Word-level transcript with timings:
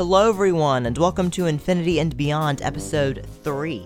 Hello, 0.00 0.30
everyone, 0.30 0.86
and 0.86 0.96
welcome 0.96 1.30
to 1.32 1.44
Infinity 1.44 2.00
and 2.00 2.16
Beyond, 2.16 2.62
episode 2.62 3.26
3. 3.44 3.84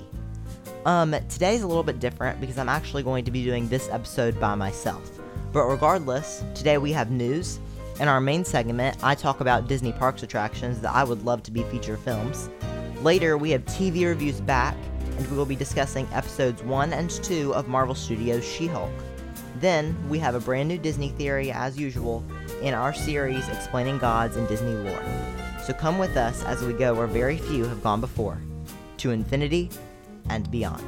Um, 0.86 1.10
today's 1.28 1.62
a 1.62 1.66
little 1.66 1.82
bit 1.82 1.98
different 1.98 2.40
because 2.40 2.56
I'm 2.56 2.68
actually 2.68 3.02
going 3.02 3.24
to 3.24 3.32
be 3.32 3.42
doing 3.42 3.66
this 3.66 3.88
episode 3.88 4.38
by 4.38 4.54
myself. 4.54 5.10
But 5.52 5.64
regardless, 5.64 6.44
today 6.54 6.78
we 6.78 6.92
have 6.92 7.10
news. 7.10 7.58
In 7.98 8.06
our 8.06 8.20
main 8.20 8.44
segment, 8.44 8.96
I 9.02 9.16
talk 9.16 9.40
about 9.40 9.66
Disney 9.66 9.90
Parks 9.90 10.22
attractions 10.22 10.80
that 10.82 10.94
I 10.94 11.02
would 11.02 11.24
love 11.24 11.42
to 11.42 11.50
be 11.50 11.64
feature 11.64 11.96
films. 11.96 12.48
Later, 13.02 13.36
we 13.36 13.50
have 13.50 13.64
TV 13.64 14.06
reviews 14.06 14.40
back, 14.40 14.76
and 15.18 15.28
we 15.28 15.36
will 15.36 15.44
be 15.44 15.56
discussing 15.56 16.06
episodes 16.12 16.62
1 16.62 16.92
and 16.92 17.10
2 17.10 17.52
of 17.56 17.66
Marvel 17.66 17.96
Studios' 17.96 18.44
She 18.44 18.68
Hulk. 18.68 18.92
Then, 19.58 19.96
we 20.08 20.20
have 20.20 20.36
a 20.36 20.40
brand 20.40 20.68
new 20.68 20.78
Disney 20.78 21.08
theory, 21.08 21.50
as 21.50 21.76
usual, 21.76 22.22
in 22.62 22.72
our 22.72 22.94
series 22.94 23.48
explaining 23.48 23.98
gods 23.98 24.36
and 24.36 24.46
Disney 24.46 24.74
lore. 24.74 25.02
So 25.64 25.72
come 25.72 25.98
with 25.98 26.18
us 26.18 26.44
as 26.44 26.62
we 26.62 26.74
go 26.74 26.92
where 26.92 27.06
very 27.06 27.38
few 27.38 27.64
have 27.64 27.82
gone 27.82 28.02
before 28.02 28.38
to 28.98 29.12
infinity 29.12 29.70
and 30.28 30.50
beyond. 30.50 30.84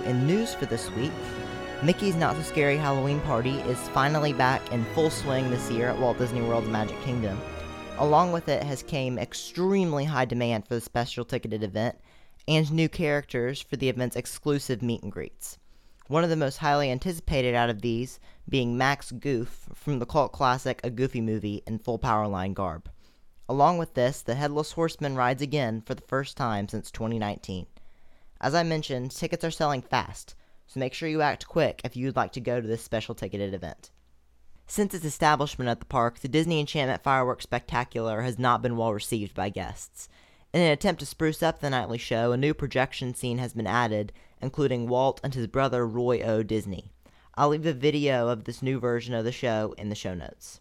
In 0.00 0.26
news 0.26 0.54
for 0.54 0.64
this 0.64 0.90
week, 0.92 1.12
Mickey's 1.82 2.16
Not 2.16 2.34
So 2.36 2.42
Scary 2.42 2.78
Halloween 2.78 3.20
Party 3.20 3.56
is 3.60 3.78
finally 3.90 4.32
back 4.32 4.72
in 4.72 4.86
full 4.94 5.10
swing 5.10 5.50
this 5.50 5.70
year 5.70 5.90
at 5.90 5.98
Walt 5.98 6.16
Disney 6.16 6.40
World's 6.40 6.68
Magic 6.68 6.98
Kingdom. 7.02 7.38
Along 7.98 8.32
with 8.32 8.48
it 8.48 8.62
has 8.62 8.82
came 8.82 9.18
extremely 9.18 10.06
high 10.06 10.24
demand 10.24 10.66
for 10.66 10.74
the 10.76 10.80
special 10.80 11.26
ticketed 11.26 11.62
event 11.62 11.98
and 12.48 12.72
new 12.72 12.88
characters 12.88 13.60
for 13.60 13.76
the 13.76 13.90
event's 13.90 14.16
exclusive 14.16 14.80
meet 14.80 15.02
and 15.02 15.12
greets. 15.12 15.58
One 16.08 16.24
of 16.24 16.30
the 16.30 16.36
most 16.36 16.56
highly 16.56 16.90
anticipated 16.90 17.54
out 17.54 17.68
of 17.68 17.82
these 17.82 18.18
being 18.48 18.78
Max 18.78 19.12
Goof 19.12 19.68
from 19.74 19.98
the 19.98 20.06
cult 20.06 20.32
classic 20.32 20.80
A 20.82 20.90
Goofy 20.90 21.20
Movie 21.20 21.62
in 21.66 21.78
full 21.78 21.98
Powerline 21.98 22.54
garb. 22.54 22.88
Along 23.46 23.76
with 23.76 23.92
this, 23.92 24.22
the 24.22 24.36
Headless 24.36 24.72
Horseman 24.72 25.16
rides 25.16 25.42
again 25.42 25.82
for 25.82 25.94
the 25.94 26.00
first 26.00 26.38
time 26.38 26.66
since 26.68 26.90
2019. 26.90 27.66
As 28.42 28.56
I 28.56 28.64
mentioned, 28.64 29.12
tickets 29.12 29.44
are 29.44 29.52
selling 29.52 29.82
fast, 29.82 30.34
so 30.66 30.80
make 30.80 30.94
sure 30.94 31.08
you 31.08 31.22
act 31.22 31.46
quick 31.46 31.80
if 31.84 31.96
you'd 31.96 32.16
like 32.16 32.32
to 32.32 32.40
go 32.40 32.60
to 32.60 32.66
this 32.66 32.82
special 32.82 33.14
ticketed 33.14 33.54
event. 33.54 33.92
Since 34.66 34.94
its 34.94 35.04
establishment 35.04 35.70
at 35.70 35.78
the 35.78 35.86
park, 35.86 36.18
the 36.18 36.28
Disney 36.28 36.58
Enchantment 36.58 37.04
Fireworks 37.04 37.44
Spectacular 37.44 38.22
has 38.22 38.40
not 38.40 38.60
been 38.60 38.76
well 38.76 38.92
received 38.92 39.34
by 39.34 39.48
guests. 39.48 40.08
In 40.52 40.60
an 40.60 40.72
attempt 40.72 40.98
to 41.00 41.06
spruce 41.06 41.40
up 41.40 41.60
the 41.60 41.70
nightly 41.70 41.98
show, 41.98 42.32
a 42.32 42.36
new 42.36 42.52
projection 42.52 43.14
scene 43.14 43.38
has 43.38 43.52
been 43.52 43.66
added, 43.66 44.12
including 44.40 44.88
Walt 44.88 45.20
and 45.22 45.34
his 45.34 45.46
brother 45.46 45.86
Roy 45.86 46.20
O. 46.22 46.42
Disney. 46.42 46.90
I'll 47.36 47.50
leave 47.50 47.64
a 47.64 47.72
video 47.72 48.26
of 48.26 48.44
this 48.44 48.60
new 48.60 48.80
version 48.80 49.14
of 49.14 49.24
the 49.24 49.30
show 49.30 49.72
in 49.78 49.88
the 49.88 49.94
show 49.94 50.14
notes. 50.14 50.60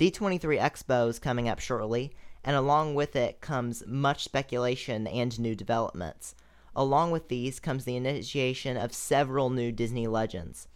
D23 0.00 0.60
Expo 0.60 1.08
is 1.08 1.20
coming 1.20 1.48
up 1.48 1.60
shortly, 1.60 2.10
and 2.42 2.56
along 2.56 2.96
with 2.96 3.14
it 3.14 3.40
comes 3.40 3.86
much 3.86 4.24
speculation 4.24 5.06
and 5.06 5.38
new 5.38 5.54
developments. 5.54 6.34
Along 6.74 7.10
with 7.10 7.28
these 7.28 7.60
comes 7.60 7.84
the 7.84 7.96
initiation 7.96 8.76
of 8.76 8.92
several 8.92 9.50
new 9.50 9.72
Disney 9.72 10.06
legends. 10.06 10.68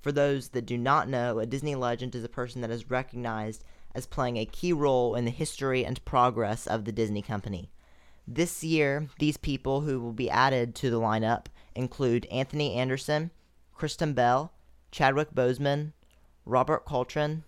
For 0.00 0.10
those 0.10 0.48
that 0.48 0.66
do 0.66 0.76
not 0.76 1.08
know, 1.08 1.38
a 1.38 1.46
Disney 1.46 1.74
legend 1.74 2.14
is 2.14 2.24
a 2.24 2.28
person 2.28 2.60
that 2.62 2.70
is 2.70 2.90
recognized 2.90 3.64
as 3.94 4.06
playing 4.06 4.36
a 4.36 4.46
key 4.46 4.72
role 4.72 5.14
in 5.14 5.24
the 5.24 5.30
history 5.30 5.84
and 5.84 6.04
progress 6.04 6.66
of 6.66 6.84
the 6.84 6.92
Disney 6.92 7.22
company. 7.22 7.70
This 8.26 8.64
year, 8.64 9.08
these 9.18 9.36
people 9.36 9.82
who 9.82 10.00
will 10.00 10.12
be 10.12 10.30
added 10.30 10.74
to 10.76 10.90
the 10.90 11.00
lineup 11.00 11.46
include 11.74 12.26
Anthony 12.26 12.74
Anderson, 12.74 13.30
Kristen 13.74 14.14
Bell, 14.14 14.52
Chadwick 14.90 15.34
Boseman, 15.34 15.92
Robert 16.44 16.84
Coltrane, 16.84 17.44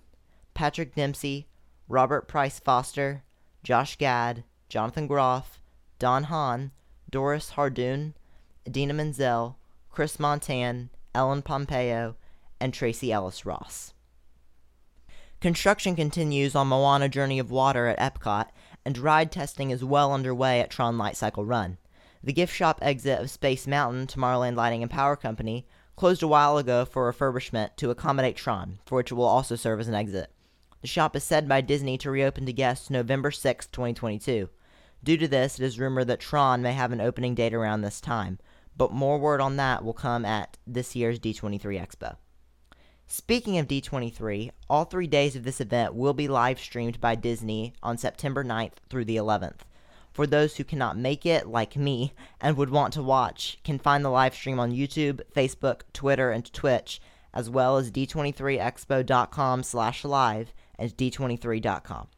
Patrick 0.53 0.94
Dempsey, 0.94 1.48
Robert 1.88 2.28
Price 2.28 2.59
Foster, 2.59 3.22
Josh 3.62 3.97
Gad, 3.97 4.44
Jonathan 4.69 5.06
Groff, 5.06 5.60
Don 5.98 6.25
Hahn, 6.25 6.72
Doris 7.15 7.51
Hardoon, 7.51 8.15
Idina 8.67 8.93
Menzel, 8.93 9.57
Chris 9.89 10.17
Montan, 10.17 10.89
Ellen 11.15 11.43
Pompeo, 11.43 12.17
and 12.59 12.75
Tracee 12.75 13.13
Ellis 13.13 13.47
Ross. 13.47 13.95
Construction 15.41 15.95
continues 15.95 16.57
on 16.57 16.67
Moana 16.67 17.09
Journey 17.09 17.39
of 17.39 17.53
Water 17.53 17.87
at 17.87 18.01
Epcot, 18.01 18.49
and 18.85 18.99
ride 18.99 19.31
testing 19.31 19.71
is 19.71 19.85
well 19.85 20.13
underway 20.13 20.59
at 20.59 20.71
Tron 20.71 20.99
Light 20.99 21.17
Cycle 21.17 21.45
Run. 21.45 21.79
The 22.21 22.33
gift 22.33 22.53
shop 22.53 22.81
exit 22.83 23.21
of 23.21 23.31
Space 23.31 23.69
Mountain, 23.69 24.09
Tomorrowland 24.09 24.57
Lighting 24.57 24.83
and 24.83 24.91
Power 24.91 25.15
Company, 25.15 25.69
closed 25.95 26.25
a 26.25 26.27
while 26.27 26.59
ago 26.59 26.85
for 26.85 27.13
refurbishment 27.13 27.77
to 27.77 27.91
accommodate 27.91 28.35
Tron, 28.35 28.81
for 28.85 28.97
which 28.97 29.13
it 29.13 29.15
will 29.15 29.25
also 29.25 29.55
serve 29.55 29.79
as 29.79 29.87
an 29.87 29.95
exit. 29.95 30.33
The 30.81 30.89
shop 30.89 31.15
is 31.15 31.23
said 31.23 31.49
by 31.49 31.61
Disney 31.61 31.97
to 31.99 32.11
reopen 32.11 32.45
to 32.47 32.53
guests 32.53 32.91
November 32.91 33.31
6, 33.31 33.69
2022. 33.69 34.49
Due 35.04 35.19
to 35.19 35.28
this, 35.28 35.60
it 35.60 35.65
is 35.65 35.78
rumored 35.78 36.06
that 36.06 36.19
Tron 36.19 36.62
may 36.62 36.72
have 36.72 36.91
an 36.91 37.00
opening 37.00 37.34
date 37.34 37.53
around 37.53 37.82
this 37.82 38.00
time, 38.00 38.38
but 38.75 38.91
more 38.91 39.19
word 39.19 39.38
on 39.38 39.56
that 39.56 39.84
will 39.84 39.92
come 39.92 40.25
at 40.25 40.56
this 40.66 40.97
year's 40.97 41.20
D23 41.20 41.60
Expo. 41.60 42.16
Speaking 43.06 43.59
of 43.59 43.69
D23, 43.69 44.50
all 44.70 44.87
three 44.87 45.06
days 45.06 45.37
of 45.37 45.44
this 45.44 45.60
event 45.60 45.94
will 45.94 46.15
be 46.15 46.26
live 46.26 46.59
streamed 46.59 47.03
by 47.03 47.16
Disney 47.16 47.75
on 47.82 47.98
September 47.98 48.42
9th 48.42 48.76
through 48.88 49.04
the 49.04 49.16
11th. 49.16 49.60
For 50.10 50.26
those 50.26 50.56
who 50.56 50.65
cannot 50.65 50.97
make 50.97 51.26
it, 51.26 51.48
like 51.48 51.76
me, 51.76 52.15
and 52.41 52.56
would 52.56 52.71
want 52.71 52.94
to 52.94 53.03
watch, 53.03 53.59
can 53.62 53.78
find 53.78 54.03
the 54.03 54.09
live 54.09 54.34
stream 54.34 54.59
on 54.59 54.72
YouTube, 54.72 55.21
Facebook, 55.36 55.82
Twitter, 55.92 56.31
and 56.31 56.50
Twitch, 56.50 56.98
as 57.34 57.50
well 57.50 57.76
as 57.76 57.91
d23expo.com 57.91 59.65
slash 59.65 60.03
live 60.03 60.54
and 60.78 60.97
d23.com. 60.97 62.09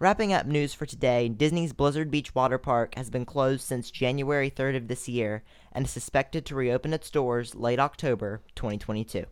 Wrapping 0.00 0.32
up 0.32 0.46
news 0.46 0.74
for 0.74 0.86
today, 0.86 1.28
Disney's 1.28 1.72
Blizzard 1.72 2.08
Beach 2.08 2.32
Water 2.32 2.56
Park 2.56 2.94
has 2.94 3.10
been 3.10 3.24
closed 3.24 3.62
since 3.62 3.90
January 3.90 4.48
3rd 4.48 4.76
of 4.76 4.88
this 4.88 5.08
year 5.08 5.42
and 5.72 5.86
is 5.86 5.90
suspected 5.90 6.46
to 6.46 6.54
reopen 6.54 6.94
its 6.94 7.10
doors 7.10 7.56
late 7.56 7.80
October 7.80 8.40
2022. 8.54 9.24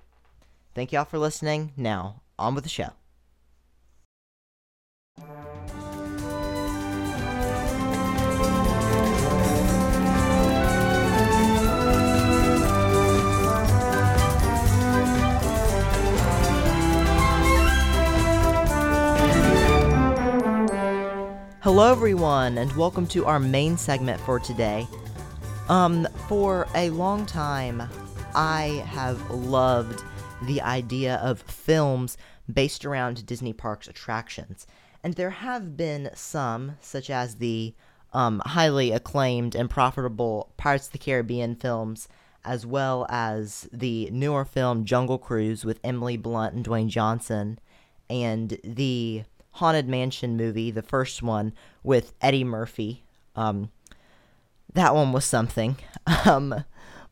Thank 0.74 0.90
y'all 0.90 1.04
for 1.04 1.18
listening. 1.18 1.72
Now, 1.76 2.22
on 2.36 2.56
with 2.56 2.64
the 2.64 2.70
show. 2.70 2.90
Hello, 21.66 21.90
everyone, 21.90 22.58
and 22.58 22.72
welcome 22.76 23.08
to 23.08 23.24
our 23.26 23.40
main 23.40 23.76
segment 23.76 24.20
for 24.20 24.38
today. 24.38 24.86
Um, 25.68 26.06
for 26.28 26.68
a 26.76 26.90
long 26.90 27.26
time, 27.26 27.82
I 28.36 28.84
have 28.86 29.28
loved 29.32 30.04
the 30.42 30.60
idea 30.60 31.16
of 31.16 31.42
films 31.42 32.18
based 32.54 32.84
around 32.84 33.26
Disney 33.26 33.52
Parks 33.52 33.88
attractions, 33.88 34.68
and 35.02 35.14
there 35.14 35.30
have 35.30 35.76
been 35.76 36.10
some, 36.14 36.76
such 36.80 37.10
as 37.10 37.38
the 37.38 37.74
um, 38.12 38.40
highly 38.46 38.92
acclaimed 38.92 39.56
and 39.56 39.68
profitable 39.68 40.52
Pirates 40.56 40.86
of 40.86 40.92
the 40.92 40.98
Caribbean 40.98 41.56
films, 41.56 42.06
as 42.44 42.64
well 42.64 43.08
as 43.08 43.68
the 43.72 44.08
newer 44.12 44.44
film 44.44 44.84
Jungle 44.84 45.18
Cruise 45.18 45.64
with 45.64 45.80
Emily 45.82 46.16
Blunt 46.16 46.54
and 46.54 46.64
Dwayne 46.64 46.86
Johnson, 46.86 47.58
and 48.08 48.56
the 48.62 49.24
Haunted 49.56 49.88
Mansion 49.88 50.36
movie, 50.36 50.70
the 50.70 50.82
first 50.82 51.22
one 51.22 51.52
with 51.82 52.12
Eddie 52.20 52.44
Murphy. 52.44 53.04
Um, 53.34 53.70
that 54.74 54.94
one 54.94 55.12
was 55.12 55.24
something. 55.24 55.76
Um, 56.24 56.64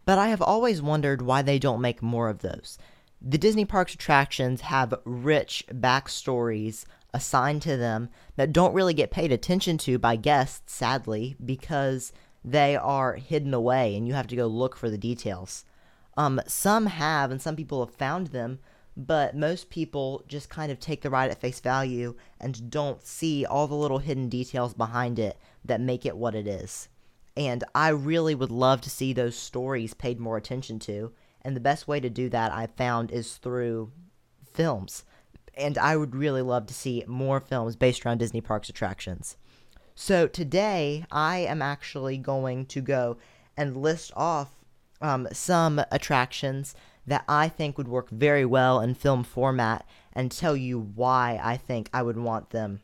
but 0.04 0.18
I 0.18 0.28
have 0.28 0.42
always 0.42 0.82
wondered 0.82 1.22
why 1.22 1.42
they 1.42 1.58
don't 1.58 1.80
make 1.80 2.02
more 2.02 2.28
of 2.28 2.40
those. 2.40 2.78
The 3.20 3.38
Disney 3.38 3.64
Parks 3.64 3.94
attractions 3.94 4.60
have 4.60 4.94
rich 5.04 5.64
backstories 5.68 6.84
assigned 7.12 7.62
to 7.62 7.76
them 7.76 8.08
that 8.36 8.52
don't 8.52 8.74
really 8.74 8.94
get 8.94 9.10
paid 9.10 9.32
attention 9.32 9.78
to 9.78 9.98
by 9.98 10.14
guests, 10.16 10.74
sadly, 10.74 11.36
because 11.44 12.12
they 12.44 12.76
are 12.76 13.14
hidden 13.14 13.54
away 13.54 13.96
and 13.96 14.06
you 14.06 14.14
have 14.14 14.26
to 14.28 14.36
go 14.36 14.46
look 14.46 14.76
for 14.76 14.90
the 14.90 14.98
details. 14.98 15.64
Um, 16.16 16.40
some 16.46 16.86
have, 16.86 17.30
and 17.30 17.40
some 17.40 17.56
people 17.56 17.84
have 17.84 17.94
found 17.94 18.28
them, 18.28 18.58
but 18.96 19.36
most 19.36 19.70
people 19.70 20.22
just 20.28 20.48
kind 20.48 20.70
of 20.70 20.78
take 20.78 21.02
the 21.02 21.10
ride 21.10 21.30
at 21.30 21.40
face 21.40 21.60
value 21.60 22.14
and 22.40 22.70
don't 22.70 23.04
see 23.04 23.44
all 23.44 23.66
the 23.66 23.74
little 23.74 23.98
hidden 23.98 24.28
details 24.28 24.74
behind 24.74 25.18
it 25.18 25.36
that 25.64 25.80
make 25.80 26.06
it 26.06 26.16
what 26.16 26.34
it 26.34 26.46
is. 26.46 26.88
And 27.36 27.64
I 27.74 27.88
really 27.88 28.34
would 28.34 28.52
love 28.52 28.80
to 28.82 28.90
see 28.90 29.12
those 29.12 29.36
stories 29.36 29.94
paid 29.94 30.20
more 30.20 30.36
attention 30.36 30.78
to. 30.80 31.12
And 31.42 31.56
the 31.56 31.60
best 31.60 31.88
way 31.88 31.98
to 32.00 32.08
do 32.08 32.28
that 32.28 32.52
I've 32.52 32.74
found 32.74 33.10
is 33.10 33.36
through 33.36 33.90
films. 34.52 35.04
And 35.56 35.76
I 35.76 35.96
would 35.96 36.14
really 36.14 36.42
love 36.42 36.66
to 36.66 36.74
see 36.74 37.04
more 37.06 37.40
films 37.40 37.76
based 37.76 38.06
around 38.06 38.18
Disney 38.18 38.40
Parks 38.40 38.68
attractions. 38.68 39.36
So 39.96 40.26
today 40.26 41.04
I 41.10 41.38
am 41.38 41.62
actually 41.62 42.18
going 42.18 42.66
to 42.66 42.80
go 42.80 43.16
and 43.56 43.76
list 43.76 44.12
off 44.16 44.50
um, 45.00 45.28
some 45.32 45.80
attractions 45.90 46.74
that 47.06 47.24
I 47.28 47.48
think 47.48 47.76
would 47.76 47.88
work 47.88 48.10
very 48.10 48.44
well 48.44 48.80
in 48.80 48.94
film 48.94 49.24
format 49.24 49.86
and 50.12 50.30
tell 50.30 50.56
you 50.56 50.78
why 50.78 51.40
I 51.42 51.56
think 51.56 51.90
I 51.92 52.02
would 52.02 52.16
want 52.16 52.50
them 52.50 52.80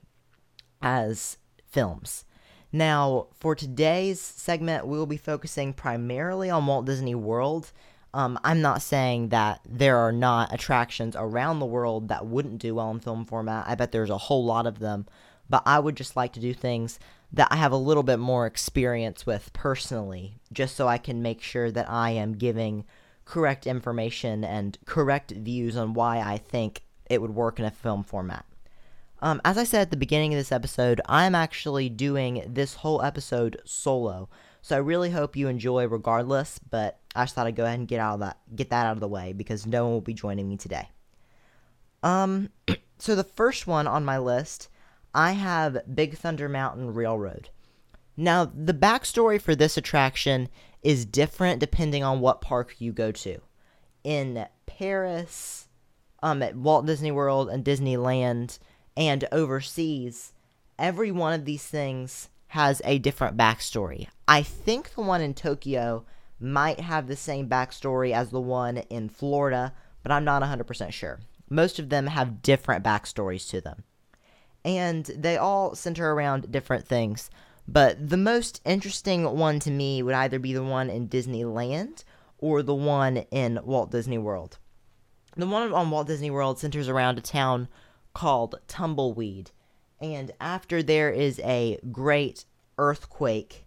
as 0.82 1.38
films. 1.67 2.25
Now, 2.72 3.28
for 3.34 3.55
today's 3.55 4.20
segment, 4.20 4.87
we 4.87 4.96
will 4.96 5.06
be 5.06 5.17
focusing 5.17 5.72
primarily 5.72 6.50
on 6.50 6.67
Walt 6.67 6.87
Disney 6.87 7.14
World. 7.14 7.72
Um, 8.14 8.38
I'm 8.44 8.61
not 8.61 8.82
saying 8.82 9.28
that 9.31 9.61
there 9.69 9.99
are 9.99 10.12
not 10.12 10.52
attractions 10.52 11.17
around 11.17 11.58
the 11.58 11.67
world 11.67 12.08
that 12.08 12.26
wouldn't 12.26 12.58
do 12.58 12.76
well 12.76 12.90
in 12.90 13.00
film 13.00 13.25
format. 13.25 13.67
I 13.69 13.75
bet 13.75 13.93
there's 13.93 14.11
a 14.11 14.19
whole 14.19 14.44
lot 14.44 14.67
of 14.67 14.78
them. 14.78 15.06
But 15.49 15.64
I 15.67 15.81
would 15.81 15.96
just 15.96 16.14
like 16.14 16.32
to 16.34 16.40
do 16.40 16.55
things 16.55 17.00
that 17.32 17.49
I 17.50 17.56
have 17.56 17.72
a 17.72 17.76
little 17.76 18.05
bit 18.05 18.19
more 18.19 18.46
experience 18.46 19.26
with 19.26 19.52
personally, 19.52 20.38
just 20.52 20.76
so 20.76 20.87
I 20.87 20.99
can 20.99 21.22
make 21.22 21.43
sure 21.43 21.70
that 21.72 21.90
I 21.90 22.11
am 22.11 22.34
giving 22.34 22.84
correct 23.31 23.65
information 23.65 24.43
and 24.43 24.77
correct 24.87 25.31
views 25.31 25.77
on 25.77 25.94
why 25.94 26.19
I 26.19 26.37
think 26.37 26.82
it 27.09 27.23
would 27.23 27.32
work 27.32 27.61
in 27.61 27.65
a 27.65 27.71
film 27.71 28.03
format. 28.03 28.44
Um, 29.23 29.41
as 29.44 29.56
I 29.56 29.62
said 29.62 29.82
at 29.82 29.91
the 29.93 29.97
beginning 29.97 30.35
of 30.35 30.41
this 30.41 30.50
episode, 30.50 31.00
I'm 31.06 31.37
actually 31.37 31.88
doing 31.88 32.43
this 32.44 32.75
whole 32.75 33.00
episode 33.03 33.61
solo, 33.65 34.29
so 34.62 34.75
I 34.75 34.81
really 34.81 35.12
hope 35.12 35.37
you 35.37 35.47
enjoy 35.47 35.87
regardless. 35.87 36.59
But 36.59 36.99
I 37.15 37.23
just 37.23 37.37
thought 37.37 37.47
I'd 37.47 37.55
go 37.55 37.65
ahead 37.65 37.79
and 37.79 37.87
get 37.87 38.00
out 38.00 38.15
of 38.15 38.21
that, 38.21 38.38
get 38.56 38.71
that 38.71 38.87
out 38.87 38.94
of 38.94 39.00
the 39.00 39.06
way 39.06 39.32
because 39.32 39.65
no 39.65 39.85
one 39.85 39.93
will 39.93 40.00
be 40.00 40.12
joining 40.12 40.49
me 40.49 40.56
today. 40.56 40.88
Um, 42.03 42.50
so 42.99 43.15
the 43.15 43.23
first 43.23 43.65
one 43.65 43.87
on 43.87 44.05
my 44.05 44.19
list, 44.19 44.69
I 45.15 45.32
have 45.32 45.94
Big 45.94 46.17
Thunder 46.17 46.49
Mountain 46.49 46.94
Railroad. 46.94 47.50
Now, 48.17 48.44
the 48.44 48.75
backstory 48.75 49.41
for 49.41 49.55
this 49.55 49.77
attraction 49.77 50.49
is 50.82 51.05
different 51.05 51.61
depending 51.61 52.03
on 52.03 52.21
what 52.21 52.41
park 52.41 52.77
you 52.79 52.93
go 52.93 53.12
to. 53.12 53.41
In 54.05 54.47
Paris, 54.67 55.69
um, 56.23 56.43
at 56.43 56.56
Walt 56.56 56.87
Disney 56.87 57.11
World 57.11 57.49
and 57.50 57.65
Disneyland, 57.65 58.59
and 58.97 59.27
overseas, 59.32 60.32
every 60.79 61.11
one 61.11 61.32
of 61.32 61.44
these 61.44 61.65
things 61.65 62.29
has 62.49 62.82
a 62.85 62.99
different 62.99 63.37
backstory. 63.37 64.09
I 64.27 64.43
think 64.43 64.94
the 64.94 65.03
one 65.03 65.21
in 65.21 65.35
Tokyo 65.35 66.05
might 66.41 66.81
have 66.81 67.06
the 67.06 67.17
same 67.17 67.49
backstory 67.49 68.12
as 68.12 68.31
the 68.31 68.41
one 68.41 68.79
in 68.79 69.09
Florida, 69.09 69.73
but 70.03 70.11
I'm 70.11 70.25
not 70.25 70.43
100% 70.43 70.93
sure. 70.93 71.21
Most 71.49 71.79
of 71.79 71.91
them 71.91 72.06
have 72.06 72.43
different 72.43 72.85
backstories 72.85 73.49
to 73.50 73.61
them. 73.61 73.85
And 74.65 75.05
they 75.06 75.37
all 75.37 75.75
center 75.75 76.12
around 76.12 76.50
different 76.50 76.87
things. 76.87 77.31
But 77.72 78.08
the 78.08 78.17
most 78.17 78.61
interesting 78.64 79.25
one 79.37 79.61
to 79.61 79.70
me 79.70 80.02
would 80.02 80.14
either 80.14 80.40
be 80.40 80.52
the 80.52 80.64
one 80.64 80.90
in 80.90 81.08
Disneyland 81.08 82.02
or 82.38 82.64
the 82.64 82.75
one 82.75 83.19
in 83.31 83.61
Walt 83.62 83.93
Disney 83.93 84.19
World. 84.19 84.58
The 85.37 85.46
one 85.46 85.72
on 85.72 85.90
Walt 85.90 86.08
Disney 86.08 86.32
World 86.32 86.58
centers 86.58 86.88
around 86.88 87.19
a 87.19 87.22
town 87.22 87.69
called 88.12 88.56
Tumbleweed. 88.67 89.52
And 90.00 90.32
after 90.40 90.82
there 90.82 91.11
is 91.11 91.38
a 91.44 91.78
great 91.93 92.44
earthquake, 92.76 93.67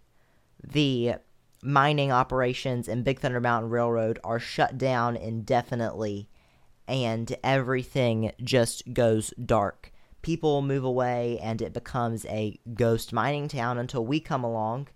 the 0.62 1.14
mining 1.62 2.12
operations 2.12 2.88
in 2.88 3.04
Big 3.04 3.20
Thunder 3.20 3.40
Mountain 3.40 3.70
Railroad 3.70 4.18
are 4.22 4.38
shut 4.38 4.76
down 4.76 5.16
indefinitely, 5.16 6.28
and 6.86 7.34
everything 7.42 8.32
just 8.42 8.92
goes 8.92 9.32
dark 9.42 9.93
people 10.24 10.62
move 10.62 10.82
away 10.82 11.38
and 11.40 11.60
it 11.60 11.72
becomes 11.72 12.24
a 12.26 12.58
ghost 12.72 13.12
mining 13.12 13.46
town 13.46 13.78
until 13.78 14.04
we 14.04 14.18
come 14.18 14.42
along 14.42 14.88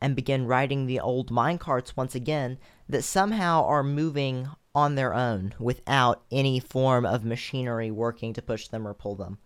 and 0.00 0.14
begin 0.14 0.46
riding 0.46 0.86
the 0.86 1.00
old 1.00 1.30
mine 1.30 1.58
carts 1.58 1.96
once 1.96 2.14
again 2.14 2.56
that 2.88 3.02
somehow 3.02 3.64
are 3.64 3.82
moving 3.82 4.48
on 4.74 4.94
their 4.94 5.12
own 5.12 5.52
without 5.58 6.22
any 6.30 6.60
form 6.60 7.04
of 7.04 7.24
machinery 7.24 7.90
working 7.90 8.32
to 8.32 8.40
push 8.40 8.68
them 8.68 8.86
or 8.86 8.94
pull 8.94 9.16
them. 9.16 9.38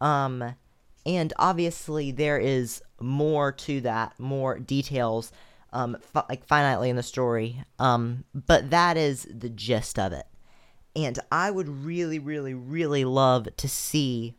Um, 0.00 0.54
and 1.04 1.32
obviously 1.36 2.12
there 2.12 2.38
is 2.38 2.80
more 3.00 3.50
to 3.50 3.80
that, 3.80 4.18
more 4.20 4.60
details, 4.60 5.32
um, 5.72 5.96
fi- 6.00 6.24
like 6.28 6.46
finitely 6.46 6.88
in 6.88 6.94
the 6.94 7.02
story. 7.02 7.64
Um, 7.80 8.24
but 8.32 8.70
that 8.70 8.96
is 8.96 9.26
the 9.28 9.50
gist 9.50 9.98
of 9.98 10.12
it 10.12 10.26
and 10.94 11.18
I 11.30 11.50
would 11.50 11.68
really, 11.68 12.18
really, 12.18 12.54
really 12.54 13.04
love 13.04 13.48
to 13.56 13.68
see 13.68 14.34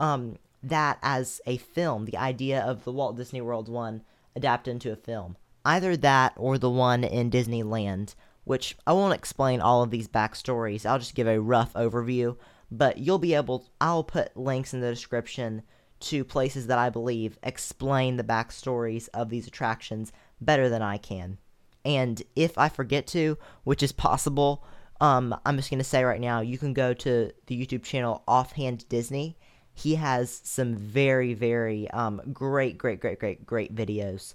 um, 0.00 0.38
that 0.62 0.98
as 1.02 1.40
a 1.46 1.58
film. 1.58 2.04
The 2.04 2.16
idea 2.16 2.60
of 2.60 2.84
the 2.84 2.92
Walt 2.92 3.16
Disney 3.16 3.40
World 3.40 3.68
one 3.68 4.02
adapted 4.34 4.72
into 4.72 4.92
a 4.92 4.96
film, 4.96 5.36
either 5.64 5.96
that 5.96 6.32
or 6.36 6.58
the 6.58 6.70
one 6.70 7.04
in 7.04 7.30
Disneyland. 7.30 8.14
Which 8.44 8.78
I 8.86 8.94
won't 8.94 9.12
explain 9.12 9.60
all 9.60 9.82
of 9.82 9.90
these 9.90 10.08
backstories. 10.08 10.86
I'll 10.86 10.98
just 10.98 11.14
give 11.14 11.26
a 11.26 11.38
rough 11.38 11.74
overview, 11.74 12.38
but 12.70 12.96
you'll 12.96 13.18
be 13.18 13.34
able. 13.34 13.68
I'll 13.78 14.04
put 14.04 14.34
links 14.38 14.72
in 14.72 14.80
the 14.80 14.88
description 14.88 15.62
to 16.00 16.24
places 16.24 16.66
that 16.66 16.78
I 16.78 16.88
believe 16.88 17.38
explain 17.42 18.16
the 18.16 18.24
backstories 18.24 19.08
of 19.12 19.28
these 19.28 19.46
attractions 19.46 20.12
better 20.40 20.68
than 20.70 20.80
I 20.80 20.96
can. 20.96 21.36
And 21.84 22.22
if 22.36 22.56
I 22.56 22.68
forget 22.68 23.06
to, 23.08 23.36
which 23.64 23.82
is 23.82 23.92
possible, 23.92 24.64
um, 25.00 25.34
I'm 25.44 25.56
just 25.56 25.70
gonna 25.70 25.84
say 25.84 26.04
right 26.04 26.20
now, 26.20 26.40
you 26.40 26.58
can 26.58 26.72
go 26.72 26.92
to 26.94 27.30
the 27.46 27.66
YouTube 27.66 27.82
channel 27.82 28.22
Offhand 28.26 28.88
Disney. 28.88 29.36
He 29.74 29.94
has 29.94 30.40
some 30.44 30.74
very, 30.74 31.34
very 31.34 31.90
um, 31.90 32.20
great, 32.32 32.78
great, 32.78 33.00
great, 33.00 33.20
great, 33.20 33.46
great 33.46 33.74
videos 33.74 34.34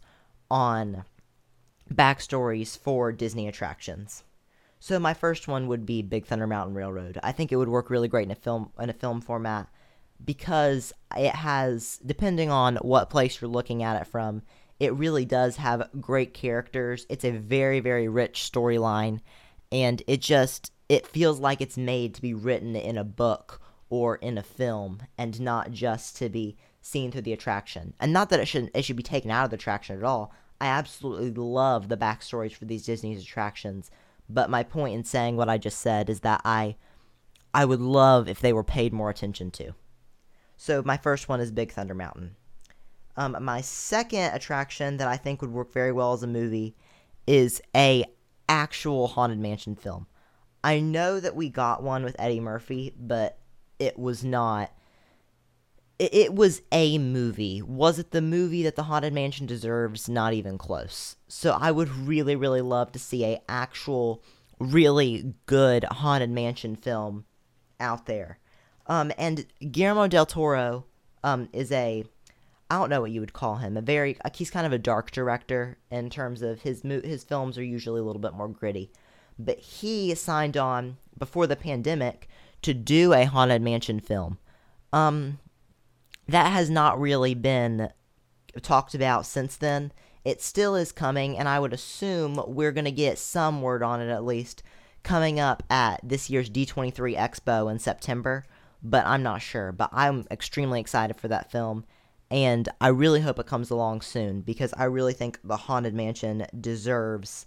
on 0.50 1.04
backstories 1.94 2.78
for 2.78 3.12
Disney 3.12 3.48
attractions. 3.48 4.24
So 4.80 5.00
my 5.00 5.14
first 5.14 5.48
one 5.48 5.68
would 5.68 5.86
be 5.86 6.02
Big 6.02 6.26
Thunder 6.26 6.48
Mountain 6.48 6.76
Railroad. 6.76 7.18
I 7.24 7.32
think 7.32 7.52
it 7.52 7.56
would 7.56 7.70
work 7.70 7.90
really 7.90 8.08
great 8.08 8.26
in 8.26 8.32
a 8.32 8.36
film 8.36 8.72
in 8.80 8.90
a 8.90 8.94
film 8.94 9.22
format 9.22 9.68
because 10.24 10.94
it 11.18 11.36
has, 11.36 12.00
depending 12.06 12.50
on 12.50 12.78
what 12.78 13.10
place 13.10 13.42
you're 13.42 13.50
looking 13.50 13.84
at 13.84 14.02
it 14.02 14.08
from, 14.08 14.42
it 14.80 14.94
really 14.94 15.26
does 15.26 15.56
have 15.58 15.90
great 16.00 16.34
characters. 16.34 17.06
It's 17.10 17.26
a 17.26 17.32
very, 17.32 17.80
very 17.80 18.08
rich 18.08 18.50
storyline 18.52 19.22
and 19.74 20.04
it 20.06 20.22
just 20.22 20.72
it 20.88 21.08
feels 21.08 21.40
like 21.40 21.60
it's 21.60 21.78
made 21.78 22.14
to 22.14 22.22
be 22.22 22.34
written 22.34 22.76
in 22.76 22.98
a 22.98 23.04
book 23.04 23.60
or 23.90 24.18
in 24.18 24.38
a 24.38 24.44
film 24.44 25.02
and 25.18 25.42
not 25.42 25.72
just 25.72 26.16
to 26.18 26.30
be 26.30 26.56
seen 26.82 27.12
through 27.12 27.22
the 27.22 27.34
attraction. 27.34 27.94
And 28.00 28.14
not 28.14 28.30
that 28.30 28.40
it 28.40 28.46
should 28.46 28.70
it 28.74 28.86
should 28.86 28.96
be 28.96 29.04
taken 29.04 29.32
out 29.32 29.46
of 29.46 29.50
the 29.50 29.56
attraction 29.56 29.98
at 29.98 30.04
all. 30.04 30.32
I 30.62 30.68
absolutely 30.68 31.32
love 31.32 31.90
the 31.90 31.98
backstories 31.98 32.54
for 32.54 32.66
these 32.66 32.86
Disney's 32.86 33.22
attractions, 33.22 33.90
but 34.30 34.50
my 34.50 34.64
point 34.64 34.96
in 34.96 35.04
saying 35.04 35.36
what 35.36 35.50
I 35.50 35.58
just 35.58 35.80
said 35.80 36.10
is 36.10 36.22
that 36.22 36.42
I 36.46 36.76
I 37.54 37.66
would 37.66 37.82
love 37.82 38.30
if 38.30 38.40
they 38.40 38.54
were 38.54 38.64
paid 38.64 38.94
more 38.94 39.10
attention 39.10 39.52
to. 39.52 39.74
So 40.56 40.84
my 40.86 40.98
first 40.98 41.28
one 41.28 41.42
is 41.42 41.52
Big 41.52 41.72
Thunder 41.72 41.96
Mountain. 41.96 42.36
Um, 43.18 43.38
my 43.42 43.62
second 43.62 44.34
attraction 44.34 44.98
that 44.98 45.08
I 45.08 45.18
think 45.18 45.42
would 45.42 45.52
work 45.52 45.74
very 45.74 45.92
well 45.92 46.14
as 46.14 46.24
a 46.24 46.28
movie 46.28 46.76
is 47.28 47.62
a 47.76 48.06
actual 48.48 49.08
Haunted 49.08 49.40
Mansion 49.40 49.76
film. 49.76 50.08
I 50.64 50.80
know 50.80 51.20
that 51.20 51.36
we 51.36 51.50
got 51.50 51.84
one 51.84 52.04
with 52.04 52.16
Eddie 52.18 52.40
Murphy, 52.40 52.94
but 52.98 53.38
it 53.80 54.00
was 54.00 54.24
not. 54.24 54.72
It, 56.00 56.14
it 56.14 56.36
was 56.36 56.62
a 56.72 56.98
movie. 56.98 57.62
Was 57.62 58.00
it 58.00 58.12
the 58.12 58.22
movie 58.22 58.64
that 58.64 58.76
the 58.76 58.84
Haunted 58.84 59.14
Mansion 59.14 59.46
deserves? 59.46 60.08
Not 60.08 60.34
even 60.34 60.58
close. 60.58 61.18
So 61.28 61.52
I 61.52 61.72
would 61.72 61.90
really, 61.90 62.36
really 62.36 62.62
love 62.62 62.92
to 62.94 63.00
see 63.00 63.26
a 63.26 63.42
actual, 63.50 64.24
really 64.60 65.34
good 65.46 65.84
Haunted 65.86 66.30
Mansion 66.30 66.76
film 66.76 67.26
out 67.80 68.06
there. 68.06 68.40
Um, 68.88 69.12
and 69.18 69.46
Guillermo 69.72 70.08
del 70.08 70.26
Toro 70.26 70.86
um, 71.24 71.50
is 71.54 71.72
a 71.72 72.06
I 72.74 72.80
don't 72.80 72.90
know 72.90 73.02
what 73.02 73.12
you 73.12 73.20
would 73.20 73.34
call 73.34 73.58
him. 73.58 73.78
A 73.78 73.82
very 73.82 74.18
like 74.24 74.36
he's 74.36 74.50
kind 74.50 74.66
of 74.66 74.74
a 74.74 74.80
dark 74.80 75.12
director 75.12 75.78
in 75.92 76.10
terms 76.10 76.42
of 76.42 76.64
his 76.64 76.82
his 76.82 77.24
films 77.24 77.56
are 77.60 77.64
usually 77.64 78.00
a 78.00 78.04
little 78.04 78.20
bit 78.20 78.34
more 78.34 78.48
gritty. 78.48 78.92
But 79.38 79.60
he 79.60 80.16
signed 80.16 80.58
on 80.58 80.98
before 81.16 81.46
the 81.46 81.56
pandemic 81.56 82.28
to 82.64 82.74
do 82.74 83.14
a 83.14 83.26
haunted 83.26 83.62
mansion 83.62 84.00
film. 84.00 84.40
Um 84.92 85.38
that 86.28 86.52
has 86.52 86.72
not 86.72 87.00
really 87.00 87.36
been 87.36 87.92
talked 88.64 88.96
about 88.96 89.28
since 89.28 89.56
then. 89.56 89.92
It 90.26 90.42
still 90.42 90.74
is 90.76 90.92
coming 90.92 91.38
and 91.38 91.48
I 91.48 91.60
would 91.60 91.74
assume 91.74 92.44
we're 92.48 92.72
going 92.72 92.86
to 92.86 92.92
get 92.92 93.20
some 93.20 93.62
word 93.62 93.84
on 93.84 94.02
it 94.02 94.10
at 94.10 94.26
least 94.26 94.64
coming 95.04 95.40
up 95.40 95.62
at 95.70 96.00
this 96.02 96.28
year's 96.28 96.50
D23 96.50 97.16
Expo 97.16 97.70
in 97.70 97.78
September, 97.78 98.46
but 98.82 99.06
I'm 99.06 99.22
not 99.22 99.44
sure. 99.44 99.72
But 99.72 99.90
I'm 99.92 100.26
extremely 100.32 100.80
excited 100.80 101.18
for 101.18 101.28
that 101.28 101.52
film, 101.52 101.86
and 102.34 102.68
I 102.82 102.88
really 102.88 103.22
hope 103.22 103.38
it 103.38 103.46
comes 103.46 103.70
along 103.70 104.02
soon 104.02 104.42
because 104.42 104.74
I 104.76 104.86
really 104.86 105.14
think 105.14 105.40
The 105.44 105.56
Haunted 105.56 105.94
Mansion 105.94 106.48
deserves 106.60 107.46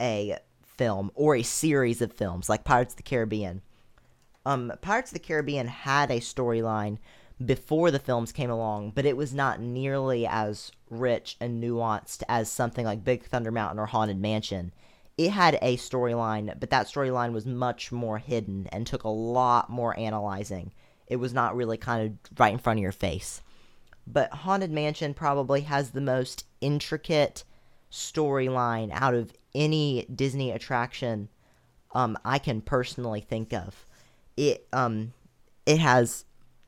a 0.00 0.38
film 0.64 1.12
or 1.14 1.36
a 1.36 1.44
series 1.44 2.02
of 2.02 2.12
films 2.12 2.48
like 2.48 2.64
Pirates 2.64 2.94
of 2.94 2.96
the 2.96 3.04
Caribbean. 3.04 3.62
Um, 4.44 4.72
Pirates 4.82 5.12
of 5.12 5.14
the 5.14 5.24
Caribbean 5.24 5.68
had 5.68 6.10
a 6.10 6.18
storyline 6.18 6.98
before 7.46 7.92
the 7.92 8.00
films 8.00 8.32
came 8.32 8.50
along, 8.50 8.90
but 8.96 9.06
it 9.06 9.16
was 9.16 9.32
not 9.32 9.60
nearly 9.60 10.26
as 10.26 10.72
rich 10.90 11.36
and 11.40 11.62
nuanced 11.62 12.24
as 12.28 12.50
something 12.50 12.84
like 12.84 13.04
Big 13.04 13.22
Thunder 13.22 13.52
Mountain 13.52 13.78
or 13.78 13.86
Haunted 13.86 14.18
Mansion. 14.18 14.72
It 15.16 15.30
had 15.30 15.60
a 15.62 15.76
storyline, 15.76 16.58
but 16.58 16.70
that 16.70 16.88
storyline 16.88 17.32
was 17.32 17.46
much 17.46 17.92
more 17.92 18.18
hidden 18.18 18.66
and 18.72 18.84
took 18.84 19.04
a 19.04 19.08
lot 19.08 19.70
more 19.70 19.96
analyzing. 19.96 20.72
It 21.06 21.16
was 21.16 21.32
not 21.32 21.54
really 21.54 21.76
kind 21.76 22.18
of 22.24 22.40
right 22.40 22.52
in 22.52 22.58
front 22.58 22.80
of 22.80 22.82
your 22.82 22.90
face. 22.90 23.40
But 24.06 24.32
Haunted 24.32 24.70
Mansion 24.70 25.14
probably 25.14 25.62
has 25.62 25.90
the 25.90 26.00
most 26.00 26.44
intricate 26.60 27.44
storyline 27.90 28.90
out 28.92 29.14
of 29.14 29.32
any 29.54 30.06
Disney 30.14 30.50
attraction 30.50 31.28
um, 31.94 32.18
I 32.24 32.38
can 32.38 32.60
personally 32.60 33.20
think 33.20 33.52
of. 33.52 33.86
It 34.36 34.66
um, 34.72 35.12
it 35.64 35.78
has 35.78 36.24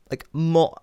like 0.09 0.25
mo- 0.31 0.75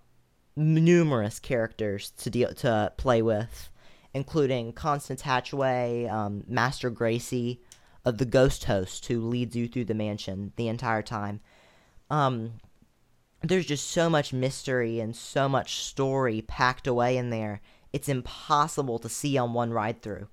numerous 0.55 1.39
characters 1.39 2.11
to 2.19 2.31
deal 2.31 2.53
to 2.55 2.93
play 2.97 3.23
with, 3.23 3.71
including 4.13 4.73
Constance 4.73 5.23
Hatchaway, 5.23 6.11
um, 6.13 6.45
Master 6.47 6.91
Gracey 6.91 7.59
of 8.05 8.19
the 8.19 8.27
ghost 8.27 8.65
host 8.65 9.07
who 9.07 9.21
leads 9.21 9.57
you 9.57 9.67
through 9.67 9.87
the 9.87 9.95
mansion 9.95 10.53
the 10.57 10.69
entire 10.69 11.03
time. 11.03 11.41
Um, 12.11 12.61
there's 13.49 13.67
just 13.67 13.91
so 13.91 14.09
much 14.09 14.33
mystery 14.33 15.01
and 15.01 15.15
so 15.15 15.49
much 15.49 15.77
story 15.77 16.43
packed 16.43 16.87
away 16.87 17.17
in 17.17 17.31
there. 17.31 17.61
It's 17.93 18.09
impossible 18.09 18.99
to 19.01 19.09
see 19.09 19.37
on 19.39 19.53
one 19.53 19.73
ride 19.73 20.03
through. 20.03 20.29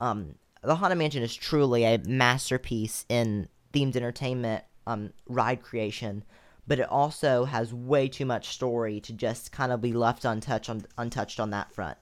Um, 0.00 0.36
the 0.62 0.76
Haunted 0.76 0.98
Mansion 0.98 1.22
is 1.22 1.34
truly 1.34 1.84
a 1.84 1.98
masterpiece 1.98 3.04
in 3.08 3.48
themed 3.72 3.96
entertainment 3.96 4.64
um, 4.86 5.12
ride 5.26 5.62
creation 5.62 6.24
but 6.66 6.78
it 6.78 6.88
also 6.88 7.44
has 7.44 7.74
way 7.74 8.08
too 8.08 8.24
much 8.24 8.48
story 8.48 8.98
to 8.98 9.12
just 9.12 9.52
kind 9.52 9.72
of 9.72 9.82
be 9.82 9.92
left 9.92 10.24
untouched 10.24 10.70
on 10.70 10.82
untouched 10.96 11.38
on 11.38 11.50
that 11.50 11.70
front. 11.70 11.98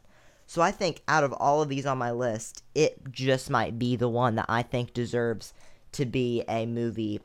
So 0.46 0.62
I 0.62 0.70
think 0.70 1.02
out 1.08 1.24
of 1.24 1.32
all 1.32 1.60
of 1.60 1.68
these 1.68 1.86
on 1.86 1.98
my 1.98 2.12
list, 2.12 2.62
it 2.72 3.10
just 3.10 3.50
might 3.50 3.80
be 3.80 3.96
the 3.96 4.08
one 4.08 4.36
that 4.36 4.46
I 4.48 4.62
think 4.62 4.94
deserves 4.94 5.52
to 5.90 6.04
be 6.04 6.44
a 6.48 6.66
movie 6.66 7.20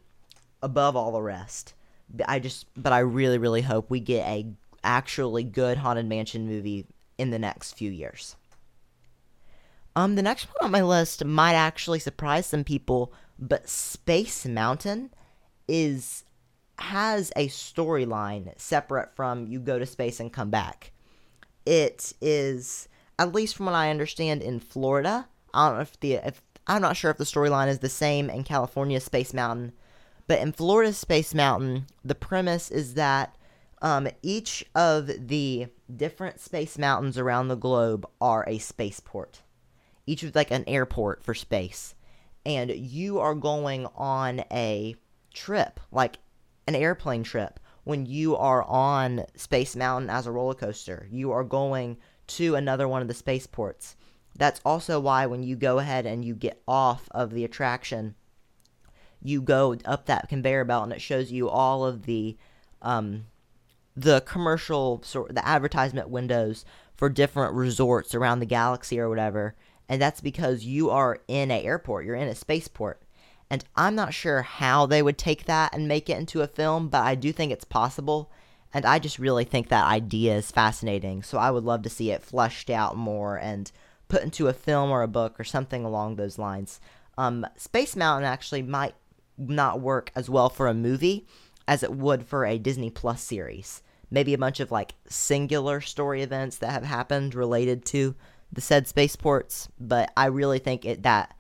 above 0.62 0.96
all 0.96 1.12
the 1.12 1.22
rest. 1.22 1.75
I 2.28 2.40
just 2.40 2.68
but 2.76 2.94
I 2.94 3.00
really 3.00 3.38
really 3.38 3.62
hope 3.62 3.90
we 3.90 4.00
get 4.00 4.28
a 4.28 4.48
actually 4.84 5.44
good 5.44 5.78
haunted 5.78 6.06
mansion 6.06 6.48
movie 6.48 6.86
in 7.18 7.32
the 7.32 7.40
next 7.40 7.74
few 7.74 7.92
years. 7.92 8.36
Um 9.96 10.16
the 10.16 10.22
next 10.22 10.46
one 10.46 10.66
on 10.66 10.72
my 10.72 10.82
list 10.82 11.24
might 11.26 11.56
actually 11.56 12.00
surprise 12.00 12.46
some 12.46 12.64
people, 12.64 13.14
but 13.40 13.70
Space 13.70 14.46
Mountain 14.46 15.12
is 15.68 16.24
has 16.80 17.32
a 17.36 17.48
storyline 17.48 18.52
separate 18.60 19.16
from 19.16 19.48
you 19.48 19.60
go 19.60 19.80
to 19.80 19.86
space 19.86 20.20
and 20.20 20.32
come 20.32 20.50
back. 20.50 20.92
It 21.66 22.14
is, 22.22 22.88
at 23.18 23.34
least 23.34 23.56
from 23.56 23.68
what 23.68 23.76
I 23.76 23.90
understand, 23.90 24.42
in 24.42 24.60
Florida. 24.60 25.28
I 25.54 25.68
don't 25.68 25.78
know 25.78 25.82
if 25.82 26.00
the 26.00 26.14
if 26.16 26.42
I'm 26.68 26.82
not 26.82 26.98
sure 26.98 27.12
if 27.12 27.18
the 27.18 27.24
storyline 27.24 27.68
is 27.68 27.80
the 27.80 27.90
same 27.90 28.30
in 28.30 28.44
California 28.44 29.00
Space 29.00 29.34
Mountain, 29.34 29.74
but 30.28 30.40
in 30.40 30.52
Florida 30.52 30.94
Space 30.94 31.34
Mountain, 31.34 31.86
the 32.04 32.16
premise 32.16 32.72
is 32.72 32.96
that 32.96 33.36
um, 33.82 34.08
each 34.22 34.66
of 34.74 35.28
the 35.28 35.68
different 35.96 36.40
space 36.40 36.78
mountains 36.78 37.18
around 37.18 37.48
the 37.48 37.56
globe 37.56 38.08
are 38.20 38.44
a 38.48 38.58
spaceport. 38.58 39.42
Each 40.08 40.24
of 40.24 40.36
like 40.36 40.52
an 40.52 40.64
airport 40.68 41.24
for 41.24 41.34
space, 41.34 41.96
and 42.46 42.72
you 42.72 43.20
are 43.20 43.36
going 43.36 43.88
on 43.96 44.42
a 44.52 44.96
trip, 45.34 45.80
like 45.92 46.18
an 46.68 46.76
airplane 46.76 47.24
trip 47.24 47.60
when 47.84 48.06
you 48.06 48.36
are 48.36 48.64
on 48.64 49.26
Space 49.36 49.76
Mountain 49.76 50.10
as 50.10 50.26
a 50.26 50.32
roller 50.32 50.54
coaster. 50.56 51.08
You 51.12 51.32
are 51.32 51.44
going 51.44 51.98
to 52.28 52.56
another 52.56 52.88
one 52.88 53.02
of 53.02 53.08
the 53.08 53.14
spaceports. 53.14 53.96
That's 54.38 54.62
also 54.66 55.00
why 55.00 55.28
when 55.28 55.44
you 55.44 55.56
go 55.56 55.80
ahead 55.80 56.06
and 56.06 56.26
you 56.26 56.36
get 56.36 56.62
off 56.68 57.08
of 57.12 57.32
the 57.32 57.46
attraction, 57.46 58.16
you 59.26 59.42
go 59.42 59.76
up 59.86 60.06
that 60.06 60.30
conveyor 60.30 60.66
belt 60.66 60.84
and 60.84 60.94
it 60.94 61.02
shows 61.02 61.32
you 61.32 61.50
all 61.50 61.86
of 61.86 62.06
the 62.06 62.38
um, 62.82 63.26
the 63.96 64.22
commercial 64.22 65.02
sort 65.04 65.34
the 65.34 65.48
advertisement 65.48 66.10
windows 66.10 66.66
for 66.96 67.10
different 67.10 67.54
resorts 67.54 68.16
around 68.16 68.40
the 68.40 68.46
galaxy 68.46 69.00
or 69.00 69.10
whatever. 69.10 69.56
And 69.88 70.02
that's 70.02 70.22
because 70.22 70.66
you 70.66 70.90
are 70.90 71.20
in 71.28 71.52
an 71.52 71.64
airport, 71.64 72.06
you're 72.06 72.16
in 72.16 72.28
a 72.28 72.36
spaceport. 72.36 73.02
And 73.50 73.64
I'm 73.76 73.96
not 73.96 74.14
sure 74.14 74.42
how 74.42 74.86
they 74.86 75.04
would 75.04 75.18
take 75.18 75.46
that 75.46 75.74
and 75.74 75.88
make 75.88 76.10
it 76.10 76.18
into 76.18 76.42
a 76.42 76.48
film, 76.48 76.90
but 76.90 77.04
I 77.04 77.16
do 77.16 77.32
think 77.32 77.52
it's 77.52 77.66
possible. 77.66 78.32
And 78.74 78.86
I 78.86 78.98
just 78.98 79.20
really 79.20 79.44
think 79.44 79.70
that 79.70 79.86
idea 79.86 80.36
is 80.36 80.52
fascinating. 80.52 81.22
So 81.22 81.38
I 81.38 81.52
would 81.52 81.64
love 81.64 81.84
to 81.84 81.90
see 81.90 82.12
it 82.12 82.24
fleshed 82.24 82.70
out 82.70 82.98
more 82.98 83.38
and 83.38 83.72
put 84.08 84.24
into 84.24 84.48
a 84.48 84.54
film 84.54 84.90
or 84.90 85.04
a 85.04 85.08
book 85.08 85.40
or 85.40 85.44
something 85.44 85.86
along 85.86 86.16
those 86.16 86.40
lines. 86.40 86.80
Um, 87.18 87.46
Space 87.56 87.96
Mountain 87.96 88.26
actually 88.26 88.64
might 88.64 88.96
not 89.38 89.82
work 89.82 90.12
as 90.16 90.30
well 90.30 90.50
for 90.50 90.68
a 90.68 90.74
movie 90.74 91.26
as 91.68 91.84
it 91.84 91.94
would 91.94 92.26
for 92.26 92.46
a 92.46 92.58
Disney 92.58 92.90
Plus 92.90 93.22
series. 93.22 93.82
Maybe 94.12 94.34
a 94.34 94.38
bunch 94.38 94.60
of 94.60 94.72
like 94.72 94.94
singular 95.08 95.82
story 95.82 96.22
events 96.22 96.58
that 96.58 96.72
have 96.72 96.84
happened 96.84 97.36
related 97.36 97.86
to 97.88 98.16
the 98.52 98.62
said 98.62 98.88
spaceports, 98.88 99.68
but 99.80 100.12
I 100.16 100.28
really 100.28 100.60
think 100.60 100.86
it 100.86 101.04
that 101.04 101.36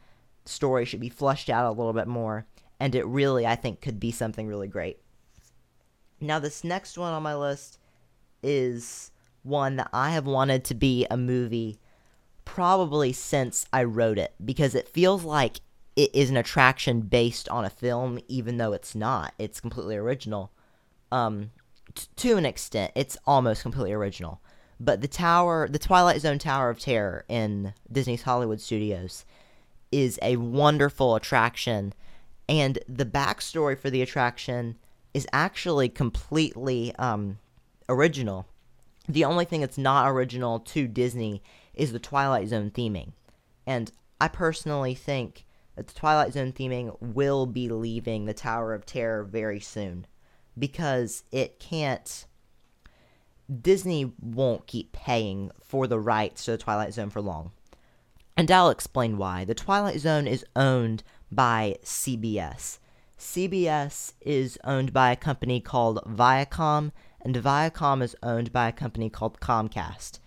story 0.45 0.85
should 0.85 0.99
be 0.99 1.09
flushed 1.09 1.49
out 1.49 1.67
a 1.67 1.77
little 1.77 1.93
bit 1.93 2.07
more, 2.07 2.45
and 2.79 2.93
it 2.95 3.05
really, 3.05 3.45
I 3.45 3.55
think, 3.55 3.81
could 3.81 3.99
be 3.99 4.11
something 4.11 4.47
really 4.47 4.67
great. 4.67 4.99
Now, 6.19 6.39
this 6.39 6.63
next 6.63 6.97
one 6.97 7.13
on 7.13 7.23
my 7.23 7.35
list 7.35 7.77
is 8.41 9.11
one 9.43 9.75
that 9.75 9.89
I 9.93 10.11
have 10.11 10.25
wanted 10.25 10.63
to 10.65 10.75
be 10.75 11.05
a 11.09 11.17
movie 11.17 11.79
probably 12.45 13.11
since 13.11 13.65
I 13.73 13.83
wrote 13.83 14.17
it 14.17 14.33
because 14.43 14.75
it 14.75 14.87
feels 14.87 15.23
like 15.23 15.61
it 15.95 16.13
is 16.13 16.29
an 16.29 16.37
attraction 16.37 17.01
based 17.01 17.47
on 17.49 17.65
a 17.65 17.69
film, 17.69 18.19
even 18.27 18.57
though 18.57 18.73
it's 18.73 18.95
not. 18.95 19.33
It's 19.39 19.61
completely 19.61 19.95
original. 19.95 20.51
Um, 21.11 21.51
t- 21.93 22.07
to 22.17 22.37
an 22.37 22.45
extent, 22.45 22.91
it's 22.95 23.17
almost 23.25 23.61
completely 23.61 23.93
original. 23.93 24.41
But 24.79 25.01
the 25.01 25.07
tower, 25.07 25.69
the 25.69 25.79
Twilight 25.79 26.19
Zone 26.19 26.39
Tower 26.39 26.69
of 26.69 26.79
Terror 26.79 27.23
in 27.29 27.73
Disney's 27.89 28.23
Hollywood 28.23 28.59
Studios, 28.59 29.25
is 29.91 30.19
a 30.21 30.35
wonderful 30.35 31.15
attraction, 31.15 31.93
and 32.49 32.77
the 32.87 33.05
backstory 33.05 33.79
for 33.79 33.89
the 33.89 34.01
attraction 34.01 34.77
is 35.13 35.25
actually 35.31 35.87
completely 35.87 36.93
um, 36.97 37.37
original. 37.87 38.45
The 39.07 39.23
only 39.23 39.45
thing 39.45 39.61
that's 39.61 39.77
not 39.77 40.09
original 40.09 40.59
to 40.59 40.87
Disney 40.89 41.41
is 41.73 41.93
the 41.93 41.99
Twilight 41.99 42.49
Zone 42.49 42.69
theming. 42.69 43.13
And 43.65 43.91
I 44.19 44.27
personally 44.27 44.93
think 44.93 45.44
the 45.75 45.83
Twilight 45.83 46.33
Zone 46.33 46.51
theming 46.51 46.95
will 47.01 47.45
be 47.45 47.69
leaving 47.69 48.25
the 48.25 48.33
Tower 48.33 48.73
of 48.73 48.85
Terror 48.85 49.23
very 49.23 49.59
soon 49.59 50.07
because 50.57 51.23
it 51.31 51.59
can't. 51.59 52.25
Disney 53.61 54.13
won't 54.19 54.67
keep 54.67 54.91
paying 54.91 55.51
for 55.63 55.85
the 55.87 55.99
rights 55.99 56.45
to 56.45 56.51
the 56.51 56.57
Twilight 56.57 56.93
Zone 56.93 57.09
for 57.09 57.21
long. 57.21 57.51
And 58.37 58.51
I'll 58.51 58.69
explain 58.69 59.17
why. 59.17 59.45
The 59.45 59.53
Twilight 59.53 59.99
Zone 59.99 60.27
is 60.27 60.45
owned 60.55 61.03
by 61.31 61.77
CBS. 61.83 62.79
CBS 63.17 64.13
is 64.21 64.57
owned 64.63 64.91
by 64.91 65.11
a 65.11 65.15
company 65.15 65.61
called 65.61 65.99
Viacom, 66.05 66.91
and 67.21 67.35
Viacom 67.35 68.01
is 68.01 68.15
owned 68.21 68.51
by 68.51 68.67
a 68.67 68.73
company 68.73 69.09
called 69.09 69.39
Comcast. 69.39 70.19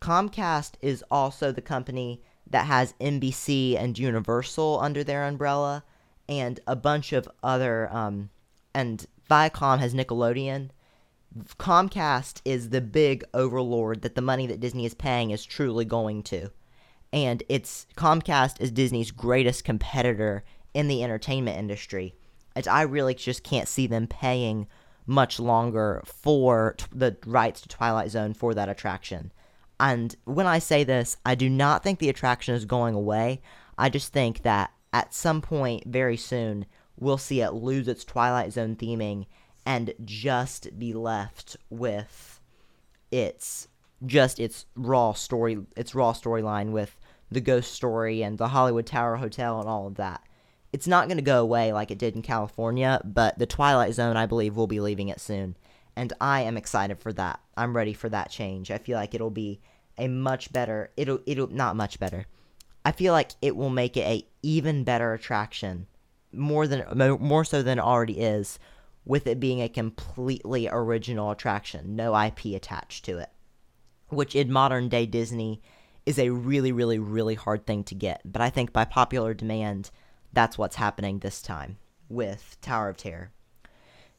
Comcast 0.00 0.72
is 0.82 1.02
also 1.10 1.50
the 1.50 1.62
company 1.62 2.22
that 2.50 2.66
has 2.66 2.94
NBC 3.00 3.76
and 3.76 3.98
Universal 3.98 4.78
under 4.80 5.02
their 5.02 5.24
umbrella, 5.24 5.84
and 6.28 6.60
a 6.66 6.76
bunch 6.76 7.12
of 7.12 7.28
other. 7.42 7.92
Um, 7.92 8.30
and 8.74 9.06
Viacom 9.30 9.78
has 9.78 9.94
Nickelodeon. 9.94 10.70
Comcast 11.58 12.40
is 12.44 12.70
the 12.70 12.80
big 12.80 13.24
overlord 13.34 14.02
that 14.02 14.14
the 14.14 14.22
money 14.22 14.46
that 14.46 14.60
Disney 14.60 14.86
is 14.86 14.94
paying 14.94 15.30
is 15.30 15.44
truly 15.44 15.84
going 15.84 16.22
to 16.24 16.50
and 17.12 17.42
it's 17.48 17.86
Comcast 17.96 18.60
is 18.60 18.70
Disney's 18.70 19.10
greatest 19.10 19.64
competitor 19.64 20.44
in 20.74 20.88
the 20.88 21.02
entertainment 21.02 21.58
industry. 21.58 22.14
And 22.54 22.68
I 22.68 22.82
really 22.82 23.14
just 23.14 23.42
can't 23.42 23.68
see 23.68 23.86
them 23.86 24.06
paying 24.06 24.66
much 25.06 25.38
longer 25.38 26.02
for 26.04 26.74
t- 26.76 26.86
the 26.92 27.16
rights 27.24 27.60
to 27.62 27.68
Twilight 27.68 28.10
Zone 28.10 28.34
for 28.34 28.54
that 28.54 28.68
attraction. 28.68 29.32
And 29.78 30.16
when 30.24 30.46
I 30.46 30.58
say 30.58 30.84
this, 30.84 31.16
I 31.24 31.34
do 31.34 31.50
not 31.50 31.82
think 31.82 31.98
the 31.98 32.08
attraction 32.08 32.54
is 32.54 32.64
going 32.64 32.94
away. 32.94 33.40
I 33.76 33.88
just 33.88 34.12
think 34.12 34.42
that 34.42 34.70
at 34.92 35.14
some 35.14 35.42
point 35.42 35.84
very 35.86 36.16
soon, 36.16 36.66
we'll 36.98 37.18
see 37.18 37.40
it 37.40 37.52
lose 37.52 37.88
its 37.88 38.04
Twilight 38.04 38.52
Zone 38.52 38.76
theming 38.76 39.26
and 39.66 39.92
just 40.04 40.78
be 40.78 40.94
left 40.94 41.56
with 41.68 42.40
its 43.10 43.68
just 44.04 44.38
its 44.38 44.66
raw 44.74 45.12
story 45.12 45.58
its 45.74 45.94
raw 45.94 46.12
storyline 46.12 46.70
with 46.70 46.96
the 47.30 47.40
ghost 47.40 47.72
story 47.72 48.22
and 48.22 48.38
the 48.38 48.48
Hollywood 48.48 48.86
Tower 48.86 49.16
Hotel 49.16 49.58
and 49.60 49.68
all 49.68 49.86
of 49.86 49.96
that. 49.96 50.22
It's 50.72 50.86
not 50.86 51.08
going 51.08 51.18
to 51.18 51.22
go 51.22 51.40
away 51.40 51.72
like 51.72 51.90
it 51.90 51.98
did 51.98 52.14
in 52.14 52.22
California, 52.22 53.00
but 53.04 53.38
the 53.38 53.46
Twilight 53.46 53.94
Zone 53.94 54.16
I 54.16 54.26
believe 54.26 54.56
will 54.56 54.66
be 54.66 54.80
leaving 54.80 55.08
it 55.08 55.20
soon, 55.20 55.56
and 55.96 56.12
I 56.20 56.42
am 56.42 56.56
excited 56.56 57.00
for 57.00 57.12
that. 57.14 57.40
I'm 57.56 57.74
ready 57.74 57.94
for 57.94 58.08
that 58.10 58.30
change. 58.30 58.70
I 58.70 58.78
feel 58.78 58.96
like 58.98 59.14
it'll 59.14 59.30
be 59.30 59.60
a 59.98 60.08
much 60.08 60.52
better 60.52 60.90
it'll 60.96 61.20
it'll 61.26 61.48
not 61.48 61.76
much 61.76 61.98
better. 61.98 62.26
I 62.84 62.92
feel 62.92 63.12
like 63.12 63.32
it 63.42 63.56
will 63.56 63.70
make 63.70 63.96
it 63.96 64.06
a 64.06 64.26
even 64.42 64.84
better 64.84 65.12
attraction, 65.12 65.86
more 66.32 66.68
than 66.68 66.84
more 67.18 67.44
so 67.44 67.62
than 67.62 67.78
it 67.78 67.82
already 67.82 68.20
is, 68.20 68.58
with 69.04 69.26
it 69.26 69.40
being 69.40 69.60
a 69.60 69.68
completely 69.68 70.68
original 70.68 71.30
attraction, 71.30 71.96
no 71.96 72.16
IP 72.16 72.46
attached 72.54 73.04
to 73.06 73.18
it, 73.18 73.30
which 74.08 74.36
in 74.36 74.52
modern 74.52 74.88
day 74.88 75.06
Disney 75.06 75.62
is 76.04 76.18
a 76.18 76.30
really 76.30 76.70
really 76.70 76.98
really 76.98 77.34
hard 77.34 77.66
thing 77.66 77.82
to 77.84 77.94
get. 77.94 78.20
But 78.24 78.42
I 78.42 78.50
think 78.50 78.72
by 78.72 78.84
popular 78.84 79.34
demand, 79.34 79.90
that's 80.32 80.58
what's 80.58 80.76
happening 80.76 81.18
this 81.18 81.40
time 81.42 81.78
with 82.08 82.56
Tower 82.60 82.90
of 82.90 82.98
Terror. 82.98 83.32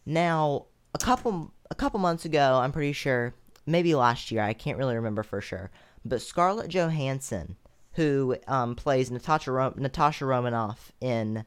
Now, 0.06 0.66
a 0.94 0.98
couple 0.98 1.54
a 1.70 1.76
couple 1.76 2.00
months 2.00 2.26
ago, 2.26 2.60
I'm 2.62 2.72
pretty 2.72 2.94
sure, 2.94 3.34
maybe 3.66 3.96
last 3.96 4.32
year, 4.32 4.42
I 4.42 4.54
can't 4.54 4.78
really 4.78 4.96
remember 4.96 5.24
for 5.24 5.42
sure, 5.42 5.72
but 6.06 6.22
Scarlett 6.22 6.70
Johansson 6.70 7.58
who 7.98 8.38
um, 8.48 8.76
plays 8.76 9.10
Natasha 9.10 9.74
Natasha 9.76 10.24
Romanoff 10.26 10.92
in 11.02 11.44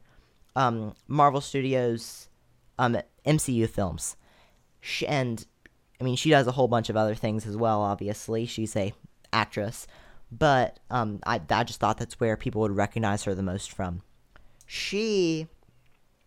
um, 0.57 0.93
Marvel 1.07 1.39
Studios 1.39 2.27
um, 2.77 2.97
MCU 3.25 3.69
films. 3.69 4.17
She, 4.81 5.07
and 5.07 5.45
I 5.99 6.03
mean, 6.03 6.17
she 6.17 6.29
does 6.29 6.47
a 6.47 6.51
whole 6.51 6.67
bunch 6.67 6.89
of 6.89 6.97
other 6.97 7.15
things 7.15 7.47
as 7.47 7.55
well. 7.55 7.81
Obviously, 7.81 8.45
she's 8.45 8.75
a 8.75 8.93
actress, 9.31 9.87
but 10.29 10.81
um, 10.89 11.21
I 11.25 11.39
I 11.49 11.63
just 11.63 11.79
thought 11.79 11.97
that's 11.97 12.19
where 12.19 12.35
people 12.35 12.59
would 12.61 12.75
recognize 12.75 13.23
her 13.23 13.33
the 13.33 13.41
most 13.41 13.71
from. 13.71 14.01
She 14.67 15.47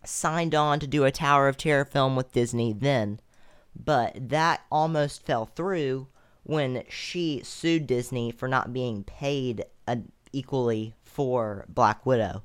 signed 0.03 0.55
on 0.55 0.79
to 0.79 0.87
do 0.87 1.05
a 1.05 1.11
Tower 1.11 1.47
of 1.47 1.55
Terror 1.55 1.85
film 1.85 2.15
with 2.15 2.31
Disney 2.31 2.73
then, 2.73 3.19
but 3.75 4.29
that 4.29 4.61
almost 4.71 5.25
fell 5.25 5.45
through 5.45 6.07
when 6.43 6.83
she 6.89 7.41
sued 7.43 7.87
Disney 7.87 8.31
for 8.31 8.47
not 8.47 8.73
being 8.73 9.03
paid 9.03 9.65
a, 9.87 9.99
equally 10.31 10.93
for 11.03 11.65
Black 11.67 12.05
Widow. 12.05 12.43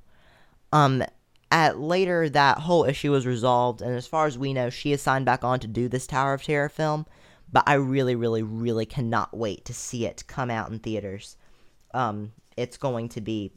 Um, 0.72 1.02
at 1.50 1.78
later, 1.78 2.28
that 2.28 2.58
whole 2.58 2.84
issue 2.84 3.10
was 3.10 3.26
resolved, 3.26 3.82
and 3.82 3.94
as 3.94 4.06
far 4.06 4.26
as 4.26 4.38
we 4.38 4.54
know, 4.54 4.70
she 4.70 4.92
is 4.92 5.02
signed 5.02 5.26
back 5.26 5.42
on 5.42 5.60
to 5.60 5.66
do 5.66 5.88
this 5.88 6.06
Tower 6.06 6.34
of 6.34 6.42
Terror 6.42 6.68
film. 6.68 7.06
But 7.52 7.64
I 7.66 7.74
really, 7.74 8.14
really, 8.14 8.44
really 8.44 8.86
cannot 8.86 9.36
wait 9.36 9.64
to 9.64 9.74
see 9.74 10.06
it 10.06 10.22
come 10.28 10.50
out 10.50 10.70
in 10.70 10.78
theaters. 10.78 11.36
Um, 11.92 12.32
it's 12.56 12.76
going 12.76 13.08
to 13.10 13.20
be 13.20 13.50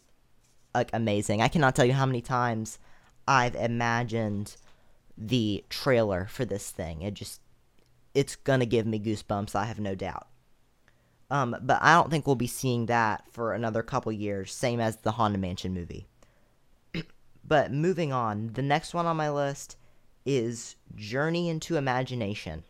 like 0.73 0.89
amazing. 0.93 1.43
I 1.43 1.47
cannot 1.47 1.75
tell 1.75 1.85
you 1.85 1.93
how 1.93 2.07
many 2.07 2.21
times 2.21 2.79
I've 3.27 3.53
imagined 3.53 4.55
the 5.15 5.63
trailer 5.69 6.25
for 6.25 6.43
this 6.43 6.71
thing. 6.71 7.03
It 7.03 7.13
just, 7.13 7.39
it's 8.13 8.35
gonna 8.35 8.65
give 8.65 8.85
me 8.85 8.99
goosebumps. 8.99 9.55
I 9.55 9.65
have 9.65 9.79
no 9.79 9.95
doubt. 9.95 10.27
Um, 11.29 11.55
but 11.61 11.79
I 11.81 11.95
don't 11.95 12.11
think 12.11 12.27
we'll 12.27 12.35
be 12.35 12.47
seeing 12.47 12.85
that 12.85 13.23
for 13.31 13.53
another 13.53 13.81
couple 13.81 14.11
years, 14.11 14.53
same 14.53 14.79
as 14.79 14.97
the 14.97 15.11
Haunted 15.11 15.41
Mansion 15.41 15.73
movie. 15.73 16.07
but 17.43 17.71
moving 17.71 18.13
on, 18.13 18.51
the 18.53 18.61
next 18.61 18.93
one 18.93 19.07
on 19.07 19.17
my 19.17 19.31
list 19.31 19.77
is 20.25 20.75
Journey 20.95 21.49
into 21.49 21.75
Imagination. 21.75 22.63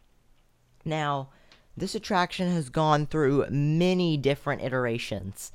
Now, 0.86 1.30
this 1.76 1.96
attraction 1.96 2.52
has 2.52 2.70
gone 2.70 3.06
through 3.06 3.48
many 3.50 4.16
different 4.18 4.62
iterations, 4.62 5.52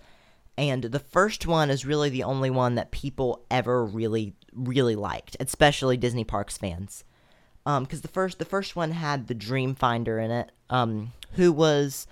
and 0.56 0.84
the 0.84 0.98
first 0.98 1.46
one 1.46 1.70
is 1.70 1.86
really 1.86 2.10
the 2.10 2.24
only 2.24 2.50
one 2.50 2.74
that 2.74 2.90
people 2.90 3.44
ever 3.50 3.84
really, 3.84 4.34
really 4.52 4.96
liked, 4.96 5.36
especially 5.40 5.96
Disney 5.96 6.24
Parks 6.24 6.58
fans. 6.58 7.04
Because 7.68 7.98
um, 7.98 8.00
the 8.00 8.08
first, 8.08 8.38
the 8.38 8.46
first 8.46 8.76
one 8.76 8.92
had 8.92 9.26
the 9.26 9.34
Dreamfinder 9.34 10.24
in 10.24 10.30
it, 10.30 10.52
um, 10.70 11.12
who 11.32 11.52
was 11.52 12.06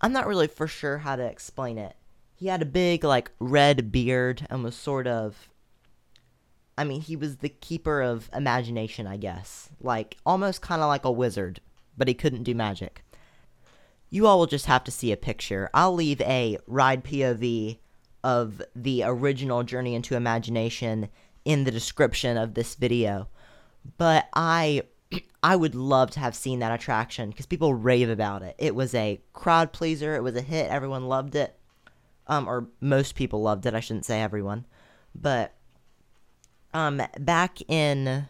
I'm 0.00 0.12
not 0.12 0.26
really 0.26 0.46
for 0.46 0.66
sure 0.66 0.98
how 0.98 1.16
to 1.16 1.24
explain 1.24 1.76
it. 1.76 1.94
He 2.34 2.46
had 2.46 2.62
a 2.62 2.66
big, 2.66 3.04
like, 3.04 3.30
red 3.38 3.90
beard 3.90 4.46
and 4.48 4.64
was 4.64 4.76
sort 4.76 5.06
of. 5.06 5.50
I 6.76 6.84
mean, 6.84 7.00
he 7.00 7.16
was 7.16 7.38
the 7.38 7.48
keeper 7.48 8.00
of 8.00 8.30
imagination, 8.32 9.06
I 9.06 9.16
guess. 9.16 9.68
Like, 9.80 10.16
almost 10.24 10.62
kind 10.62 10.80
of 10.80 10.88
like 10.88 11.04
a 11.04 11.10
wizard, 11.10 11.60
but 11.96 12.08
he 12.08 12.14
couldn't 12.14 12.44
do 12.44 12.54
magic. 12.54 13.04
You 14.08 14.26
all 14.26 14.38
will 14.38 14.46
just 14.46 14.66
have 14.66 14.84
to 14.84 14.90
see 14.90 15.12
a 15.12 15.16
picture. 15.16 15.68
I'll 15.74 15.92
leave 15.92 16.20
a 16.22 16.56
ride 16.66 17.04
POV 17.04 17.78
of 18.24 18.62
the 18.74 19.02
original 19.04 19.64
Journey 19.64 19.94
into 19.94 20.14
Imagination 20.14 21.08
in 21.44 21.64
the 21.64 21.70
description 21.72 22.38
of 22.38 22.54
this 22.54 22.76
video. 22.76 23.28
But 23.96 24.28
I 24.34 24.82
I 25.42 25.56
would 25.56 25.74
love 25.74 26.10
to 26.12 26.20
have 26.20 26.34
seen 26.34 26.58
that 26.58 26.72
attraction 26.72 27.30
because 27.30 27.46
people 27.46 27.74
rave 27.74 28.10
about 28.10 28.42
it. 28.42 28.54
It 28.58 28.74
was 28.74 28.94
a 28.94 29.20
crowd 29.32 29.72
pleaser. 29.72 30.14
It 30.14 30.22
was 30.22 30.36
a 30.36 30.42
hit. 30.42 30.70
Everyone 30.70 31.06
loved 31.06 31.34
it. 31.34 31.56
Um, 32.26 32.46
or 32.46 32.68
most 32.80 33.14
people 33.14 33.40
loved 33.40 33.64
it. 33.64 33.74
I 33.74 33.80
shouldn't 33.80 34.04
say 34.04 34.20
everyone, 34.20 34.66
but 35.14 35.54
um, 36.74 37.00
back 37.18 37.58
in 37.68 38.26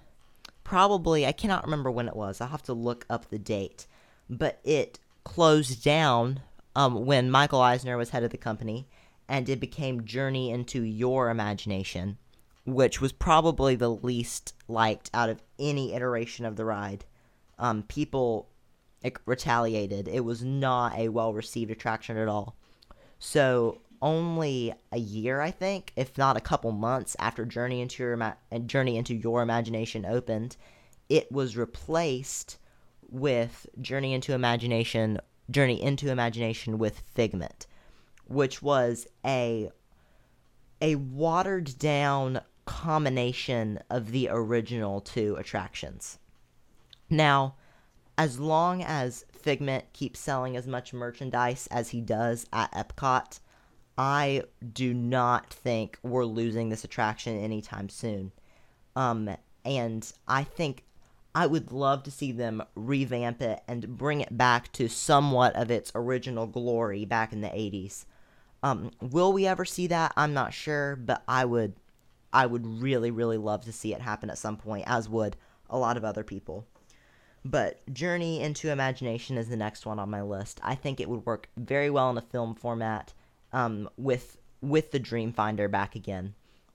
probably 0.63 1.27
I 1.27 1.33
cannot 1.33 1.65
remember 1.65 1.91
when 1.91 2.07
it 2.07 2.15
was. 2.15 2.41
I'll 2.41 2.49
have 2.49 2.63
to 2.65 2.73
look 2.73 3.07
up 3.11 3.29
the 3.29 3.41
date, 3.41 3.87
but 4.31 4.61
it 4.63 5.01
closed 5.25 5.83
down 5.83 6.41
um, 6.77 7.07
when 7.07 7.29
Michael 7.29 7.61
Eisner 7.61 7.97
was 7.97 8.11
head 8.11 8.23
of 8.23 8.31
the 8.31 8.39
company, 8.39 8.87
and 9.29 9.49
it 9.49 9.59
became 9.59 10.05
Journey 10.05 10.53
into 10.53 10.83
Your 10.83 11.29
Imagination 11.29 12.19
which 12.75 13.01
was 13.01 13.13
probably 13.13 13.75
the 13.75 13.91
least 13.91 14.55
liked 14.69 15.11
out 15.15 15.31
of 15.31 15.43
any 15.59 15.95
iteration 15.95 16.45
of 16.45 16.57
the 16.57 16.65
ride. 16.65 17.05
Um, 17.59 17.83
people 17.85 18.49
retaliated. 19.25 20.09
It 20.09 20.25
was 20.25 20.45
not 20.45 20.97
a 20.97 21.09
well 21.09 21.33
received 21.33 21.71
attraction 21.71 22.17
at 22.17 22.29
all. 22.29 22.57
So 23.19 23.81
only 24.03 24.75
a 24.93 24.99
year, 24.99 25.41
I 25.41 25.51
think, 25.51 25.93
if 25.97 26.17
not 26.19 26.37
a 26.37 26.43
couple 26.43 26.71
months 26.73 27.17
after 27.19 27.45
Journey 27.45 27.81
into 27.81 28.03
Your 28.03 28.13
Ima- 28.13 28.37
Journey 28.67 28.97
into 28.97 29.15
Your 29.15 29.43
Imagination 29.43 30.05
opened, 30.05 30.57
it 31.09 31.33
was 31.33 31.57
replaced 31.57 32.59
with 33.11 33.67
Journey 33.81 34.13
into 34.13 34.35
Imagination, 34.35 35.19
Journey 35.51 35.83
into 35.83 36.11
Imagination 36.11 36.79
with 36.79 37.01
Figment, 37.15 37.67
which 38.27 38.63
was 38.63 39.07
a 39.25 39.71
a 40.81 40.95
watered 40.95 41.77
down 41.79 42.41
combination 42.69 43.79
of 43.89 44.13
the 44.13 44.29
original 44.31 45.01
two 45.01 45.35
attractions. 45.37 46.19
Now, 47.09 47.55
as 48.19 48.39
long 48.39 48.83
as 48.83 49.25
Figment 49.33 49.91
keeps 49.95 50.21
selling 50.21 50.55
as 50.55 50.67
much 50.67 50.93
merchandise 50.93 51.67
as 51.71 51.89
he 51.89 52.03
does 52.03 52.47
at 52.53 52.71
Epcot, 52.73 53.41
I 53.97 54.43
do 54.73 54.93
not 54.93 55.51
think 55.51 55.99
we're 56.03 56.27
losing 56.27 56.69
this 56.69 56.85
attraction 56.85 57.39
anytime 57.39 57.89
soon. 57.89 58.33
Um, 58.95 59.31
and 59.65 60.13
I 60.27 60.45
think 60.45 60.85
I 61.35 61.47
would 61.47 61.73
love 61.73 62.03
to 62.03 62.11
see 62.11 62.33
them 62.33 62.63
revamp 62.75 63.41
it 63.41 63.63
and 63.67 63.97
bring 63.97 64.21
it 64.21 64.37
back 64.37 64.73
to 64.73 64.89
somewhat 64.89 65.57
of 65.57 65.71
its 65.71 65.91
original 65.95 66.47
glory 66.47 67.07
back 67.07 67.33
in 67.33 67.41
the 67.41 67.49
80s. 67.49 68.05
Um, 68.63 68.91
will 69.01 69.33
we 69.33 69.47
ever 69.47 69.65
see 69.65 69.87
that? 69.87 70.13
I'm 70.17 70.35
not 70.35 70.53
sure, 70.53 70.97
but 70.97 71.23
I 71.27 71.47
would 71.47 71.75
I 72.39 72.47
would 72.47 72.81
really, 72.81 73.11
really 73.11 73.37
love 73.37 73.65
to 73.65 73.73
see 73.73 73.93
it 73.93 74.01
happen 74.01 74.31
at 74.31 74.39
some 74.39 74.57
point, 74.57 74.85
as 74.87 75.09
would 75.09 75.37
a 75.69 75.77
lot 75.77 75.97
of 75.97 76.05
other 76.05 76.23
people. 76.23 76.69
But 77.45 77.81
Journey 77.93 78.41
into 78.41 78.71
Imagination 78.71 79.37
is 79.37 79.49
the 79.49 79.57
next 79.57 79.85
one 79.85 79.99
on 79.99 80.09
my 80.09 80.23
list. 80.23 80.61
I 80.63 80.77
think 80.77 81.01
it 81.01 81.09
would 81.09 81.27
work 81.27 81.49
very 81.57 81.91
well 81.91 82.11
in 82.11 82.17
a 82.17 82.23
film 82.23 82.55
format 82.55 83.13
um, 83.53 83.91
with 83.97 84.39
with 84.61 84.93
the 84.93 85.01
Dreamfinder 85.01 85.69
back 85.69 85.97
again. 85.97 86.35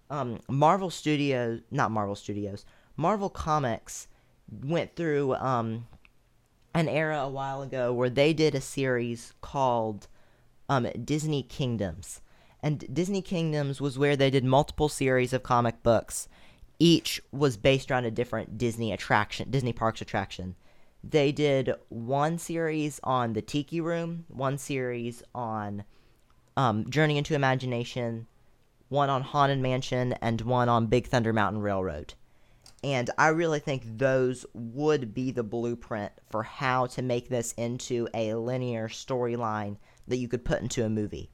Um, 0.10 0.42
Marvel 0.50 0.90
Studios, 0.90 1.62
not 1.72 1.92
Marvel 1.92 2.16
Studios, 2.16 2.66
Marvel 2.98 3.30
Comics 3.30 4.10
went 4.66 4.98
through 4.98 5.36
um, 5.36 5.88
an 6.74 6.90
era 6.90 7.20
a 7.20 7.30
while 7.30 7.62
ago 7.62 7.94
where 7.94 8.10
they 8.10 8.34
did 8.34 8.54
a 8.54 8.60
series 8.60 9.32
called 9.40 10.08
um, 10.68 10.90
Disney 11.06 11.42
Kingdoms 11.42 12.20
and 12.64 12.92
Disney 12.94 13.22
Kingdoms 13.22 13.82
was 13.82 14.00
where 14.00 14.16
they 14.16 14.30
did 14.30 14.46
multiple 14.46 14.88
series 14.88 15.34
of 15.34 15.44
comic 15.44 15.84
books. 15.84 16.30
Each 16.80 17.22
was 17.34 17.58
based 17.58 17.92
around 17.92 18.06
a 18.06 18.12
different 18.12 18.58
Disney 18.58 18.94
attraction, 18.94 19.52
Disney 19.52 19.74
Parks 19.74 20.02
attraction. 20.02 20.56
They 21.04 21.34
did 21.34 21.74
one 21.90 22.38
series 22.38 23.02
on 23.04 23.34
the 23.34 23.42
Tiki 23.42 23.82
Room, 23.82 24.24
one 24.30 24.58
series 24.58 25.22
on 25.36 25.84
um, 26.56 26.90
Journey 26.90 27.18
into 27.18 27.36
Imagination, 27.36 28.28
one 28.88 29.10
on 29.10 29.24
Haunted 29.24 29.60
Mansion, 29.60 30.14
and 30.22 30.40
one 30.40 30.70
on 30.70 30.88
Big 30.88 31.08
Thunder 31.08 31.34
Mountain 31.34 31.62
Railroad. 31.62 32.14
And 32.82 33.10
I 33.18 33.28
really 33.28 33.60
think 33.60 33.84
those 33.86 34.46
would 34.54 35.14
be 35.14 35.32
the 35.32 35.44
blueprint 35.44 36.14
for 36.30 36.44
how 36.44 36.86
to 36.88 37.02
make 37.02 37.28
this 37.28 37.52
into 37.54 38.08
a 38.14 38.36
linear 38.36 38.88
storyline 38.88 39.76
that 40.08 40.18
you 40.18 40.30
could 40.30 40.46
put 40.46 40.62
into 40.62 40.86
a 40.86 40.90
movie. 40.90 41.30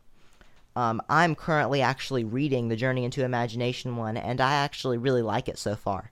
Um, 0.80 1.02
I'm 1.10 1.36
currently 1.36 1.82
actually 1.82 2.24
reading 2.24 2.70
the 2.70 2.78
Journey 2.78 3.04
into 3.04 3.26
Imagination 3.26 3.98
one, 3.98 4.16
and 4.16 4.40
I 4.40 4.54
actually 4.54 4.98
really 4.98 5.22
like 5.22 5.50
it 5.50 5.58
so 5.58 5.76
far. 5.76 6.10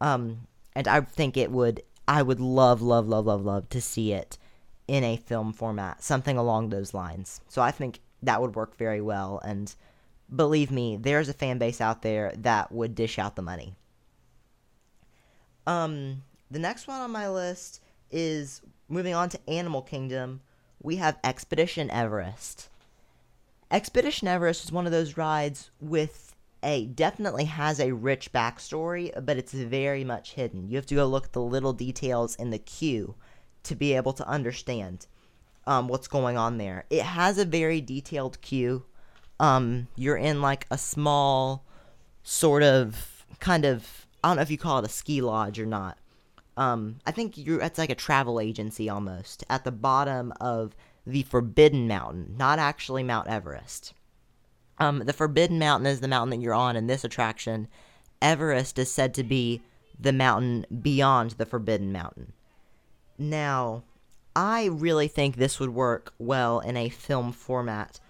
Um, 0.00 0.48
and 0.74 0.88
I 0.88 1.02
think 1.02 1.36
it 1.36 1.52
would, 1.52 1.80
I 2.08 2.20
would 2.20 2.40
love, 2.40 2.82
love, 2.82 3.06
love, 3.06 3.26
love, 3.26 3.44
love 3.44 3.68
to 3.68 3.80
see 3.80 4.12
it 4.12 4.36
in 4.88 5.04
a 5.04 5.16
film 5.16 5.52
format, 5.52 6.02
something 6.02 6.36
along 6.36 6.70
those 6.70 6.92
lines. 6.92 7.40
So 7.46 7.62
I 7.62 7.70
think 7.70 8.00
that 8.20 8.40
would 8.40 8.56
work 8.56 8.76
very 8.76 9.00
well. 9.00 9.40
And 9.44 9.72
believe 10.34 10.72
me, 10.72 10.96
there's 10.96 11.28
a 11.28 11.32
fan 11.32 11.58
base 11.58 11.80
out 11.80 12.02
there 12.02 12.32
that 12.38 12.72
would 12.72 12.96
dish 12.96 13.16
out 13.16 13.36
the 13.36 13.42
money. 13.42 13.76
Um, 15.68 16.24
the 16.50 16.58
next 16.58 16.88
one 16.88 17.00
on 17.00 17.12
my 17.12 17.28
list 17.28 17.80
is 18.10 18.60
moving 18.88 19.14
on 19.14 19.28
to 19.28 19.48
Animal 19.48 19.82
Kingdom. 19.82 20.40
We 20.82 20.96
have 20.96 21.16
Expedition 21.22 21.92
Everest. 21.92 22.70
Expedition 23.74 24.28
Everest 24.28 24.62
is 24.62 24.70
one 24.70 24.86
of 24.86 24.92
those 24.92 25.16
rides 25.16 25.72
with 25.80 26.36
a 26.62 26.86
definitely 26.86 27.46
has 27.46 27.80
a 27.80 27.90
rich 27.90 28.32
backstory, 28.32 29.10
but 29.26 29.36
it's 29.36 29.52
very 29.52 30.04
much 30.04 30.34
hidden. 30.34 30.68
You 30.68 30.76
have 30.76 30.86
to 30.86 30.94
go 30.94 31.06
look 31.08 31.24
at 31.24 31.32
the 31.32 31.42
little 31.42 31.72
details 31.72 32.36
in 32.36 32.50
the 32.50 32.60
queue 32.60 33.16
to 33.64 33.74
be 33.74 33.94
able 33.94 34.12
to 34.12 34.28
understand 34.28 35.08
um, 35.66 35.88
what's 35.88 36.06
going 36.06 36.36
on 36.36 36.56
there. 36.56 36.84
It 36.88 37.02
has 37.02 37.36
a 37.36 37.44
very 37.44 37.80
detailed 37.80 38.40
queue. 38.42 38.84
Um, 39.40 39.88
you're 39.96 40.16
in 40.16 40.40
like 40.40 40.68
a 40.70 40.78
small, 40.78 41.64
sort 42.22 42.62
of, 42.62 43.26
kind 43.40 43.64
of, 43.64 44.06
I 44.22 44.28
don't 44.28 44.36
know 44.36 44.42
if 44.42 44.52
you 44.52 44.58
call 44.58 44.78
it 44.78 44.86
a 44.86 44.88
ski 44.88 45.20
lodge 45.20 45.58
or 45.58 45.66
not. 45.66 45.98
Um, 46.56 47.00
I 47.08 47.10
think 47.10 47.36
you're 47.36 47.60
it's 47.60 47.78
like 47.78 47.90
a 47.90 47.96
travel 47.96 48.38
agency 48.38 48.88
almost 48.88 49.42
at 49.50 49.64
the 49.64 49.72
bottom 49.72 50.32
of 50.40 50.76
the 51.06 51.22
Forbidden 51.22 51.86
Mountain, 51.86 52.34
not 52.38 52.58
actually 52.58 53.02
Mount 53.02 53.28
Everest. 53.28 53.92
Um, 54.78 55.00
the 55.00 55.12
Forbidden 55.12 55.58
Mountain 55.58 55.86
is 55.86 56.00
the 56.00 56.08
mountain 56.08 56.38
that 56.38 56.42
you're 56.42 56.54
on 56.54 56.76
in 56.76 56.86
this 56.86 57.04
attraction. 57.04 57.68
Everest 58.20 58.78
is 58.78 58.90
said 58.90 59.14
to 59.14 59.22
be 59.22 59.62
the 59.98 60.12
mountain 60.12 60.66
beyond 60.82 61.32
the 61.32 61.46
Forbidden 61.46 61.92
Mountain. 61.92 62.32
Now, 63.18 63.84
I 64.34 64.64
really 64.66 65.06
think 65.08 65.36
this 65.36 65.60
would 65.60 65.70
work 65.70 66.12
well 66.18 66.58
in 66.60 66.76
a 66.76 66.88
film 66.88 67.32
format 67.32 68.00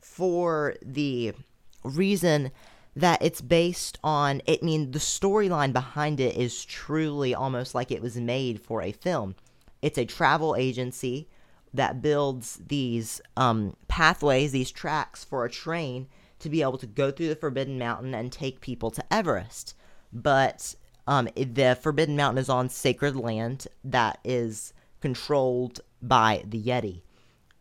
for 0.00 0.76
the 0.82 1.32
reason 1.82 2.52
that 2.94 3.20
it's 3.20 3.40
based 3.42 3.98
on 4.02 4.40
it 4.46 4.60
I 4.62 4.64
mean 4.64 4.92
the 4.92 4.98
storyline 4.98 5.72
behind 5.72 6.18
it 6.18 6.34
is 6.36 6.64
truly 6.64 7.34
almost 7.34 7.74
like 7.74 7.90
it 7.90 8.00
was 8.00 8.16
made 8.16 8.60
for 8.60 8.82
a 8.82 8.92
film. 8.92 9.34
It's 9.82 9.98
a 9.98 10.06
travel 10.06 10.56
agency 10.56 11.28
that 11.76 12.02
builds 12.02 12.60
these 12.66 13.20
um, 13.36 13.76
pathways, 13.88 14.52
these 14.52 14.70
tracks 14.70 15.24
for 15.24 15.44
a 15.44 15.50
train 15.50 16.08
to 16.38 16.48
be 16.48 16.62
able 16.62 16.78
to 16.78 16.86
go 16.86 17.10
through 17.10 17.28
the 17.28 17.36
Forbidden 17.36 17.78
Mountain 17.78 18.14
and 18.14 18.30
take 18.30 18.60
people 18.60 18.90
to 18.90 19.12
Everest. 19.12 19.74
But 20.12 20.74
um, 21.06 21.28
the 21.36 21.78
Forbidden 21.80 22.16
Mountain 22.16 22.38
is 22.38 22.48
on 22.48 22.68
sacred 22.68 23.16
land 23.16 23.66
that 23.84 24.18
is 24.24 24.72
controlled 25.00 25.80
by 26.02 26.42
the 26.46 26.62
Yeti. 26.62 27.02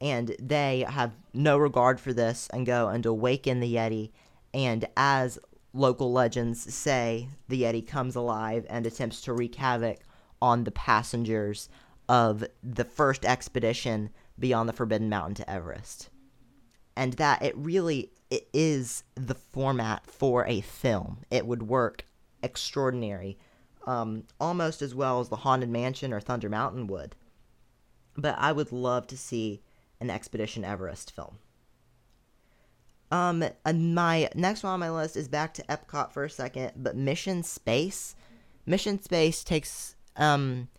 And 0.01 0.35
they 0.39 0.85
have 0.87 1.15
no 1.33 1.57
regard 1.57 1.99
for 1.99 2.11
this 2.11 2.47
and 2.51 2.65
go 2.65 2.89
and 2.89 3.05
awaken 3.05 3.59
the 3.59 3.75
Yeti. 3.75 4.11
And 4.53 4.85
as 4.97 5.39
local 5.73 6.11
legends 6.11 6.73
say, 6.73 7.29
the 7.47 7.63
Yeti 7.63 7.85
comes 7.85 8.15
alive 8.15 8.65
and 8.69 8.85
attempts 8.85 9.21
to 9.21 9.33
wreak 9.33 9.55
havoc 9.55 9.99
on 10.41 10.63
the 10.63 10.71
passengers 10.71 11.69
of 12.07 12.43
the 12.63 12.83
first 12.83 13.25
expedition 13.25 14.09
beyond 14.37 14.69
the 14.69 14.73
Forbidden 14.73 15.09
Mountain 15.09 15.35
to 15.35 15.49
Everest. 15.49 16.09
And 16.95 17.13
that 17.13 17.41
it 17.41 17.55
really 17.57 18.11
it 18.29 18.47
is 18.53 19.03
the 19.15 19.35
format 19.35 20.05
for 20.07 20.45
a 20.45 20.61
film. 20.61 21.19
It 21.29 21.45
would 21.45 21.63
work 21.63 22.05
extraordinary, 22.41 23.37
um, 23.85 24.23
almost 24.39 24.81
as 24.81 24.95
well 24.95 25.19
as 25.19 25.29
the 25.29 25.37
Haunted 25.37 25.69
Mansion 25.69 26.13
or 26.13 26.19
Thunder 26.19 26.49
Mountain 26.49 26.87
would. 26.87 27.15
But 28.17 28.35
I 28.37 28.51
would 28.51 28.71
love 28.71 29.07
to 29.07 29.17
see 29.17 29.61
an 29.99 30.09
Expedition 30.09 30.63
Everest 30.63 31.11
film. 31.11 31.37
Um, 33.11 33.45
my 33.65 34.29
next 34.35 34.63
one 34.63 34.73
on 34.73 34.79
my 34.79 34.89
list 34.89 35.15
is 35.15 35.27
back 35.27 35.53
to 35.55 35.63
Epcot 35.63 36.11
for 36.11 36.23
a 36.23 36.29
second, 36.29 36.71
but 36.75 36.95
Mission 36.95 37.43
Space. 37.43 38.15
Mission 38.65 39.01
Space 39.01 39.43
takes 39.43 39.95
um 40.17 40.69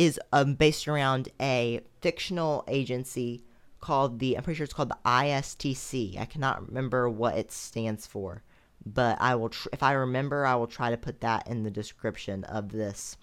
is 0.00 0.20
um, 0.32 0.54
based 0.54 0.88
around 0.88 1.28
a 1.40 1.80
fictional 2.00 2.64
agency 2.68 3.44
called 3.80 4.18
the 4.18 4.36
I'm 4.36 4.42
pretty 4.42 4.58
sure 4.58 4.64
it's 4.64 4.74
called 4.74 4.90
the 4.90 4.98
ISTC. 5.04 6.18
I 6.18 6.24
cannot 6.24 6.66
remember 6.68 7.08
what 7.08 7.36
it 7.36 7.50
stands 7.50 8.06
for 8.06 8.42
but 8.84 9.20
I 9.20 9.34
will, 9.34 9.50
tr- 9.50 9.68
if 9.72 9.82
I 9.82 9.92
remember, 9.92 10.46
I 10.46 10.54
will 10.54 10.66
try 10.66 10.90
to 10.90 10.96
put 10.96 11.20
that 11.20 11.46
in 11.46 11.62
the 11.62 11.70
description 11.70 12.44
of 12.44 12.70
this 12.70 13.16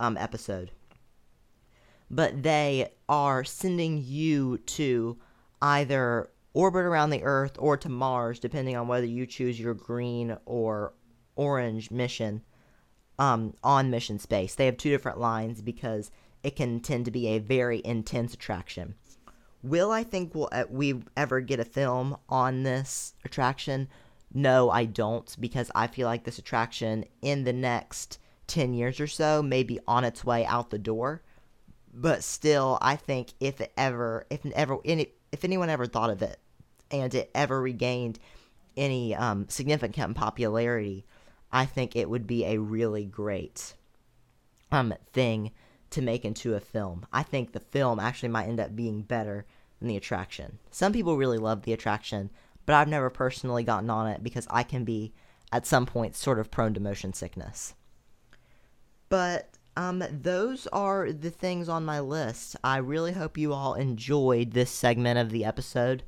um, 0.00 0.16
episode. 0.16 0.70
But 2.10 2.42
they 2.42 2.92
are 3.08 3.44
sending 3.44 4.02
you 4.04 4.58
to 4.58 5.18
either 5.60 6.30
orbit 6.54 6.84
around 6.84 7.10
the 7.10 7.22
Earth 7.22 7.56
or 7.58 7.76
to 7.78 7.88
Mars, 7.88 8.38
depending 8.38 8.76
on 8.76 8.88
whether 8.88 9.06
you 9.06 9.26
choose 9.26 9.58
your 9.58 9.74
green 9.74 10.36
or 10.44 10.92
orange 11.36 11.90
mission 11.90 12.42
um, 13.18 13.54
on 13.62 13.90
mission 13.90 14.18
space. 14.18 14.54
They 14.54 14.66
have 14.66 14.76
two 14.76 14.90
different 14.90 15.20
lines 15.20 15.62
because 15.62 16.10
it 16.42 16.56
can 16.56 16.80
tend 16.80 17.04
to 17.04 17.10
be 17.10 17.28
a 17.28 17.38
very 17.38 17.80
intense 17.84 18.34
attraction. 18.34 18.94
Will 19.62 19.90
I 19.90 20.02
think 20.02 20.34
we'll, 20.34 20.48
uh, 20.50 20.64
we 20.68 21.02
ever 21.16 21.40
get 21.40 21.60
a 21.60 21.64
film 21.64 22.16
on 22.28 22.64
this 22.64 23.14
attraction? 23.24 23.88
no, 24.34 24.70
I 24.70 24.84
don't, 24.84 25.34
because 25.38 25.70
I 25.74 25.86
feel 25.86 26.06
like 26.06 26.24
this 26.24 26.38
attraction 26.38 27.04
in 27.20 27.44
the 27.44 27.52
next 27.52 28.18
10 28.46 28.74
years 28.74 29.00
or 29.00 29.06
so 29.06 29.42
may 29.42 29.62
be 29.62 29.80
on 29.86 30.04
its 30.04 30.24
way 30.24 30.44
out 30.44 30.70
the 30.70 30.78
door. 30.78 31.22
But 31.92 32.24
still, 32.24 32.78
I 32.80 32.96
think 32.96 33.34
if 33.40 33.60
it 33.60 33.72
ever, 33.76 34.26
if 34.30 34.44
ever, 34.46 34.78
any, 34.84 35.08
if 35.30 35.44
anyone 35.44 35.68
ever 35.68 35.86
thought 35.86 36.10
of 36.10 36.22
it 36.22 36.38
and 36.90 37.14
it 37.14 37.30
ever 37.34 37.60
regained 37.60 38.18
any 38.76 39.14
um, 39.14 39.46
significant 39.48 40.16
popularity, 40.16 41.04
I 41.50 41.66
think 41.66 41.94
it 41.94 42.08
would 42.08 42.26
be 42.26 42.46
a 42.46 42.58
really 42.58 43.04
great 43.04 43.74
um, 44.70 44.94
thing 45.12 45.50
to 45.92 46.02
make 46.02 46.24
into 46.24 46.54
a 46.54 46.60
film. 46.60 47.06
I 47.12 47.22
think 47.22 47.52
the 47.52 47.60
film 47.60 48.00
actually 48.00 48.30
might 48.30 48.48
end 48.48 48.60
up 48.60 48.74
being 48.74 49.02
better 49.02 49.46
than 49.78 49.88
the 49.88 49.96
attraction. 49.96 50.58
Some 50.70 50.92
people 50.92 51.16
really 51.16 51.38
love 51.38 51.62
the 51.62 51.72
attraction 51.72 52.30
but 52.66 52.74
I've 52.74 52.88
never 52.88 53.10
personally 53.10 53.64
gotten 53.64 53.90
on 53.90 54.06
it 54.08 54.22
because 54.22 54.46
I 54.50 54.62
can 54.62 54.84
be, 54.84 55.12
at 55.50 55.66
some 55.66 55.86
point, 55.86 56.16
sort 56.16 56.38
of 56.38 56.50
prone 56.50 56.74
to 56.74 56.80
motion 56.80 57.12
sickness. 57.12 57.74
But 59.08 59.50
um, 59.76 60.02
those 60.10 60.66
are 60.68 61.12
the 61.12 61.30
things 61.30 61.68
on 61.68 61.84
my 61.84 62.00
list. 62.00 62.56
I 62.62 62.78
really 62.78 63.12
hope 63.12 63.36
you 63.36 63.52
all 63.52 63.74
enjoyed 63.74 64.52
this 64.52 64.70
segment 64.70 65.18
of 65.18 65.30
the 65.30 65.44
episode. 65.44 66.02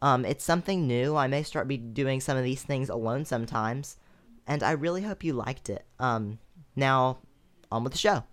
Um, 0.00 0.24
it's 0.24 0.44
something 0.44 0.86
new. 0.86 1.16
I 1.16 1.26
may 1.26 1.42
start 1.42 1.68
be 1.68 1.76
doing 1.76 2.20
some 2.20 2.36
of 2.36 2.44
these 2.44 2.62
things 2.62 2.88
alone 2.88 3.24
sometimes, 3.24 3.96
and 4.46 4.62
I 4.62 4.72
really 4.72 5.02
hope 5.02 5.24
you 5.24 5.32
liked 5.32 5.68
it. 5.68 5.84
Um, 5.98 6.38
now, 6.76 7.18
on 7.72 7.82
with 7.82 7.92
the 7.92 7.98
show. 7.98 8.24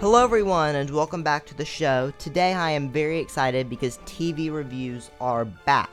Hello, 0.00 0.22
everyone, 0.22 0.76
and 0.76 0.88
welcome 0.90 1.24
back 1.24 1.44
to 1.46 1.56
the 1.56 1.64
show. 1.64 2.12
Today, 2.20 2.52
I 2.52 2.70
am 2.70 2.88
very 2.88 3.18
excited 3.18 3.68
because 3.68 3.98
TV 4.06 4.48
reviews 4.48 5.10
are 5.20 5.44
back, 5.44 5.90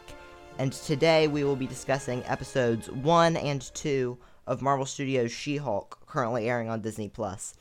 and 0.60 0.72
today 0.72 1.28
we 1.28 1.44
will 1.44 1.56
be 1.56 1.66
discussing 1.66 2.24
episodes 2.26 2.88
1 2.92 3.36
and 3.36 3.64
2 3.74 4.16
of 4.46 4.62
Marvel 4.62 4.86
Studios' 4.86 5.32
She 5.32 5.58
Hulk, 5.58 5.98
currently 6.06 6.48
airing 6.48 6.70
on 6.70 6.82
Disney 6.82 7.10
Plus. 7.10 7.56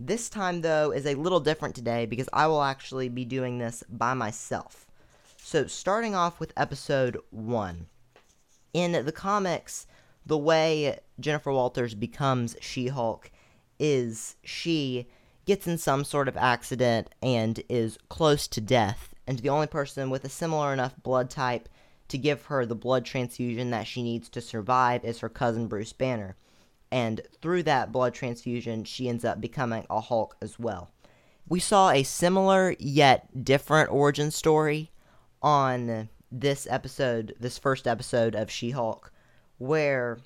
This 0.00 0.28
time, 0.28 0.62
though, 0.62 0.90
is 0.90 1.06
a 1.06 1.14
little 1.14 1.38
different 1.38 1.76
today 1.76 2.06
because 2.06 2.28
I 2.32 2.48
will 2.48 2.64
actually 2.64 3.08
be 3.08 3.24
doing 3.24 3.58
this 3.58 3.84
by 3.88 4.14
myself. 4.14 4.88
So, 5.36 5.68
starting 5.68 6.16
off 6.16 6.40
with 6.40 6.52
episode 6.56 7.18
1. 7.30 7.86
In 8.72 9.04
the 9.04 9.12
comics, 9.12 9.86
the 10.26 10.38
way 10.38 10.98
Jennifer 11.20 11.52
Walters 11.52 11.94
becomes 11.94 12.56
She 12.60 12.88
Hulk 12.88 13.30
is 13.78 14.34
she 14.42 15.06
gets 15.44 15.66
in 15.66 15.78
some 15.78 16.04
sort 16.04 16.28
of 16.28 16.36
accident 16.36 17.08
and 17.22 17.62
is 17.68 17.98
close 18.08 18.48
to 18.48 18.60
death, 18.60 19.14
and 19.26 19.38
the 19.38 19.48
only 19.48 19.66
person 19.66 20.10
with 20.10 20.24
a 20.24 20.28
similar 20.28 20.72
enough 20.72 20.94
blood 21.02 21.30
type 21.30 21.68
to 22.08 22.18
give 22.18 22.44
her 22.46 22.66
the 22.66 22.74
blood 22.74 23.04
transfusion 23.04 23.70
that 23.70 23.86
she 23.86 24.02
needs 24.02 24.28
to 24.28 24.40
survive 24.40 25.04
is 25.04 25.20
her 25.20 25.28
cousin 25.28 25.66
Bruce 25.66 25.92
Banner. 25.92 26.36
and 26.94 27.22
through 27.42 27.64
that 27.64 27.90
blood 27.90 28.14
transfusion, 28.14 28.84
she 28.84 29.08
ends 29.08 29.24
up 29.24 29.40
becoming 29.40 29.84
a 29.90 30.00
Hulk 30.00 30.36
as 30.40 30.60
well. 30.60 30.92
We 31.48 31.58
saw 31.58 31.90
a 31.90 32.04
similar 32.04 32.76
yet 32.78 33.44
different 33.44 33.90
origin 33.90 34.30
story 34.30 34.92
on 35.42 36.08
this 36.30 36.68
episode, 36.70 37.34
this 37.40 37.58
first 37.58 37.88
episode 37.88 38.36
of 38.36 38.48
She 38.48 38.70
Hulk, 38.70 39.12
where 39.58 40.18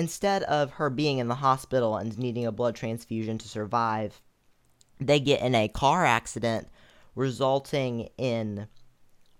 instead 0.00 0.42
of 0.44 0.70
her 0.70 0.88
being 0.88 1.18
in 1.18 1.28
the 1.28 1.34
hospital 1.34 1.98
and 1.98 2.18
needing 2.18 2.46
a 2.46 2.50
blood 2.50 2.74
transfusion 2.74 3.36
to 3.36 3.46
survive, 3.46 4.22
they 4.98 5.20
get 5.20 5.42
in 5.42 5.54
a 5.54 5.68
car 5.68 6.06
accident 6.06 6.66
resulting 7.14 8.08
in 8.16 8.66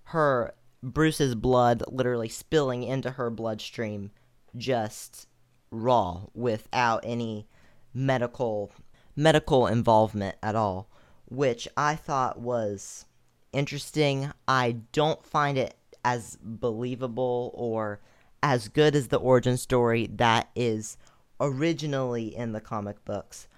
her 0.03 0.53
Bruce's 0.83 1.35
blood 1.35 1.83
literally 1.89 2.29
spilling 2.29 2.83
into 2.83 3.13
her 3.13 3.31
bloodstream 3.31 4.11
just 4.55 5.29
raw 5.71 6.21
without 6.35 7.01
any 7.05 7.47
medical 7.95 8.71
medical 9.17 9.67
involvement 9.67 10.37
at 10.43 10.55
all, 10.55 10.91
which 11.25 11.69
I 11.75 11.97
thought 11.97 12.39
was 12.39 13.07
interesting. 13.55 14.31
I 14.47 14.77
don't 14.93 15.25
find 15.25 15.57
it 15.57 15.75
as 16.05 16.37
believable 16.43 17.51
or 17.55 18.01
as 18.43 18.69
good 18.69 18.95
as 18.95 19.09
the 19.09 19.19
origin 19.19 19.57
story 19.57 20.07
that 20.15 20.49
is 20.55 20.97
originally 21.41 22.35
in 22.35 22.53
the 22.53 22.61
comic 22.61 23.05
books. 23.05 23.49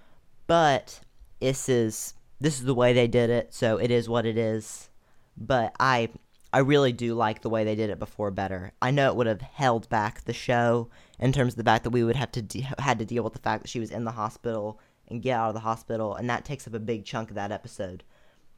But 0.47 1.01
this 1.41 1.69
is 1.69 2.15
this 2.41 2.59
is 2.59 2.65
the 2.65 2.75
way 2.75 2.93
they 2.93 3.07
did 3.07 3.31
it, 3.31 3.55
so 3.55 3.77
it 3.77 3.91
is 3.91 4.09
what 4.09 4.27
it 4.27 4.37
is. 4.37 4.91
But 5.37 5.75
I 5.79 6.11
I 6.53 6.59
really 6.59 6.93
do 6.93 7.15
like 7.15 7.41
the 7.41 7.49
way 7.49 7.65
they 7.65 7.75
did 7.75 7.91
it 7.91 7.99
before 7.99 8.31
better. 8.31 8.73
I 8.83 8.91
know 8.91 9.09
it 9.09 9.17
would 9.17 9.27
have 9.27 9.41
held 9.41 9.89
back 9.89 10.25
the 10.25 10.35
show 10.35 10.91
in 11.19 11.33
terms 11.33 11.55
of 11.55 11.57
the 11.57 11.65
fact 11.65 11.85
that 11.85 11.91
we 11.91 12.05
would 12.05 12.17
have 12.17 12.33
to 12.33 12.43
de- 12.43 12.69
had 12.79 12.99
to 12.99 13.05
deal 13.05 13.23
with 13.23 13.33
the 13.33 13.39
fact 13.39 13.63
that 13.63 13.71
she 13.71 13.81
was 13.81 13.91
in 13.91 14.05
the 14.05 14.13
hospital 14.13 14.79
and 15.09 15.23
get 15.23 15.39
out 15.39 15.49
of 15.49 15.55
the 15.55 15.61
hospital, 15.61 16.15
and 16.15 16.29
that 16.29 16.45
takes 16.45 16.67
up 16.67 16.75
a 16.75 16.79
big 16.79 17.05
chunk 17.05 17.31
of 17.31 17.37
that 17.37 17.53
episode. 17.53 18.03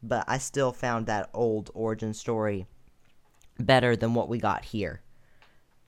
But 0.02 0.24
I 0.26 0.38
still 0.38 0.72
found 0.72 1.06
that 1.06 1.30
old 1.32 1.70
origin 1.72 2.14
story 2.14 2.66
better 3.58 3.96
than 3.96 4.14
what 4.14 4.28
we 4.28 4.38
got 4.38 4.64
here. 4.64 5.00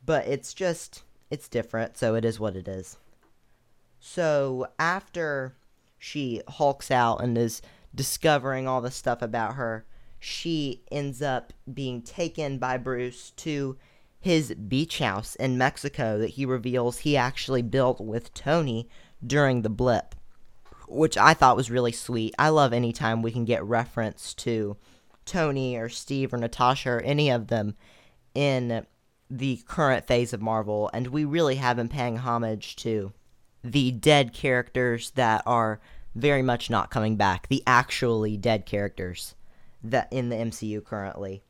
But 0.07 0.27
it's 0.27 0.55
just 0.55 1.03
it's 1.31 1.49
different, 1.49 1.99
so 1.99 2.15
it 2.15 2.25
is 2.25 2.41
what 2.41 2.57
it 2.57 2.69
is. 2.69 2.97
So 3.99 4.69
after 4.79 5.57
she 5.99 6.41
hulks 6.49 6.91
out 6.91 7.17
and 7.23 7.37
is 7.37 7.61
discovering 7.95 8.69
all 8.69 8.81
the 8.81 8.91
stuff 8.91 9.21
about 9.21 9.55
her, 9.57 9.85
she 10.21 10.83
ends 10.91 11.21
up 11.21 11.53
being 11.73 12.03
taken 12.03 12.59
by 12.59 12.79
Bruce 12.79 13.33
to 13.33 13.77
his 14.21 14.55
beach 14.55 14.99
house 14.99 15.35
in 15.37 15.59
Mexico 15.59 16.19
that 16.19 16.31
he 16.31 16.47
reveals 16.47 16.99
he 16.99 17.17
actually 17.17 17.63
built 17.63 18.01
with 18.01 18.35
Tony 18.35 18.89
during 19.25 19.63
the 19.63 19.69
blip, 19.69 20.15
which 20.89 21.17
I 21.17 21.35
thought 21.35 21.57
was 21.57 21.71
really 21.71 21.93
sweet. 21.93 22.35
I 22.39 22.49
love 22.49 22.73
anytime 22.73 23.23
we 23.23 23.33
can 23.33 23.45
get 23.45 23.65
reference 23.65 24.35
to 24.35 24.77
Tony 25.25 25.77
or 25.77 25.89
Steve 25.89 26.33
or 26.33 26.39
Natasha 26.39 26.91
or 26.91 27.01
any 27.01 27.31
of 27.31 27.49
them 27.49 27.77
in 28.35 28.87
the 29.31 29.61
current 29.67 30.07
phase 30.07 30.33
of 30.33 30.41
Marvel, 30.41 30.91
and 30.93 31.09
we 31.09 31.25
really 31.25 31.57
have 31.57 31.77
been 31.77 31.89
paying 31.89 32.19
homage 32.19 32.77
to 32.77 33.13
the 33.63 33.91
dead 33.91 34.33
characters 34.33 35.11
that 35.13 35.43
are 35.47 35.81
very 36.15 36.43
much 36.43 36.71
not 36.71 36.91
coming 36.91 37.17
back, 37.17 37.49
the 37.49 37.63
actually 37.67 38.37
dead 38.37 38.65
characters 38.67 39.35
that 39.83 40.13
in 40.13 40.29
the 40.29 40.37
MCU 40.37 40.85
currently. 40.85 41.43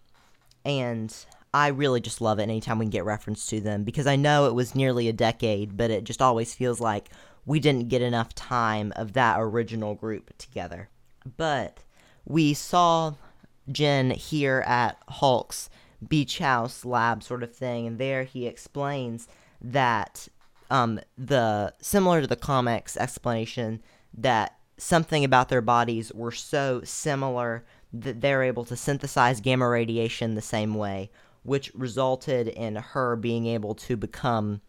And 0.65 1.15
I 1.55 1.69
really 1.69 2.01
just 2.01 2.21
love 2.21 2.39
it 2.39 2.45
anytime 2.45 2.79
we 2.79 2.87
can 2.87 2.91
get 2.91 3.05
reference 3.05 3.47
to 3.47 3.61
them 3.61 3.85
because 3.85 4.07
I 4.07 4.17
know 4.17 4.47
it 4.47 4.55
was 4.55 4.75
nearly 4.75 5.09
a 5.09 5.13
decade, 5.13 5.77
but 5.77 5.91
it 5.91 6.05
just 6.05 6.21
always 6.21 6.55
feels 6.55 6.81
like 6.81 7.11
we 7.45 7.61
didn't 7.61 7.89
get 7.89 8.03
enough 8.03 8.35
time 8.35 8.93
of 8.97 9.13
that 9.13 9.37
original 9.39 9.95
group 9.95 10.37
together. 10.39 10.89
But 11.37 11.85
we 12.25 12.55
saw 12.55 13.15
Jen 13.71 14.11
here 14.11 14.65
at 14.67 14.99
Hulk's 15.09 15.71
beach 16.07 16.39
house 16.39 16.85
lab 16.85 17.23
sort 17.23 17.43
of 17.43 17.55
thing, 17.55 17.87
and 17.87 17.99
there 17.99 18.25
he 18.25 18.47
explains 18.47 19.29
that 19.61 20.29
um, 20.71 21.01
the 21.17 21.73
similar 21.81 22.21
to 22.21 22.27
the 22.27 22.37
comics 22.37 22.97
explanation 22.97 23.83
that 24.15 24.59
something 24.79 25.25
about 25.25 25.49
their 25.49 25.63
bodies 25.63 26.13
were 26.13 26.33
so 26.33 26.83
similar 26.85 27.65
that 27.93 28.21
they're 28.21 28.43
able 28.43 28.65
to 28.65 28.77
synthesize 28.77 29.41
gamma 29.41 29.69
radiation 29.69 30.35
the 30.35 30.43
same 30.43 30.75
way, 30.75 31.11
which 31.43 31.73
resulted 31.75 32.49
in 32.49 32.77
her 32.77 33.17
being 33.17 33.47
able 33.47 33.75
to 33.75 33.97
become 33.97 34.61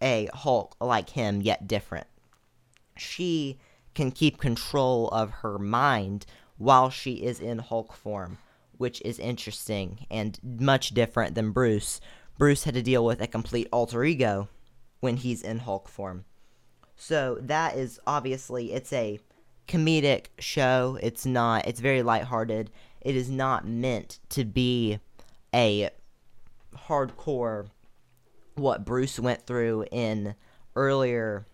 a 0.00 0.28
Hulk 0.32 0.76
like 0.80 1.10
him, 1.10 1.40
yet 1.42 1.66
different. 1.66 2.06
She 2.96 3.58
can 3.94 4.10
keep 4.12 4.38
control 4.38 5.08
of 5.08 5.30
her 5.30 5.58
mind 5.58 6.26
while 6.56 6.90
she 6.90 7.14
is 7.14 7.40
in 7.40 7.58
Hulk 7.58 7.92
form, 7.92 8.38
which 8.78 9.02
is 9.04 9.18
interesting 9.18 10.06
and 10.10 10.38
much 10.42 10.90
different 10.90 11.34
than 11.34 11.52
Bruce. 11.52 12.00
Bruce 12.38 12.64
had 12.64 12.74
to 12.74 12.82
deal 12.82 13.04
with 13.04 13.20
a 13.20 13.26
complete 13.26 13.68
alter 13.72 14.04
ego 14.04 14.48
when 15.00 15.16
he's 15.16 15.42
in 15.42 15.58
Hulk 15.58 15.88
form. 15.88 16.24
So 16.96 17.38
that 17.42 17.76
is 17.76 18.00
obviously 18.06 18.72
it's 18.72 18.92
a 18.92 19.20
comedic 19.68 20.26
show. 20.38 20.98
It's 21.02 21.26
not. 21.26 21.66
It's 21.66 21.80
very 21.80 22.02
lighthearted. 22.02 22.70
It 23.00 23.14
is 23.14 23.30
not 23.30 23.66
meant 23.66 24.18
to 24.30 24.44
be 24.44 24.98
a 25.54 25.90
hardcore 26.88 27.68
what 28.54 28.84
Bruce 28.84 29.18
went 29.20 29.46
through 29.46 29.86
in 29.92 30.34
earlier 30.74 31.46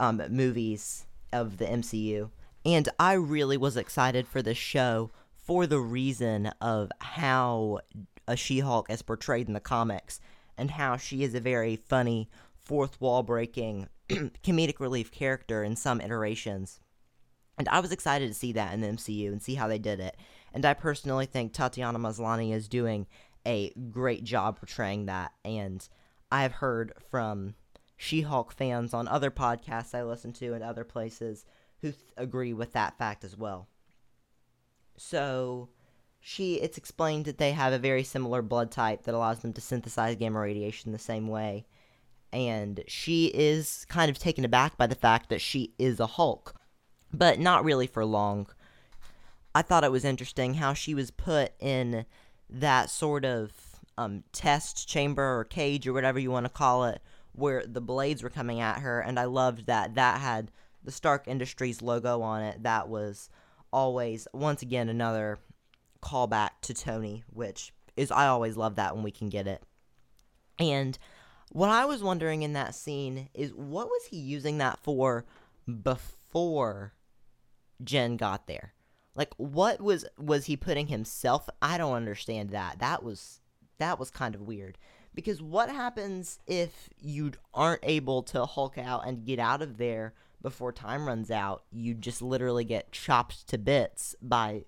um, 0.00 0.22
movies 0.30 1.06
of 1.32 1.58
the 1.58 1.66
MCU. 1.66 2.30
And 2.64 2.88
I 2.98 3.12
really 3.12 3.56
was 3.56 3.76
excited 3.76 4.26
for 4.26 4.42
this 4.42 4.58
show 4.58 5.10
for 5.46 5.66
the 5.66 5.78
reason 5.78 6.48
of 6.60 6.90
how 7.00 7.78
a 8.26 8.36
She 8.36 8.58
Hulk 8.58 8.90
is 8.90 9.02
portrayed 9.02 9.46
in 9.46 9.54
the 9.54 9.60
comics 9.60 10.20
and 10.58 10.72
how 10.72 10.96
she 10.96 11.22
is 11.22 11.34
a 11.34 11.40
very 11.40 11.76
funny, 11.76 12.28
fourth 12.64 13.00
wall 13.00 13.22
breaking, 13.22 13.88
comedic 14.08 14.80
relief 14.80 15.12
character 15.12 15.62
in 15.62 15.76
some 15.76 16.00
iterations. 16.00 16.80
And 17.58 17.68
I 17.68 17.80
was 17.80 17.92
excited 17.92 18.28
to 18.28 18.34
see 18.34 18.52
that 18.52 18.74
in 18.74 18.80
the 18.80 18.88
MCU 18.88 19.28
and 19.28 19.40
see 19.40 19.54
how 19.54 19.68
they 19.68 19.78
did 19.78 20.00
it. 20.00 20.16
And 20.52 20.64
I 20.66 20.74
personally 20.74 21.26
think 21.26 21.52
Tatiana 21.52 21.98
Maslany 21.98 22.52
is 22.52 22.68
doing 22.68 23.06
a 23.46 23.72
great 23.90 24.24
job 24.24 24.58
portraying 24.58 25.06
that. 25.06 25.32
And 25.44 25.86
I've 26.30 26.54
heard 26.54 26.92
from 27.08 27.54
She 27.96 28.22
Hulk 28.22 28.52
fans 28.52 28.92
on 28.92 29.06
other 29.06 29.30
podcasts 29.30 29.94
I 29.94 30.02
listen 30.02 30.32
to 30.34 30.54
and 30.54 30.64
other 30.64 30.84
places 30.84 31.44
who 31.82 31.92
th- 31.92 32.02
agree 32.16 32.52
with 32.52 32.72
that 32.72 32.98
fact 32.98 33.22
as 33.22 33.36
well. 33.36 33.68
So, 34.96 35.68
she 36.20 36.54
it's 36.56 36.78
explained 36.78 37.24
that 37.26 37.38
they 37.38 37.52
have 37.52 37.72
a 37.72 37.78
very 37.78 38.02
similar 38.02 38.42
blood 38.42 38.70
type 38.70 39.04
that 39.04 39.14
allows 39.14 39.40
them 39.40 39.52
to 39.52 39.60
synthesize 39.60 40.16
gamma 40.16 40.40
radiation 40.40 40.92
the 40.92 40.98
same 40.98 41.28
way. 41.28 41.66
And 42.32 42.82
she 42.86 43.26
is 43.26 43.86
kind 43.88 44.10
of 44.10 44.18
taken 44.18 44.44
aback 44.44 44.76
by 44.76 44.86
the 44.86 44.94
fact 44.94 45.28
that 45.30 45.40
she 45.40 45.72
is 45.78 46.00
a 46.00 46.06
Hulk 46.06 46.54
but 47.12 47.38
not 47.38 47.64
really 47.64 47.86
for 47.86 48.04
long. 48.04 48.46
I 49.54 49.62
thought 49.62 49.84
it 49.84 49.92
was 49.92 50.04
interesting 50.04 50.54
how 50.54 50.74
she 50.74 50.94
was 50.94 51.10
put 51.10 51.52
in 51.58 52.04
that 52.50 52.90
sort 52.90 53.24
of 53.24 53.52
um, 53.96 54.24
test 54.32 54.86
chamber 54.88 55.38
or 55.38 55.44
cage 55.44 55.86
or 55.86 55.92
whatever 55.92 56.18
you 56.18 56.30
want 56.30 56.44
to 56.44 56.50
call 56.50 56.84
it, 56.84 57.00
where 57.32 57.64
the 57.66 57.80
blades 57.80 58.22
were 58.22 58.30
coming 58.30 58.60
at 58.60 58.80
her, 58.80 59.00
and 59.00 59.18
I 59.18 59.24
loved 59.24 59.66
that 59.66 59.94
that 59.94 60.20
had 60.20 60.50
the 60.84 60.92
Stark 60.92 61.26
Industries 61.26 61.82
logo 61.82 62.20
on 62.20 62.42
it. 62.42 62.62
That 62.62 62.88
was 62.88 63.30
always 63.72 64.28
once 64.32 64.62
again 64.62 64.88
another 64.88 65.38
callback 66.02 66.50
to 66.62 66.74
Tony, 66.74 67.24
which 67.32 67.72
is 67.96 68.10
I 68.10 68.26
always 68.26 68.56
love 68.56 68.76
that 68.76 68.94
when 68.94 69.04
we 69.04 69.10
can 69.10 69.28
get 69.28 69.46
it. 69.46 69.62
And 70.58 70.98
what 71.50 71.70
I 71.70 71.84
was 71.84 72.02
wondering 72.02 72.42
in 72.42 72.52
that 72.54 72.74
scene 72.74 73.28
is 73.34 73.52
what 73.52 73.86
was 73.88 74.06
he 74.10 74.16
using 74.16 74.58
that 74.58 74.78
for 74.82 75.24
before 75.82 76.92
Jen 77.82 78.16
got 78.16 78.46
there. 78.46 78.72
Like 79.14 79.32
what 79.36 79.80
was 79.80 80.04
was 80.18 80.46
he 80.46 80.56
putting 80.56 80.88
himself? 80.88 81.48
I 81.62 81.78
don't 81.78 81.94
understand 81.94 82.50
that. 82.50 82.78
That 82.78 83.02
was 83.02 83.40
that 83.78 83.98
was 83.98 84.10
kind 84.10 84.34
of 84.34 84.42
weird. 84.42 84.78
Because 85.14 85.40
what 85.40 85.70
happens 85.70 86.38
if 86.46 86.90
you 87.00 87.32
aren't 87.54 87.80
able 87.82 88.22
to 88.24 88.44
Hulk 88.44 88.76
out 88.76 89.08
and 89.08 89.24
get 89.24 89.38
out 89.38 89.62
of 89.62 89.78
there 89.78 90.12
before 90.46 90.70
time 90.70 91.08
runs 91.08 91.28
out? 91.28 91.64
You 91.72 91.92
just 91.92 92.22
literally 92.22 92.62
get 92.62 92.92
chopped 92.92 93.48
to 93.48 93.58
bits 93.58 94.14
by 94.22 94.62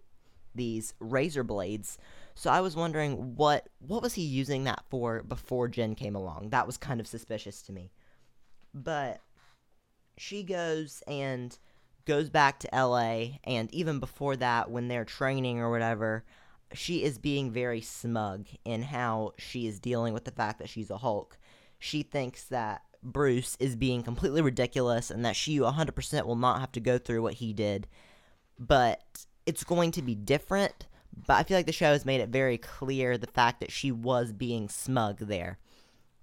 these 0.56 0.92
razor 0.98 1.44
blades. 1.44 1.98
So 2.34 2.50
I 2.50 2.60
was 2.62 2.74
wondering 2.74 3.36
what 3.36 3.68
what 3.78 4.02
was 4.02 4.14
he 4.14 4.22
using 4.22 4.64
that 4.64 4.82
for 4.90 5.22
before 5.22 5.68
Jen 5.68 5.94
came 5.94 6.16
along? 6.16 6.50
That 6.50 6.66
was 6.66 6.76
kind 6.76 6.98
of 6.98 7.06
suspicious 7.06 7.62
to 7.62 7.72
me. 7.72 7.92
But 8.74 9.20
she 10.16 10.42
goes 10.42 11.00
and 11.06 11.56
goes 12.06 12.28
back 12.28 12.58
to 12.58 12.68
LA, 12.72 13.38
and 13.44 13.72
even 13.72 14.00
before 14.00 14.34
that, 14.34 14.72
when 14.72 14.88
they're 14.88 15.04
training 15.04 15.60
or 15.60 15.70
whatever, 15.70 16.24
she 16.74 17.04
is 17.04 17.18
being 17.18 17.52
very 17.52 17.82
smug 17.82 18.48
in 18.64 18.82
how 18.82 19.32
she 19.38 19.68
is 19.68 19.78
dealing 19.78 20.12
with 20.12 20.24
the 20.24 20.32
fact 20.32 20.58
that 20.58 20.68
she's 20.68 20.90
a 20.90 20.98
Hulk. 20.98 21.38
She 21.78 22.02
thinks 22.02 22.44
that 22.46 22.82
Bruce 23.02 23.56
is 23.60 23.76
being 23.76 24.02
completely 24.02 24.42
ridiculous 24.42 25.10
and 25.10 25.24
that 25.24 25.36
she 25.36 25.58
100% 25.58 26.26
will 26.26 26.36
not 26.36 26.60
have 26.60 26.72
to 26.72 26.80
go 26.80 26.98
through 26.98 27.22
what 27.22 27.34
he 27.34 27.52
did. 27.52 27.86
But 28.58 29.00
it's 29.46 29.64
going 29.64 29.92
to 29.92 30.02
be 30.02 30.14
different. 30.14 30.86
But 31.26 31.34
I 31.34 31.42
feel 31.42 31.56
like 31.56 31.66
the 31.66 31.72
show 31.72 31.92
has 31.92 32.04
made 32.04 32.20
it 32.20 32.28
very 32.28 32.58
clear 32.58 33.16
the 33.16 33.26
fact 33.26 33.60
that 33.60 33.72
she 33.72 33.90
was 33.90 34.32
being 34.32 34.68
smug 34.68 35.18
there. 35.20 35.58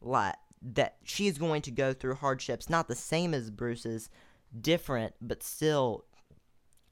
Like, 0.02 0.36
that 0.62 0.98
she 1.04 1.28
is 1.28 1.38
going 1.38 1.62
to 1.64 1.72
go 1.72 1.94
through 1.94 2.16
hardships, 2.16 2.70
not 2.70 2.88
the 2.88 2.96
same 2.96 3.34
as 3.34 3.52
Bruce's, 3.52 4.10
different, 4.60 5.14
but 5.22 5.44
still, 5.44 6.06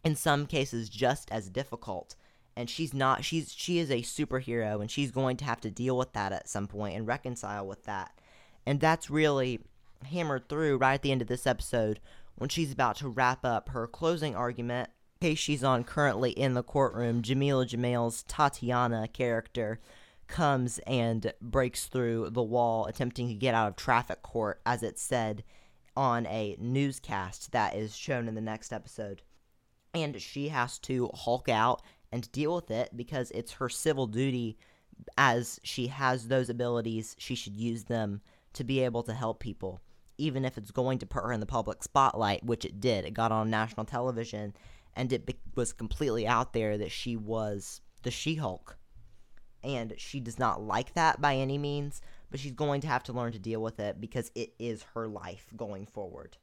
in 0.04 0.16
some 0.16 0.46
cases, 0.46 0.90
just 0.90 1.32
as 1.32 1.50
difficult. 1.50 2.16
And 2.56 2.70
she's 2.70 2.94
not, 2.94 3.24
she's, 3.24 3.54
she 3.54 3.80
is 3.80 3.90
a 3.90 4.02
superhero, 4.02 4.82
and 4.82 4.92
she's 4.92 5.12
going 5.12 5.38
to 5.38 5.46
have 5.46 5.62
to 5.62 5.72
deal 5.72 5.98
with 5.98 6.14
that 6.14 6.32
at 6.32 6.50
some 6.50 6.68
point 6.68 6.96
and 6.96 7.08
reconcile 7.08 7.66
with 7.66 7.86
that. 7.86 8.20
And 8.66 8.80
that's 8.80 9.10
really 9.10 9.62
hammered 10.06 10.50
through 10.50 10.78
right 10.78 10.96
at 10.96 11.02
the 11.02 11.12
end 11.12 11.22
of 11.22 11.28
this 11.28 11.48
episode 11.48 12.00
when 12.36 12.50
she's 12.50 12.72
about 12.72 12.98
to 12.98 13.10
wrap 13.10 13.46
up 13.46 13.70
her 13.70 13.88
closing 13.88 14.36
argument. 14.36 14.90
Case 15.22 15.40
she's 15.40 15.64
on 15.64 15.84
currently 15.84 16.32
in 16.32 16.54
the 16.54 16.64
courtroom, 16.64 17.22
Jameela 17.22 17.66
Jamil's 17.66 18.24
Titania 18.24 19.08
character 19.08 19.80
comes 20.28 20.80
and 20.80 21.32
breaks 21.42 21.86
through 21.86 22.30
the 22.32 22.44
wall, 22.44 22.86
attempting 22.86 23.28
to 23.28 23.34
get 23.34 23.54
out 23.54 23.68
of 23.68 23.76
traffic 23.76 24.22
court, 24.22 24.60
as 24.66 24.84
it's 24.84 25.02
said 25.02 25.44
on 25.96 26.26
a 26.26 26.58
newscast 26.60 27.52
that 27.52 27.76
is 27.76 27.96
shown 27.96 28.28
in 28.28 28.36
the 28.36 28.42
next 28.42 28.74
episode. 28.74 29.22
And 29.94 30.20
she 30.20 30.50
has 30.50 30.80
to 30.80 31.12
hulk 31.14 31.50
out 31.50 31.84
and 32.12 32.32
deal 32.32 32.56
with 32.56 32.72
it 32.72 32.90
because 32.96 33.32
it's 33.32 33.54
her 33.54 33.70
civil 33.70 34.08
duty. 34.08 34.58
As 35.18 35.60
she 35.64 35.88
has 35.88 36.28
those 36.28 36.50
abilities, 36.50 37.16
she 37.20 37.36
should 37.36 37.56
use 37.56 37.84
them 37.84 38.22
to 38.54 38.64
be 38.64 38.80
able 38.80 39.04
to 39.04 39.14
help 39.14 39.40
people, 39.40 39.82
even 40.24 40.46
if 40.46 40.58
it's 40.58 40.72
going 40.72 41.00
to 41.00 41.06
put 41.06 41.24
her 41.24 41.32
in 41.32 41.40
the 41.40 41.46
public 41.46 41.84
spotlight, 41.84 42.46
which 42.46 42.64
it 42.66 42.80
did. 42.80 43.06
It 43.06 43.14
got 43.14 43.32
on 43.32 43.50
national 43.50 43.86
television, 43.86 44.54
and 44.96 45.12
it 45.12 45.26
be- 45.26 45.36
was 45.56 45.74
completely 45.74 46.26
out 46.26 46.54
there 46.54 46.78
that 46.78 46.92
she 46.92 47.16
was 47.16 47.82
the 48.04 48.12
She 48.12 48.36
Hulk. 48.36 48.78
And 49.64 49.94
she 49.98 50.20
does 50.20 50.40
not 50.40 50.62
like 50.62 50.94
that 50.94 51.22
by 51.22 51.36
any 51.36 51.58
means, 51.58 52.02
but 52.32 52.40
she's 52.40 52.52
going 52.52 52.82
to 52.82 52.88
have 52.88 53.04
to 53.04 53.14
learn 53.14 53.32
to 53.34 53.40
deal 53.40 53.62
with 53.62 53.80
it 53.80 54.00
because 54.00 54.32
it 54.36 54.54
is 54.60 54.84
her 54.94 55.08
life 55.08 55.48
going 55.56 55.86
forward. 55.86 56.38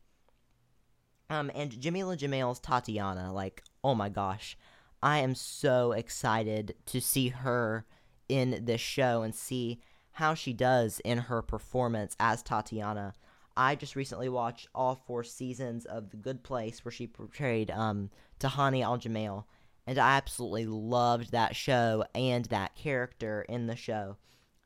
Um, 1.29 1.51
and 1.55 1.71
Jameela 1.71 2.17
Jamil's 2.17 2.61
Titania, 2.61 3.31
like, 3.33 3.63
oh 3.85 3.95
my 3.95 4.09
gosh, 4.09 4.57
I 5.03 5.19
am 5.19 5.35
so 5.35 5.93
excited 5.93 6.75
to 6.87 7.01
see 7.01 7.29
her 7.29 7.87
in 8.29 8.65
this 8.65 8.81
show 8.81 9.23
and 9.23 9.35
see 9.35 9.81
how 10.13 10.35
she 10.35 10.53
does 10.53 11.01
in 11.05 11.19
her 11.19 11.41
performance 11.41 12.17
as 12.19 12.43
Titania. 12.43 13.15
I 13.57 13.75
just 13.75 13.97
recently 13.97 14.29
watched 14.29 14.69
all 14.75 14.95
four 14.95 15.25
seasons 15.25 15.85
of 15.85 16.11
The 16.11 16.17
Good 16.17 16.43
Place 16.43 16.85
where 16.85 16.93
she 16.93 17.07
portrayed 17.07 17.71
um, 17.71 18.11
Tahani 18.39 18.83
Al 18.83 18.99
Jamil, 18.99 19.45
and 19.87 19.99
I 19.99 20.17
absolutely 20.17 20.67
loved 20.67 21.33
that 21.33 21.57
show 21.57 22.05
and 22.15 22.45
that 22.47 22.77
character 22.77 23.45
in 23.49 23.67
the 23.67 23.77
show. 23.77 24.17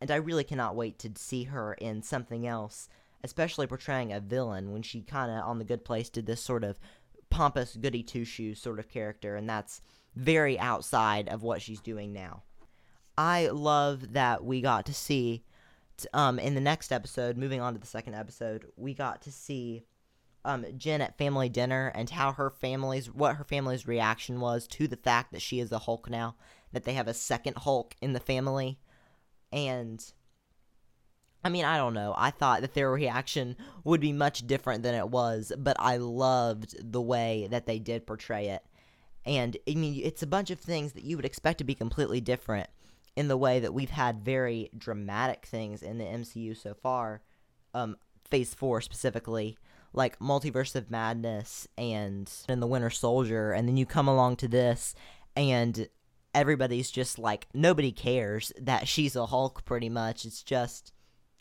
And 0.00 0.10
I 0.10 0.16
really 0.16 0.44
cannot 0.44 0.76
wait 0.76 0.98
to 1.00 1.12
see 1.16 1.44
her 1.44 1.74
in 1.74 2.02
something 2.02 2.46
else, 2.46 2.88
especially 3.22 3.66
portraying 3.66 4.12
a 4.12 4.20
villain 4.20 4.72
when 4.72 4.82
she 4.82 5.00
kind 5.00 5.30
of 5.30 5.44
on 5.44 5.58
The 5.58 5.64
Good 5.64 5.84
Place 5.84 6.10
did 6.10 6.26
this 6.26 6.42
sort 6.42 6.62
of 6.62 6.78
pompous 7.30 7.76
goody 7.76 8.02
two 8.02 8.24
shoes 8.24 8.60
sort 8.60 8.78
of 8.78 8.88
character, 8.88 9.34
and 9.34 9.48
that's 9.48 9.80
very 10.14 10.58
outside 10.58 11.28
of 11.28 11.42
what 11.42 11.62
she's 11.62 11.80
doing 11.80 12.12
now. 12.12 12.42
I 13.16 13.48
love 13.48 14.12
that 14.12 14.44
we 14.44 14.60
got 14.60 14.86
to 14.86 14.94
see 14.94 15.44
um, 16.12 16.38
in 16.38 16.54
the 16.54 16.60
next 16.60 16.92
episode, 16.92 17.36
moving 17.36 17.60
on 17.60 17.74
to 17.74 17.80
the 17.80 17.86
second 17.86 18.14
episode, 18.14 18.66
we 18.76 18.94
got 18.94 19.22
to 19.22 19.32
see 19.32 19.84
um, 20.44 20.64
Jen 20.76 21.00
at 21.00 21.16
family 21.16 21.48
dinner 21.48 21.90
and 21.94 22.10
how 22.10 22.32
her 22.32 22.50
family's 22.50 23.10
what 23.12 23.36
her 23.36 23.44
family's 23.44 23.86
reaction 23.86 24.40
was 24.40 24.66
to 24.68 24.86
the 24.86 24.96
fact 24.96 25.32
that 25.32 25.42
she 25.42 25.60
is 25.60 25.72
a 25.72 25.78
Hulk 25.78 26.10
now, 26.10 26.36
that 26.72 26.84
they 26.84 26.94
have 26.94 27.08
a 27.08 27.14
second 27.14 27.56
Hulk 27.58 27.94
in 28.02 28.12
the 28.12 28.20
family, 28.20 28.78
and 29.52 30.04
I 31.42 31.48
mean 31.48 31.64
I 31.64 31.76
don't 31.76 31.94
know. 31.94 32.14
I 32.16 32.30
thought 32.30 32.60
that 32.60 32.74
their 32.74 32.90
reaction 32.90 33.56
would 33.84 34.00
be 34.00 34.12
much 34.12 34.46
different 34.46 34.82
than 34.82 34.94
it 34.94 35.08
was, 35.08 35.52
but 35.56 35.76
I 35.78 35.96
loved 35.96 36.76
the 36.92 37.02
way 37.02 37.48
that 37.50 37.66
they 37.66 37.78
did 37.78 38.06
portray 38.06 38.48
it, 38.48 38.62
and 39.24 39.56
I 39.68 39.74
mean 39.74 40.00
it's 40.04 40.22
a 40.22 40.26
bunch 40.26 40.50
of 40.50 40.60
things 40.60 40.92
that 40.92 41.04
you 41.04 41.16
would 41.16 41.26
expect 41.26 41.58
to 41.58 41.64
be 41.64 41.74
completely 41.74 42.20
different 42.20 42.68
in 43.16 43.28
the 43.28 43.36
way 43.36 43.60
that 43.60 43.74
we've 43.74 43.90
had 43.90 44.24
very 44.24 44.70
dramatic 44.76 45.46
things 45.46 45.82
in 45.82 45.98
the 45.98 46.04
MCU 46.04 46.56
so 46.56 46.74
far, 46.74 47.22
um, 47.72 47.96
Phase 48.28 48.54
4 48.54 48.80
specifically, 48.80 49.56
like 49.92 50.18
Multiverse 50.18 50.74
of 50.74 50.90
Madness 50.90 51.68
and 51.78 52.30
in 52.48 52.60
The 52.60 52.66
Winter 52.66 52.90
Soldier, 52.90 53.52
and 53.52 53.68
then 53.68 53.76
you 53.76 53.86
come 53.86 54.08
along 54.08 54.36
to 54.36 54.48
this, 54.48 54.94
and 55.36 55.88
everybody's 56.34 56.90
just 56.90 57.18
like, 57.18 57.46
nobody 57.54 57.92
cares 57.92 58.52
that 58.60 58.88
she's 58.88 59.14
a 59.14 59.26
Hulk 59.26 59.64
pretty 59.64 59.88
much. 59.88 60.24
It's 60.24 60.42
just. 60.42 60.92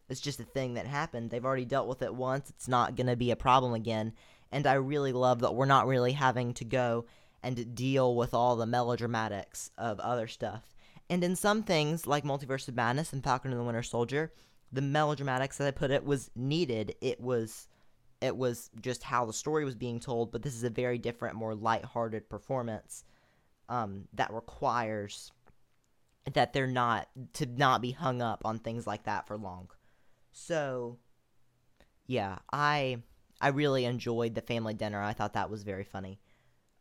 It's 0.10 0.20
just 0.20 0.42
a 0.42 0.44
thing 0.44 0.74
that 0.74 0.86
happened. 0.86 1.32
They've 1.32 1.46
already 1.46 1.64
dealt 1.64 1.88
with 1.88 2.02
it 2.02 2.14
once. 2.14 2.50
It's 2.50 2.68
not 2.68 2.96
going 2.96 3.08
to 3.08 3.16
be 3.16 3.32
a 3.32 3.38
problem 3.38 3.74
again. 3.74 4.14
And 4.52 4.68
I 4.68 4.74
really 4.74 5.14
love 5.14 5.40
that 5.40 5.56
we're 5.56 5.66
not 5.66 5.88
really 5.88 6.12
having 6.12 6.54
to 6.56 6.66
go 6.66 7.06
and 7.42 7.74
deal 7.74 8.14
with 8.14 8.34
all 8.34 8.58
the 8.58 8.66
melodramatics 8.66 9.70
of 9.78 10.02
other 10.02 10.28
stuff 10.28 10.73
and 11.14 11.24
in 11.24 11.36
some 11.36 11.62
things, 11.62 12.08
like 12.08 12.24
Multiverse 12.24 12.68
of 12.68 12.76
Madness 12.76 13.14
and 13.14 13.24
Falcon 13.24 13.52
and 13.52 13.60
the 13.60 13.64
Winter 13.64 13.84
Soldier, 13.84 14.34
the 14.72 14.82
melodramatics, 14.82 15.62
as 15.62 15.68
I 15.68 15.72
put 15.72 15.92
it, 15.92 16.04
was 16.04 16.32
needed. 16.36 16.96
It 17.02 17.22
was 17.22 17.68
it 18.20 18.36
was 18.36 18.72
just 18.82 19.04
how 19.04 19.24
the 19.26 19.32
story 19.32 19.64
was 19.64 19.76
being 19.76 20.00
told, 20.00 20.32
but 20.32 20.42
this 20.42 20.56
is 20.56 20.64
a 20.64 20.72
very 20.72 20.98
different, 20.98 21.36
more 21.36 21.54
light-hearted 21.54 22.30
performance 22.30 23.04
um, 23.70 24.06
that 24.14 24.34
requires 24.34 25.32
that 26.34 26.52
they're 26.52 26.66
not 26.66 27.10
to 27.34 27.46
not 27.46 27.82
be 27.82 27.92
hung 27.92 28.20
up 28.20 28.42
on 28.44 28.58
things 28.58 28.88
like 28.88 29.04
that 29.04 29.28
for 29.28 29.38
long. 29.38 29.70
So, 30.32 30.98
yeah, 32.08 32.40
I 32.52 33.04
I 33.40 33.50
really 33.50 33.86
enjoyed 33.86 34.34
the 34.34 34.42
family 34.42 34.74
dinner. 34.74 35.00
I 35.00 35.14
thought 35.14 35.34
that 35.34 35.52
was 35.52 35.62
very 35.62 35.84
funny. 35.84 36.20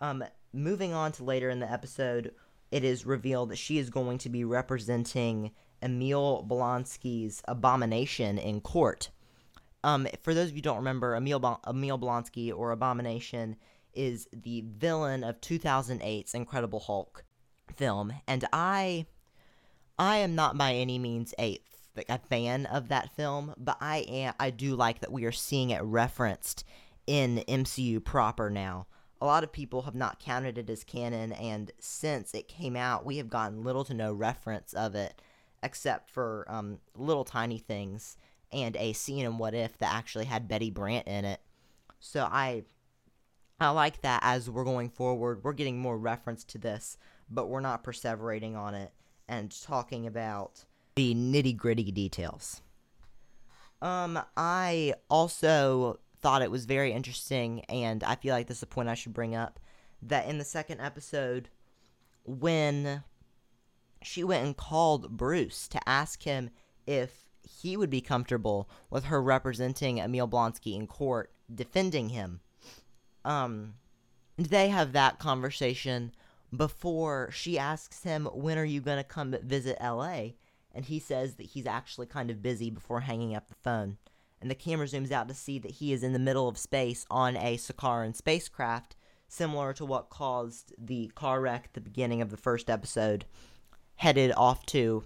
Um, 0.00 0.24
moving 0.54 0.94
on 0.94 1.12
to 1.12 1.24
later 1.24 1.50
in 1.50 1.60
the 1.60 1.70
episode, 1.70 2.32
it 2.72 2.82
is 2.82 3.06
revealed 3.06 3.50
that 3.50 3.58
she 3.58 3.78
is 3.78 3.90
going 3.90 4.18
to 4.18 4.30
be 4.30 4.44
representing 4.44 5.52
Emil 5.82 6.44
Blonsky's 6.48 7.42
Abomination 7.46 8.38
in 8.38 8.60
court. 8.60 9.10
Um, 9.84 10.08
for 10.22 10.32
those 10.32 10.46
of 10.48 10.52
you 10.52 10.56
who 10.56 10.62
don't 10.62 10.78
remember, 10.78 11.14
Emil, 11.14 11.60
Emil 11.68 11.98
Blonsky 11.98 12.52
or 12.56 12.70
Abomination 12.70 13.56
is 13.92 14.26
the 14.32 14.64
villain 14.66 15.22
of 15.22 15.40
2008's 15.42 16.34
Incredible 16.34 16.80
Hulk 16.80 17.24
film, 17.76 18.12
and 18.26 18.46
I, 18.52 19.06
I 19.98 20.16
am 20.18 20.34
not 20.34 20.56
by 20.56 20.74
any 20.74 20.98
means 20.98 21.34
a 21.38 21.60
a 22.08 22.18
fan 22.18 22.64
of 22.64 22.88
that 22.88 23.14
film, 23.14 23.52
but 23.58 23.76
I 23.78 23.98
am 24.08 24.32
I 24.40 24.48
do 24.48 24.76
like 24.76 25.00
that 25.00 25.12
we 25.12 25.26
are 25.26 25.32
seeing 25.32 25.68
it 25.68 25.82
referenced 25.82 26.64
in 27.06 27.44
MCU 27.46 28.02
proper 28.02 28.48
now 28.48 28.86
a 29.22 29.24
lot 29.24 29.44
of 29.44 29.52
people 29.52 29.82
have 29.82 29.94
not 29.94 30.18
counted 30.18 30.58
it 30.58 30.68
as 30.68 30.82
canon, 30.82 31.30
and 31.30 31.70
since 31.78 32.34
it 32.34 32.48
came 32.48 32.74
out, 32.74 33.06
we 33.06 33.18
have 33.18 33.30
gotten 33.30 33.62
little 33.62 33.84
to 33.84 33.94
no 33.94 34.12
reference 34.12 34.74
of 34.74 34.96
it, 34.96 35.22
except 35.62 36.10
for 36.10 36.44
um, 36.48 36.80
little 36.96 37.22
tiny 37.24 37.58
things 37.58 38.16
and 38.50 38.76
a 38.76 38.92
scene 38.92 39.24
in 39.24 39.38
What 39.38 39.54
If 39.54 39.78
that 39.78 39.94
actually 39.94 40.24
had 40.24 40.48
Betty 40.48 40.70
Brant 40.70 41.06
in 41.06 41.24
it. 41.24 41.40
So 42.00 42.24
I, 42.24 42.64
I 43.60 43.70
like 43.70 44.02
that 44.02 44.22
as 44.24 44.50
we're 44.50 44.64
going 44.64 44.90
forward, 44.90 45.44
we're 45.44 45.52
getting 45.52 45.78
more 45.78 45.96
reference 45.96 46.42
to 46.46 46.58
this, 46.58 46.98
but 47.30 47.46
we're 47.46 47.60
not 47.60 47.84
perseverating 47.84 48.56
on 48.56 48.74
it 48.74 48.92
and 49.28 49.54
talking 49.62 50.04
about 50.04 50.64
the 50.96 51.14
nitty 51.14 51.56
gritty 51.56 51.92
details. 51.92 52.60
Um, 53.80 54.18
I 54.36 54.94
also 55.08 56.00
thought 56.22 56.42
it 56.42 56.50
was 56.50 56.64
very 56.64 56.92
interesting, 56.92 57.60
and 57.68 58.02
I 58.04 58.14
feel 58.14 58.34
like 58.34 58.46
this 58.46 58.58
is 58.58 58.62
a 58.62 58.66
point 58.66 58.88
I 58.88 58.94
should 58.94 59.12
bring 59.12 59.34
up 59.34 59.58
that 60.00 60.28
in 60.28 60.38
the 60.38 60.44
second 60.44 60.80
episode, 60.80 61.48
when 62.24 63.04
she 64.02 64.24
went 64.24 64.44
and 64.44 64.56
called 64.56 65.16
Bruce 65.16 65.68
to 65.68 65.88
ask 65.88 66.22
him 66.22 66.50
if 66.86 67.26
he 67.42 67.76
would 67.76 67.90
be 67.90 68.00
comfortable 68.00 68.68
with 68.90 69.04
her 69.04 69.22
representing 69.22 69.98
Emil 69.98 70.28
Blonsky 70.28 70.74
in 70.74 70.86
court, 70.86 71.32
defending 71.52 72.08
him. 72.10 72.40
Um, 73.24 73.74
they 74.36 74.68
have 74.68 74.92
that 74.92 75.18
conversation 75.18 76.12
before 76.54 77.30
she 77.32 77.58
asks 77.58 78.02
him, 78.02 78.26
When 78.26 78.58
are 78.58 78.64
you 78.64 78.80
going 78.80 78.98
to 78.98 79.04
come 79.04 79.34
visit 79.42 79.78
LA? 79.80 80.30
And 80.74 80.84
he 80.84 80.98
says 80.98 81.34
that 81.34 81.46
he's 81.46 81.66
actually 81.66 82.06
kind 82.06 82.30
of 82.30 82.42
busy 82.42 82.70
before 82.70 83.00
hanging 83.00 83.34
up 83.34 83.48
the 83.48 83.54
phone 83.54 83.98
and 84.42 84.50
the 84.50 84.54
camera 84.54 84.86
zooms 84.86 85.10
out 85.10 85.28
to 85.28 85.34
see 85.34 85.58
that 85.60 85.70
he 85.70 85.92
is 85.92 86.02
in 86.02 86.12
the 86.12 86.18
middle 86.18 86.48
of 86.48 86.58
space 86.58 87.06
on 87.10 87.36
a 87.36 87.56
Sakaran 87.56 88.14
spacecraft, 88.14 88.96
similar 89.28 89.72
to 89.72 89.84
what 89.86 90.10
caused 90.10 90.74
the 90.76 91.10
car 91.14 91.40
wreck 91.40 91.66
at 91.66 91.74
the 91.74 91.80
beginning 91.80 92.20
of 92.20 92.30
the 92.30 92.36
first 92.36 92.68
episode, 92.68 93.24
headed 93.96 94.32
off 94.36 94.66
to 94.66 95.04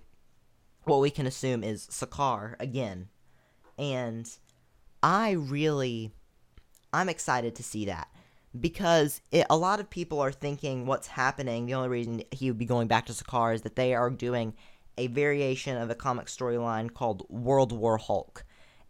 what 0.85 1.01
we 1.01 1.11
can 1.11 1.27
assume 1.27 1.63
is 1.63 1.87
Sakaar 1.87 2.55
again. 2.59 3.09
And 3.79 4.29
I 5.03 5.33
really, 5.33 6.13
I'm 6.93 7.09
excited 7.09 7.55
to 7.57 7.63
see 7.63 7.85
that 7.87 8.09
because 8.59 9.21
it, 9.31 9.47
a 9.51 9.57
lot 9.57 9.81
of 9.81 9.91
people 9.91 10.21
are 10.21 10.33
thinking 10.33 10.87
what's 10.87 11.09
happening. 11.09 11.67
The 11.67 11.75
only 11.75 11.89
reason 11.89 12.23
he 12.31 12.51
would 12.51 12.59
be 12.59 12.65
going 12.65 12.89
back 12.89 13.07
to 13.07 13.13
Sakaar 13.13 13.55
is 13.55 13.63
that 13.63 13.77
they 13.77 13.95
are 13.95 14.11
doing 14.11 14.55
a 14.97 15.09
variation 15.09 15.77
of 15.77 15.91
a 15.91 15.95
comic 15.95 16.27
storyline 16.27 16.93
called 16.93 17.29
World 17.29 17.73
War 17.73 17.99
Hulk. 17.99 18.45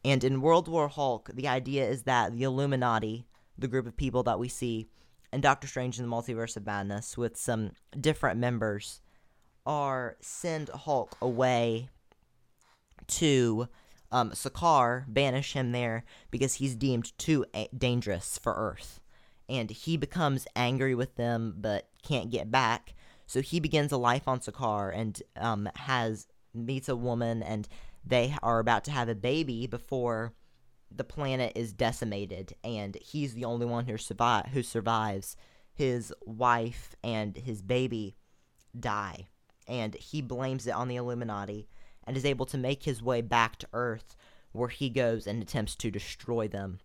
And 0.06 0.22
in 0.22 0.40
World 0.40 0.68
War 0.68 0.86
Hulk, 0.86 1.32
the 1.34 1.48
idea 1.48 1.84
is 1.84 2.04
that 2.04 2.32
the 2.32 2.44
Illuminati, 2.44 3.26
the 3.58 3.66
group 3.66 3.88
of 3.88 3.96
people 3.96 4.22
that 4.22 4.38
we 4.38 4.48
see 4.48 4.88
in 5.32 5.40
Doctor 5.40 5.66
Strange 5.66 5.98
in 5.98 6.08
the 6.08 6.16
Multiverse 6.16 6.56
of 6.56 6.64
Madness 6.64 7.18
with 7.18 7.36
some 7.36 7.72
different 8.00 8.38
members, 8.38 9.00
are 9.66 10.16
send 10.20 10.68
Hulk 10.68 11.16
away 11.20 11.88
to 13.08 13.66
um, 14.12 14.30
Sakaar, 14.30 15.06
banish 15.08 15.54
him 15.54 15.72
there 15.72 16.04
because 16.30 16.54
he's 16.54 16.76
deemed 16.76 17.18
too 17.18 17.44
a- 17.52 17.68
dangerous 17.76 18.38
for 18.38 18.54
Earth. 18.54 19.00
And 19.48 19.72
he 19.72 19.96
becomes 19.96 20.46
angry 20.54 20.94
with 20.94 21.16
them 21.16 21.56
but 21.58 21.88
can't 22.04 22.30
get 22.30 22.48
back. 22.48 22.94
So 23.26 23.40
he 23.40 23.58
begins 23.58 23.90
a 23.90 23.96
life 23.96 24.28
on 24.28 24.38
Sakaar 24.38 24.96
and 24.96 25.20
um, 25.34 25.68
has 25.74 26.28
meets 26.54 26.88
a 26.88 26.94
woman 26.94 27.42
and 27.42 27.68
they 28.06 28.36
are 28.42 28.58
about 28.58 28.84
to 28.84 28.90
have 28.90 29.08
a 29.08 29.14
baby 29.14 29.66
before 29.66 30.32
the 30.94 31.04
planet 31.04 31.52
is 31.56 31.72
decimated 31.72 32.54
and 32.62 32.96
he's 33.02 33.34
the 33.34 33.44
only 33.44 33.66
one 33.66 33.86
who 33.86 33.98
survive 33.98 34.46
who 34.52 34.62
survives. 34.62 35.36
His 35.74 36.14
wife 36.24 36.94
and 37.02 37.36
his 37.36 37.60
baby 37.60 38.16
die 38.78 39.26
and 39.68 39.94
he 39.94 40.22
blames 40.22 40.66
it 40.66 40.74
on 40.74 40.88
the 40.88 40.96
Illuminati 40.96 41.68
and 42.06 42.16
is 42.16 42.24
able 42.24 42.46
to 42.46 42.58
make 42.58 42.84
his 42.84 43.02
way 43.02 43.20
back 43.20 43.56
to 43.56 43.68
Earth, 43.72 44.16
where 44.52 44.68
he 44.68 44.88
goes 44.88 45.26
and 45.26 45.42
attempts 45.42 45.74
to 45.76 45.90
destroy 45.90 46.46
them. 46.46 46.78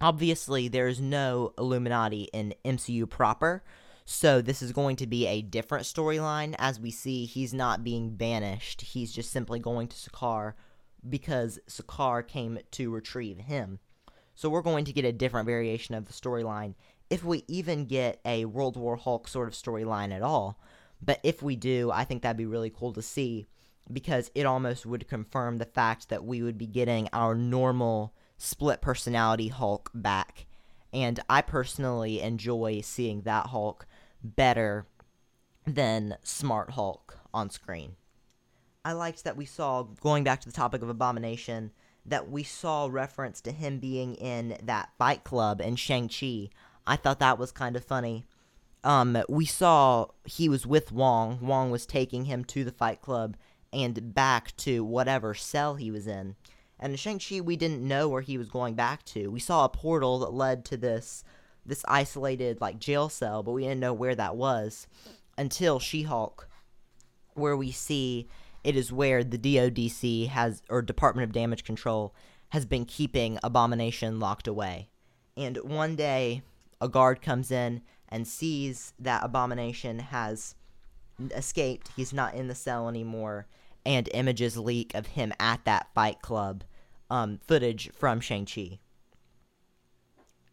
Obviously, 0.00 0.68
there 0.68 0.86
is 0.86 1.00
no 1.00 1.52
Illuminati 1.58 2.28
in 2.32 2.54
MCU 2.64 3.08
proper, 3.10 3.64
so 4.10 4.40
this 4.40 4.62
is 4.62 4.72
going 4.72 4.96
to 4.96 5.06
be 5.06 5.26
a 5.26 5.42
different 5.42 5.84
storyline. 5.84 6.54
As 6.58 6.80
we 6.80 6.90
see, 6.90 7.26
he's 7.26 7.52
not 7.52 7.84
being 7.84 8.16
banished, 8.16 8.80
he's 8.80 9.12
just 9.12 9.30
simply 9.30 9.58
going 9.58 9.86
to 9.88 9.96
Sakaar 9.96 10.54
because 11.06 11.58
Sakaar 11.68 12.26
came 12.26 12.58
to 12.70 12.90
retrieve 12.90 13.36
him. 13.36 13.80
So 14.34 14.48
we're 14.48 14.62
going 14.62 14.86
to 14.86 14.94
get 14.94 15.04
a 15.04 15.12
different 15.12 15.44
variation 15.44 15.94
of 15.94 16.06
the 16.06 16.14
storyline 16.14 16.74
if 17.10 17.22
we 17.22 17.44
even 17.48 17.84
get 17.84 18.18
a 18.24 18.46
World 18.46 18.78
War 18.78 18.96
Hulk 18.96 19.28
sort 19.28 19.46
of 19.46 19.52
storyline 19.52 20.10
at 20.10 20.22
all. 20.22 20.58
But 21.02 21.20
if 21.22 21.42
we 21.42 21.54
do, 21.54 21.90
I 21.90 22.04
think 22.04 22.22
that'd 22.22 22.38
be 22.38 22.46
really 22.46 22.70
cool 22.70 22.94
to 22.94 23.02
see 23.02 23.46
because 23.92 24.30
it 24.34 24.46
almost 24.46 24.86
would 24.86 25.06
confirm 25.06 25.58
the 25.58 25.66
fact 25.66 26.08
that 26.08 26.24
we 26.24 26.42
would 26.42 26.56
be 26.56 26.66
getting 26.66 27.10
our 27.12 27.34
normal 27.34 28.14
split 28.38 28.80
personality 28.80 29.48
Hulk 29.48 29.90
back. 29.92 30.46
And 30.94 31.20
I 31.28 31.42
personally 31.42 32.22
enjoy 32.22 32.80
seeing 32.80 33.20
that 33.22 33.48
Hulk 33.48 33.86
better 34.22 34.86
than 35.66 36.16
Smart 36.22 36.72
Hulk 36.72 37.18
on 37.32 37.50
screen. 37.50 37.96
I 38.84 38.92
liked 38.92 39.24
that 39.24 39.36
we 39.36 39.44
saw, 39.44 39.82
going 39.82 40.24
back 40.24 40.40
to 40.40 40.48
the 40.48 40.54
topic 40.54 40.82
of 40.82 40.88
Abomination, 40.88 41.72
that 42.06 42.30
we 42.30 42.42
saw 42.42 42.88
reference 42.90 43.40
to 43.42 43.52
him 43.52 43.78
being 43.78 44.14
in 44.14 44.56
that 44.62 44.90
fight 44.98 45.24
club 45.24 45.60
in 45.60 45.76
Shang-Chi. 45.76 46.48
I 46.86 46.96
thought 46.96 47.18
that 47.18 47.38
was 47.38 47.52
kind 47.52 47.76
of 47.76 47.84
funny. 47.84 48.24
Um, 48.82 49.18
we 49.28 49.44
saw 49.44 50.06
he 50.24 50.48
was 50.48 50.66
with 50.66 50.90
Wong. 50.90 51.38
Wong 51.42 51.70
was 51.70 51.84
taking 51.84 52.24
him 52.24 52.44
to 52.46 52.64
the 52.64 52.72
fight 52.72 53.02
club, 53.02 53.36
and 53.72 54.14
back 54.14 54.56
to 54.58 54.82
whatever 54.84 55.34
cell 55.34 55.74
he 55.74 55.90
was 55.90 56.06
in. 56.06 56.36
And 56.80 56.92
in 56.92 56.96
Shang-Chi, 56.96 57.40
we 57.40 57.56
didn't 57.56 57.86
know 57.86 58.08
where 58.08 58.22
he 58.22 58.38
was 58.38 58.48
going 58.48 58.74
back 58.74 59.04
to. 59.06 59.28
We 59.28 59.40
saw 59.40 59.64
a 59.64 59.68
portal 59.68 60.20
that 60.20 60.32
led 60.32 60.64
to 60.66 60.76
this 60.76 61.24
this 61.64 61.84
isolated 61.88 62.60
like 62.60 62.78
jail 62.78 63.08
cell, 63.08 63.42
but 63.42 63.52
we 63.52 63.62
didn't 63.62 63.80
know 63.80 63.92
where 63.92 64.14
that 64.14 64.36
was 64.36 64.86
until 65.36 65.78
She-Hulk, 65.78 66.48
where 67.34 67.56
we 67.56 67.70
see 67.70 68.28
it 68.64 68.76
is 68.76 68.92
where 68.92 69.22
the 69.22 69.38
DODC 69.38 70.28
has 70.28 70.62
or 70.68 70.82
Department 70.82 71.24
of 71.24 71.32
Damage 71.32 71.64
Control 71.64 72.14
has 72.50 72.66
been 72.66 72.84
keeping 72.84 73.38
Abomination 73.42 74.18
locked 74.18 74.48
away. 74.48 74.88
And 75.36 75.56
one 75.58 75.94
day, 75.96 76.42
a 76.80 76.88
guard 76.88 77.22
comes 77.22 77.50
in 77.50 77.82
and 78.08 78.26
sees 78.26 78.94
that 78.98 79.24
Abomination 79.24 79.98
has 79.98 80.54
escaped. 81.34 81.90
He's 81.94 82.12
not 82.12 82.34
in 82.34 82.48
the 82.48 82.54
cell 82.54 82.88
anymore, 82.88 83.46
and 83.84 84.08
images 84.12 84.56
leak 84.56 84.94
of 84.94 85.08
him 85.08 85.32
at 85.38 85.64
that 85.64 85.88
fight 85.94 86.22
club, 86.22 86.64
um, 87.10 87.38
footage 87.46 87.90
from 87.92 88.20
Shang-Chi. 88.20 88.80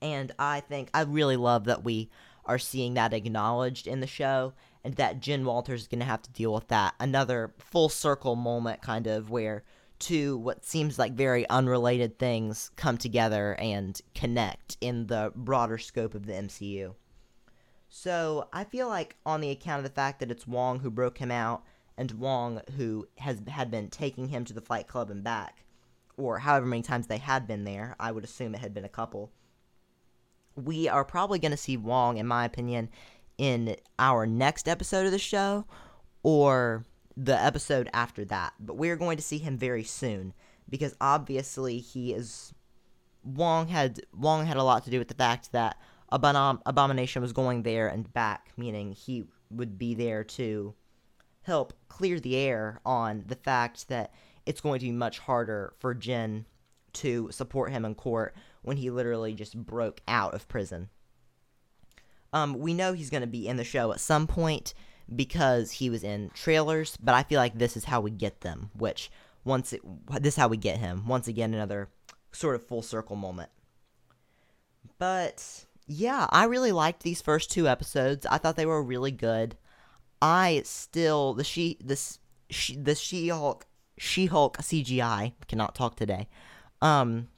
And 0.01 0.31
I 0.37 0.59
think 0.61 0.89
I 0.93 1.01
really 1.01 1.37
love 1.37 1.65
that 1.65 1.83
we 1.83 2.09
are 2.45 2.59
seeing 2.59 2.93
that 2.93 3.13
acknowledged 3.13 3.87
in 3.87 4.01
the 4.01 4.07
show, 4.07 4.53
and 4.83 4.95
that 4.95 5.19
Jen 5.19 5.45
Walters 5.45 5.81
is 5.81 5.87
going 5.87 5.99
to 5.99 6.05
have 6.05 6.21
to 6.21 6.31
deal 6.31 6.53
with 6.53 6.67
that. 6.67 6.93
Another 6.99 7.53
full 7.57 7.89
circle 7.89 8.35
moment, 8.35 8.81
kind 8.81 9.07
of, 9.07 9.31
where 9.31 9.63
two 9.97 10.37
what 10.37 10.65
seems 10.65 10.99
like 10.99 11.13
very 11.13 11.49
unrelated 11.49 12.19
things 12.19 12.69
come 12.75 12.97
together 12.97 13.55
and 13.55 14.01
connect 14.13 14.77
in 14.81 15.07
the 15.07 15.31
broader 15.35 15.77
scope 15.77 16.13
of 16.13 16.25
the 16.25 16.33
MCU. 16.33 16.93
So 17.87 18.49
I 18.51 18.65
feel 18.65 18.87
like 18.89 19.15
on 19.25 19.41
the 19.41 19.51
account 19.51 19.79
of 19.79 19.85
the 19.85 19.95
fact 19.95 20.19
that 20.19 20.29
it's 20.29 20.45
Wong 20.45 20.79
who 20.79 20.91
broke 20.91 21.17
him 21.17 21.31
out 21.31 21.63
and 21.97 22.11
Wong 22.11 22.61
who 22.75 23.07
has 23.19 23.41
had 23.47 23.71
been 23.71 23.89
taking 23.89 24.27
him 24.27 24.43
to 24.45 24.53
the 24.53 24.61
Fight 24.61 24.87
Club 24.87 25.09
and 25.09 25.23
back, 25.23 25.63
or 26.17 26.39
however 26.39 26.65
many 26.65 26.81
times 26.81 27.07
they 27.07 27.17
had 27.17 27.47
been 27.47 27.63
there, 27.63 27.95
I 27.99 28.11
would 28.11 28.23
assume 28.23 28.53
it 28.53 28.61
had 28.61 28.73
been 28.73 28.85
a 28.85 28.89
couple. 28.89 29.31
We 30.55 30.87
are 30.87 31.05
probably 31.05 31.39
going 31.39 31.51
to 31.51 31.57
see 31.57 31.77
Wong, 31.77 32.17
in 32.17 32.27
my 32.27 32.45
opinion, 32.45 32.89
in 33.37 33.75
our 33.99 34.25
next 34.25 34.67
episode 34.67 35.05
of 35.05 35.11
the 35.11 35.19
show 35.19 35.65
or 36.23 36.85
the 37.17 37.41
episode 37.41 37.89
after 37.93 38.25
that. 38.25 38.53
But 38.59 38.77
we're 38.77 38.95
going 38.95 39.17
to 39.17 39.23
see 39.23 39.37
him 39.37 39.57
very 39.57 39.83
soon 39.83 40.33
because 40.69 40.95
obviously 40.99 41.79
he 41.79 42.13
is 42.13 42.53
Wong 43.23 43.67
had 43.67 44.01
Wong 44.13 44.45
had 44.45 44.57
a 44.57 44.63
lot 44.63 44.83
to 44.85 44.89
do 44.89 44.99
with 44.99 45.07
the 45.07 45.13
fact 45.15 45.51
that 45.51 45.77
Abom- 46.11 46.61
Abomination 46.65 47.21
was 47.21 47.33
going 47.33 47.63
there 47.63 47.87
and 47.87 48.11
back, 48.13 48.51
meaning 48.55 48.91
he 48.93 49.25
would 49.49 49.77
be 49.77 49.93
there 49.93 50.23
to 50.23 50.73
help 51.41 51.73
clear 51.89 52.19
the 52.19 52.35
air 52.35 52.79
on 52.85 53.23
the 53.27 53.35
fact 53.35 53.87
that 53.89 54.13
it's 54.45 54.61
going 54.61 54.79
to 54.79 54.85
be 54.85 54.91
much 54.91 55.19
harder 55.19 55.73
for 55.79 55.93
Jen 55.93 56.45
to 56.93 57.29
support 57.31 57.71
him 57.71 57.85
in 57.85 57.95
court 57.95 58.35
when 58.65 58.77
he 58.77 58.89
literally 58.89 59.33
just 59.33 59.55
broke 59.55 60.01
out 60.07 60.33
of 60.33 60.47
prison. 60.47 60.89
Um, 62.33 62.59
we 62.59 62.73
know 62.73 62.93
he's 62.93 63.09
going 63.09 63.21
to 63.21 63.27
be 63.27 63.47
in 63.47 63.57
the 63.57 63.63
show 63.63 63.93
at 63.93 63.99
some 63.99 64.27
point 64.27 64.73
because 65.13 65.71
he 65.71 65.89
was 65.89 66.03
in 66.03 66.31
trailers, 66.33 66.97
but 66.97 67.15
I 67.15 67.23
feel 67.23 67.39
like 67.39 67.57
this 67.57 67.77
is 67.77 67.85
how 67.85 68.01
we 68.01 68.11
get 68.11 68.41
them. 68.41 68.71
Which 68.75 69.09
once 69.45 69.71
it, 69.71 69.81
this 70.19 70.33
is 70.33 70.37
how 70.37 70.49
we 70.49 70.57
get 70.57 70.77
him. 70.77 71.07
Once 71.07 71.27
again, 71.27 71.53
another 71.53 71.89
sort 72.31 72.55
of 72.55 72.67
full 72.67 72.81
circle 72.81 73.15
moment. 73.15 73.49
But 74.97 75.65
yeah, 75.87 76.27
I 76.31 76.45
really 76.45 76.71
liked 76.71 77.03
these 77.03 77.21
first 77.21 77.51
two 77.51 77.67
episodes. 77.67 78.25
I 78.25 78.37
thought 78.37 78.55
they 78.57 78.65
were 78.65 78.83
really 78.83 79.11
good. 79.11 79.55
I 80.21 80.63
still 80.65 81.33
the 81.33 81.43
she 81.43 81.77
this 81.79 82.19
she, 82.49 82.75
the 82.75 82.95
She 82.95 83.29
Hulk 83.29 83.65
She 83.97 84.25
Hulk 84.25 84.57
CGI 84.57 85.33
cannot 85.47 85.75
talk 85.75 85.95
today. 85.95 86.27
Um, 86.81 87.29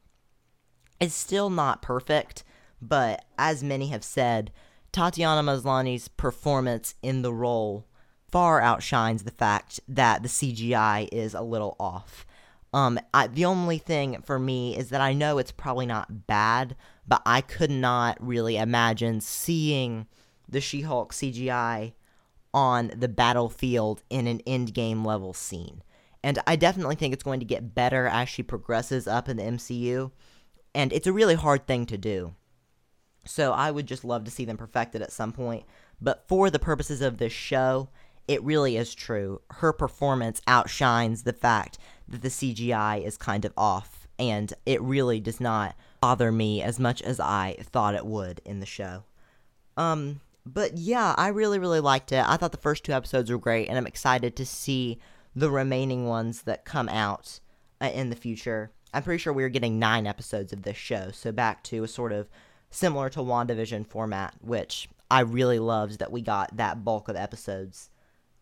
is 0.99 1.13
still 1.13 1.49
not 1.49 1.81
perfect, 1.81 2.43
but 2.81 3.25
as 3.37 3.63
many 3.63 3.87
have 3.87 4.03
said, 4.03 4.51
Tatiana 4.91 5.43
Maslany's 5.43 6.07
performance 6.07 6.95
in 7.01 7.21
the 7.21 7.33
role 7.33 7.85
far 8.31 8.61
outshines 8.61 9.23
the 9.23 9.31
fact 9.31 9.79
that 9.87 10.21
the 10.21 10.29
CGI 10.29 11.07
is 11.11 11.33
a 11.33 11.41
little 11.41 11.75
off. 11.79 12.25
Um, 12.73 12.99
I, 13.13 13.27
the 13.27 13.45
only 13.45 13.77
thing 13.77 14.21
for 14.21 14.37
me 14.37 14.77
is 14.77 14.89
that 14.89 15.01
I 15.01 15.13
know 15.13 15.37
it's 15.37 15.51
probably 15.51 15.85
not 15.85 16.27
bad, 16.27 16.75
but 17.07 17.21
I 17.25 17.41
could 17.41 17.71
not 17.71 18.17
really 18.19 18.57
imagine 18.57 19.21
seeing 19.21 20.07
the 20.49 20.61
She 20.61 20.81
Hulk 20.81 21.13
CGI 21.13 21.93
on 22.53 22.91
the 22.95 23.07
battlefield 23.07 24.03
in 24.09 24.27
an 24.27 24.39
endgame 24.47 25.05
level 25.05 25.33
scene. 25.33 25.83
And 26.23 26.39
I 26.47 26.55
definitely 26.55 26.95
think 26.95 27.13
it's 27.13 27.23
going 27.23 27.39
to 27.39 27.45
get 27.45 27.75
better 27.75 28.07
as 28.07 28.27
she 28.27 28.43
progresses 28.43 29.07
up 29.07 29.29
in 29.29 29.37
the 29.37 29.43
MCU. 29.43 30.11
And 30.77 30.93
it's 30.93 31.07
a 31.07 31.11
really 31.11 31.33
hard 31.33 31.65
thing 31.65 31.87
to 31.87 31.97
do. 31.97 32.35
So 33.25 33.51
I 33.51 33.71
would 33.71 33.87
just 33.87 34.05
love 34.05 34.25
to 34.25 34.31
see 34.31 34.45
them 34.45 34.57
perfected 34.57 35.01
at 35.01 35.11
some 35.11 35.33
point. 35.33 35.65
But 35.99 36.27
for 36.27 36.51
the 36.51 36.59
purposes 36.59 37.01
of 37.01 37.17
this 37.17 37.33
show, 37.33 37.89
it 38.27 38.43
really 38.43 38.77
is 38.77 38.93
true. 38.93 39.41
Her 39.49 39.73
performance 39.73 40.39
outshines 40.45 41.23
the 41.23 41.33
fact 41.33 41.79
that 42.07 42.21
the 42.21 42.27
CGI 42.27 43.03
is 43.03 43.17
kind 43.17 43.43
of 43.43 43.53
off. 43.57 44.07
And 44.19 44.53
it 44.67 44.79
really 44.83 45.19
does 45.19 45.41
not 45.41 45.75
bother 45.99 46.31
me 46.31 46.61
as 46.61 46.79
much 46.79 47.01
as 47.01 47.19
I 47.19 47.57
thought 47.59 47.95
it 47.95 48.05
would 48.05 48.39
in 48.45 48.59
the 48.59 48.67
show. 48.67 49.03
Um, 49.77 50.21
but 50.45 50.77
yeah, 50.77 51.15
I 51.17 51.29
really, 51.29 51.57
really 51.57 51.79
liked 51.79 52.11
it. 52.11 52.23
I 52.23 52.37
thought 52.37 52.51
the 52.51 52.57
first 52.59 52.83
two 52.83 52.93
episodes 52.93 53.31
were 53.31 53.39
great, 53.39 53.67
and 53.67 53.79
I'm 53.79 53.87
excited 53.87 54.35
to 54.35 54.45
see 54.45 54.99
the 55.35 55.49
remaining 55.49 56.05
ones 56.05 56.43
that 56.43 56.65
come 56.65 56.87
out 56.87 57.39
uh, 57.81 57.89
in 57.91 58.11
the 58.11 58.15
future. 58.15 58.69
I'm 58.97 59.03
pretty 59.03 59.21
sure 59.21 59.31
we 59.31 59.43
were 59.43 59.49
getting 59.49 59.77
nine 59.77 60.07
episodes 60.07 60.51
of 60.51 60.63
this 60.63 60.75
show, 60.75 61.11
so 61.11 61.31
back 61.31 61.61
to 61.65 61.83
a 61.83 61.87
sort 61.87 62.11
of 62.11 62.27
similar 62.71 63.11
to 63.11 63.19
WandaVision 63.19 63.85
format, 63.85 64.33
which 64.41 64.89
I 65.11 65.19
really 65.19 65.59
loved 65.59 65.99
that 65.99 66.11
we 66.11 66.23
got 66.23 66.57
that 66.57 66.83
bulk 66.83 67.07
of 67.07 67.15
episodes. 67.15 67.91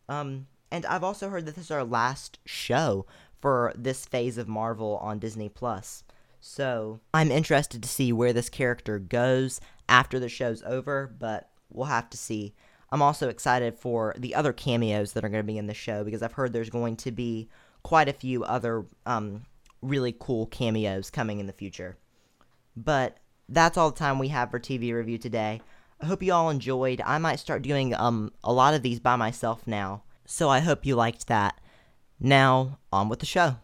Um, 0.07 0.47
and 0.71 0.85
I've 0.85 1.03
also 1.03 1.27
heard 1.27 1.45
that 1.45 1.55
this 1.55 1.65
is 1.65 1.71
our 1.71 1.83
last 1.83 2.39
show 2.45 3.05
for 3.41 3.73
this 3.75 4.05
phase 4.05 4.37
of 4.37 4.47
Marvel 4.47 4.97
on 5.01 5.19
Disney 5.19 5.49
Plus. 5.49 6.05
So 6.39 7.01
I'm 7.13 7.31
interested 7.31 7.83
to 7.83 7.89
see 7.89 8.13
where 8.13 8.31
this 8.31 8.47
character 8.47 8.97
goes 8.97 9.59
after 9.89 10.21
the 10.21 10.29
show's 10.29 10.63
over, 10.63 11.13
but 11.19 11.49
we'll 11.69 11.87
have 11.87 12.09
to 12.11 12.17
see. 12.17 12.53
I'm 12.93 13.01
also 13.01 13.27
excited 13.27 13.75
for 13.77 14.15
the 14.17 14.33
other 14.33 14.53
cameos 14.53 15.11
that 15.11 15.25
are 15.25 15.29
going 15.29 15.43
to 15.43 15.51
be 15.51 15.57
in 15.57 15.67
the 15.67 15.73
show 15.73 16.05
because 16.05 16.23
I've 16.23 16.31
heard 16.31 16.53
there's 16.53 16.69
going 16.69 16.95
to 16.95 17.11
be 17.11 17.49
quite 17.83 18.07
a 18.07 18.13
few 18.13 18.45
other 18.45 18.85
um, 19.05 19.41
really 19.87 20.15
cool 20.17 20.45
cameos 20.47 21.09
coming 21.09 21.39
in 21.39 21.47
the 21.47 21.53
future. 21.53 21.97
But 22.75 23.17
that's 23.47 23.77
all 23.77 23.91
the 23.91 23.97
time 23.97 24.19
we 24.19 24.29
have 24.29 24.51
for 24.51 24.59
TV 24.59 24.93
review 24.93 25.17
today. 25.17 25.61
I 26.01 26.05
hope 26.07 26.23
you 26.23 26.33
all 26.33 26.49
enjoyed. 26.49 27.01
I 27.05 27.17
might 27.17 27.39
start 27.39 27.61
doing 27.61 27.93
um 27.95 28.31
a 28.43 28.51
lot 28.51 28.73
of 28.73 28.81
these 28.81 28.99
by 28.99 29.15
myself 29.15 29.65
now. 29.65 30.03
So 30.25 30.49
I 30.49 30.59
hope 30.59 30.85
you 30.85 30.95
liked 30.95 31.27
that. 31.27 31.59
Now, 32.19 32.79
on 32.91 33.09
with 33.09 33.19
the 33.19 33.25
show. 33.25 33.57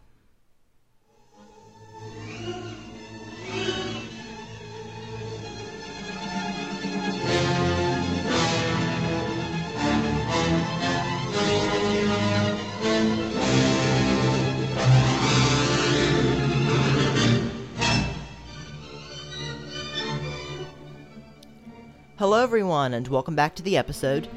Hello, 22.22 22.40
everyone, 22.40 22.94
and 22.94 23.08
welcome 23.08 23.34
back 23.34 23.56
to 23.56 23.64
the 23.64 23.76
episode. 23.76 24.28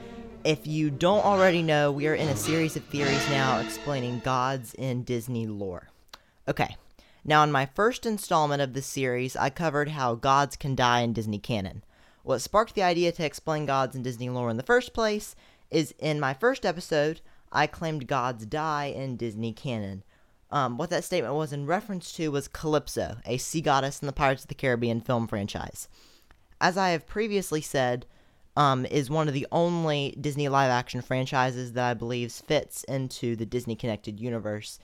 If 0.43 0.65
you 0.65 0.89
don't 0.89 1.23
already 1.23 1.61
know, 1.61 1.91
we 1.91 2.07
are 2.07 2.15
in 2.15 2.29
a 2.29 2.35
series 2.35 2.75
of 2.75 2.83
theories 2.85 3.29
now 3.29 3.59
explaining 3.59 4.21
gods 4.21 4.73
in 4.73 5.03
Disney 5.03 5.45
lore. 5.45 5.89
Okay, 6.47 6.77
now 7.23 7.43
in 7.43 7.51
my 7.51 7.67
first 7.67 8.07
installment 8.07 8.63
of 8.63 8.73
this 8.73 8.87
series, 8.87 9.35
I 9.35 9.51
covered 9.51 9.89
how 9.89 10.15
gods 10.15 10.55
can 10.55 10.73
die 10.73 11.01
in 11.01 11.13
Disney 11.13 11.37
canon. 11.37 11.83
What 12.23 12.39
sparked 12.39 12.73
the 12.73 12.81
idea 12.81 13.11
to 13.11 13.23
explain 13.23 13.67
gods 13.67 13.95
in 13.95 14.01
Disney 14.01 14.31
lore 14.31 14.49
in 14.49 14.57
the 14.57 14.63
first 14.63 14.91
place 14.91 15.35
is 15.69 15.93
in 15.99 16.19
my 16.19 16.33
first 16.33 16.65
episode, 16.65 17.21
I 17.51 17.67
claimed 17.67 18.07
gods 18.07 18.47
die 18.47 18.85
in 18.85 19.15
Disney 19.15 19.53
canon. 19.53 20.01
Um, 20.49 20.79
what 20.79 20.89
that 20.89 21.03
statement 21.03 21.35
was 21.35 21.53
in 21.53 21.67
reference 21.67 22.11
to 22.13 22.29
was 22.29 22.47
Calypso, 22.47 23.17
a 23.27 23.37
sea 23.37 23.61
goddess 23.61 23.99
in 23.99 24.07
the 24.07 24.11
Pirates 24.11 24.41
of 24.41 24.47
the 24.47 24.55
Caribbean 24.55 25.01
film 25.01 25.27
franchise 25.27 25.87
as 26.59 26.77
I 26.77 26.89
have 26.89 27.07
previously 27.07 27.61
said, 27.61 28.05
um, 28.55 28.85
is 28.85 29.09
one 29.09 29.27
of 29.27 29.33
the 29.33 29.47
only 29.51 30.15
Disney 30.19 30.47
live 30.47 30.71
action 30.71 31.01
franchises 31.01 31.73
that 31.73 31.89
I 31.89 31.93
believe 31.93 32.31
fits 32.31 32.83
into 32.85 33.35
the 33.35 33.45
Disney 33.45 33.75
connected 33.75 34.19
universe. 34.19 34.79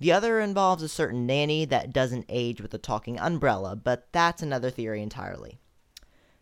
The 0.00 0.12
other 0.12 0.40
involves 0.40 0.82
a 0.82 0.88
certain 0.88 1.26
nanny 1.26 1.64
that 1.66 1.92
doesn't 1.92 2.26
age 2.28 2.60
with 2.60 2.74
a 2.74 2.78
talking 2.78 3.20
umbrella, 3.20 3.76
but 3.76 4.08
that's 4.10 4.42
another 4.42 4.70
theory 4.70 5.00
entirely. 5.00 5.60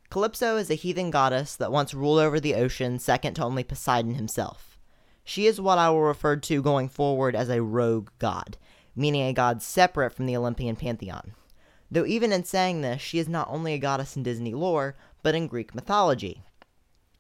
Calypso 0.09 0.57
is 0.57 0.70
a 0.70 0.74
heathen 0.74 1.11
goddess 1.11 1.55
that 1.57 1.70
once 1.70 1.95
ruled 1.95 2.18
over 2.18 2.41
the 2.41 2.55
ocean, 2.55 2.99
second 2.99 3.35
to 3.35 3.45
only 3.45 3.62
Poseidon 3.62 4.14
himself. 4.14 4.78
She 5.22 5.47
is 5.47 5.61
what 5.61 5.78
I 5.78 5.91
will 5.91 6.01
refer 6.01 6.37
to 6.37 6.62
going 6.62 6.89
forward 6.89 7.37
as 7.37 7.49
a 7.49 7.62
rogue 7.62 8.09
god, 8.18 8.57
meaning 8.97 9.22
a 9.22 9.33
god 9.33 9.62
separate 9.62 10.14
from 10.14 10.26
the 10.26 10.37
Olympian 10.37 10.74
pantheon. 10.74 11.35
Though 11.91 12.07
even 12.07 12.32
in 12.32 12.45
saying 12.45 12.82
this, 12.82 13.01
she 13.01 13.18
is 13.18 13.28
not 13.28 13.49
only 13.51 13.74
a 13.74 13.78
goddess 13.78 14.16
in 14.16 14.22
Disney 14.22 14.55
lore, 14.55 14.97
but 15.22 15.34
in 15.34 15.49
Greek 15.49 15.74
mythology. 15.74 16.45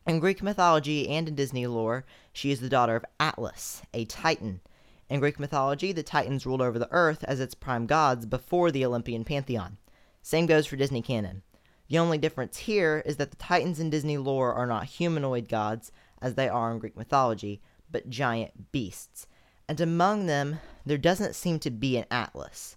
In 0.06 0.20
Greek 0.20 0.42
mythology 0.42 1.08
and 1.08 1.28
in 1.28 1.34
Disney 1.34 1.66
lore, 1.66 2.04
she 2.32 2.50
is 2.50 2.60
the 2.60 2.68
daughter 2.68 2.96
of 2.96 3.04
Atlas, 3.18 3.82
a 3.92 4.04
Titan. 4.04 4.60
In 5.08 5.20
Greek 5.20 5.40
mythology, 5.40 5.92
the 5.92 6.04
Titans 6.04 6.46
ruled 6.46 6.62
over 6.62 6.78
the 6.78 6.88
earth 6.92 7.24
as 7.24 7.40
its 7.40 7.54
prime 7.54 7.86
gods 7.86 8.26
before 8.26 8.70
the 8.70 8.84
Olympian 8.84 9.24
pantheon. 9.24 9.76
Same 10.22 10.46
goes 10.46 10.66
for 10.66 10.76
Disney 10.76 11.02
canon. 11.02 11.42
The 11.88 11.98
only 11.98 12.18
difference 12.18 12.58
here 12.58 13.02
is 13.04 13.16
that 13.16 13.30
the 13.30 13.36
Titans 13.36 13.80
in 13.80 13.90
Disney 13.90 14.18
lore 14.18 14.54
are 14.54 14.66
not 14.66 14.84
humanoid 14.84 15.48
gods, 15.48 15.90
as 16.22 16.36
they 16.36 16.48
are 16.48 16.70
in 16.70 16.78
Greek 16.78 16.96
mythology, 16.96 17.60
but 17.90 18.08
giant 18.08 18.70
beasts. 18.70 19.26
And 19.68 19.80
among 19.80 20.26
them, 20.26 20.60
there 20.86 20.98
doesn't 20.98 21.34
seem 21.34 21.58
to 21.60 21.70
be 21.70 21.96
an 21.96 22.04
Atlas. 22.10 22.76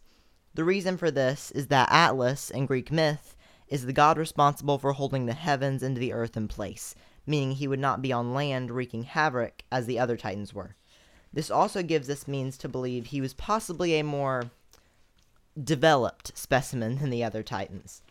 The 0.55 0.63
reason 0.63 0.97
for 0.97 1.09
this 1.09 1.49
is 1.51 1.67
that 1.67 1.91
Atlas, 1.91 2.51
in 2.51 2.67
Greek 2.67 2.91
myth, 2.91 3.35
is 3.67 3.85
the 3.85 3.93
god 3.93 4.19
responsible 4.19 4.77
for 4.77 4.93
holding 4.93 5.25
the 5.25 5.33
heavens 5.33 5.81
and 5.81 5.97
the 5.97 6.13
earth 6.13 6.37
in 6.37 6.47
place, 6.47 6.93
meaning 7.25 7.53
he 7.53 7.67
would 7.67 7.79
not 7.79 8.03
be 8.03 8.13
on 8.13 8.35
land 8.35 8.69
wreaking 8.69 9.03
havoc 9.03 9.63
as 9.71 9.87
the 9.87 9.97
other 9.97 10.15
titans 10.15 10.53
were. 10.53 10.75
This 11.33 11.49
also 11.49 11.81
gives 11.81 12.07
us 12.07 12.27
means 12.27 12.55
to 12.57 12.69
believe 12.69 13.07
he 13.07 13.21
was 13.21 13.33
possibly 13.33 13.95
a 13.95 14.03
more 14.03 14.51
developed 15.61 16.37
specimen 16.37 16.99
than 16.99 17.09
the 17.09 17.23
other 17.23 17.41
titans. 17.41 18.03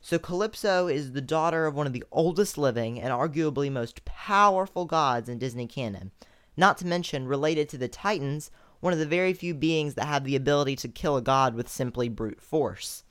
So 0.00 0.18
Calypso 0.18 0.88
is 0.88 1.12
the 1.12 1.20
daughter 1.20 1.66
of 1.66 1.74
one 1.74 1.86
of 1.86 1.92
the 1.92 2.04
oldest 2.10 2.58
living 2.58 3.00
and 3.00 3.12
arguably 3.12 3.70
most 3.70 4.04
powerful 4.04 4.84
gods 4.84 5.28
in 5.28 5.38
Disney 5.38 5.68
canon, 5.68 6.10
not 6.56 6.78
to 6.78 6.86
mention 6.86 7.28
related 7.28 7.68
to 7.68 7.78
the 7.78 7.88
Titans 7.88 8.50
one 8.86 8.92
of 8.92 9.00
the 9.00 9.04
very 9.04 9.32
few 9.32 9.52
beings 9.52 9.94
that 9.94 10.06
have 10.06 10.22
the 10.22 10.36
ability 10.36 10.76
to 10.76 10.86
kill 10.86 11.16
a 11.16 11.20
god 11.20 11.56
with 11.56 11.68
simply 11.68 12.08
brute 12.08 12.40
force. 12.40 13.02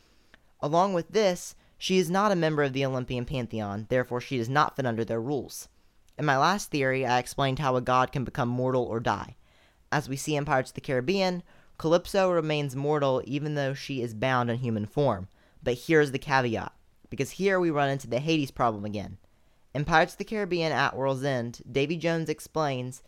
Along 0.62 0.94
with 0.94 1.10
this, 1.10 1.54
she 1.78 1.98
is 1.98 2.10
not 2.10 2.32
a 2.32 2.36
member 2.36 2.64
of 2.64 2.72
the 2.72 2.86
Olympian 2.86 3.26
pantheon, 3.26 3.86
therefore, 3.90 4.22
she 4.22 4.38
does 4.38 4.48
not 4.48 4.78
fit 4.78 4.86
under 4.86 5.04
their 5.04 5.20
rules. 5.20 5.68
In 6.18 6.24
my 6.24 6.38
last 6.38 6.72
theory, 6.72 7.06
I 7.06 7.20
explained 7.20 7.60
how 7.60 7.76
a 7.76 7.82
god 7.82 8.14
can 8.14 8.24
become 8.24 8.48
mortal 8.48 8.86
or 8.86 9.02
die. 9.02 9.36
As 9.92 10.08
we 10.08 10.16
see 10.16 10.38
in 10.38 10.46
Pirates 10.46 10.70
of 10.70 10.76
the 10.76 10.80
Caribbean, 10.80 11.44
Calypso 11.78 12.32
remains 12.32 12.74
mortal 12.74 13.22
even 13.26 13.56
though 13.56 13.74
she 13.74 14.02
is 14.02 14.14
bound 14.14 14.50
in 14.50 14.60
human 14.60 14.86
form. 14.86 15.28
But 15.62 15.74
here's 15.74 16.14
the 16.14 16.18
caveat, 16.18 16.72
because 17.10 17.32
here 17.32 17.60
we 17.60 17.70
run 17.70 17.90
into 17.90 18.08
the 18.08 18.20
Hades 18.20 18.50
problem 18.50 18.86
again. 18.86 19.18
In 19.74 19.84
Pirates 19.84 20.14
of 20.14 20.20
the 20.20 20.24
Caribbean 20.24 20.72
at 20.72 20.96
World's 20.96 21.26
End, 21.26 21.62
Davy 21.70 21.98
Jones 21.98 22.30
explains 22.30 23.04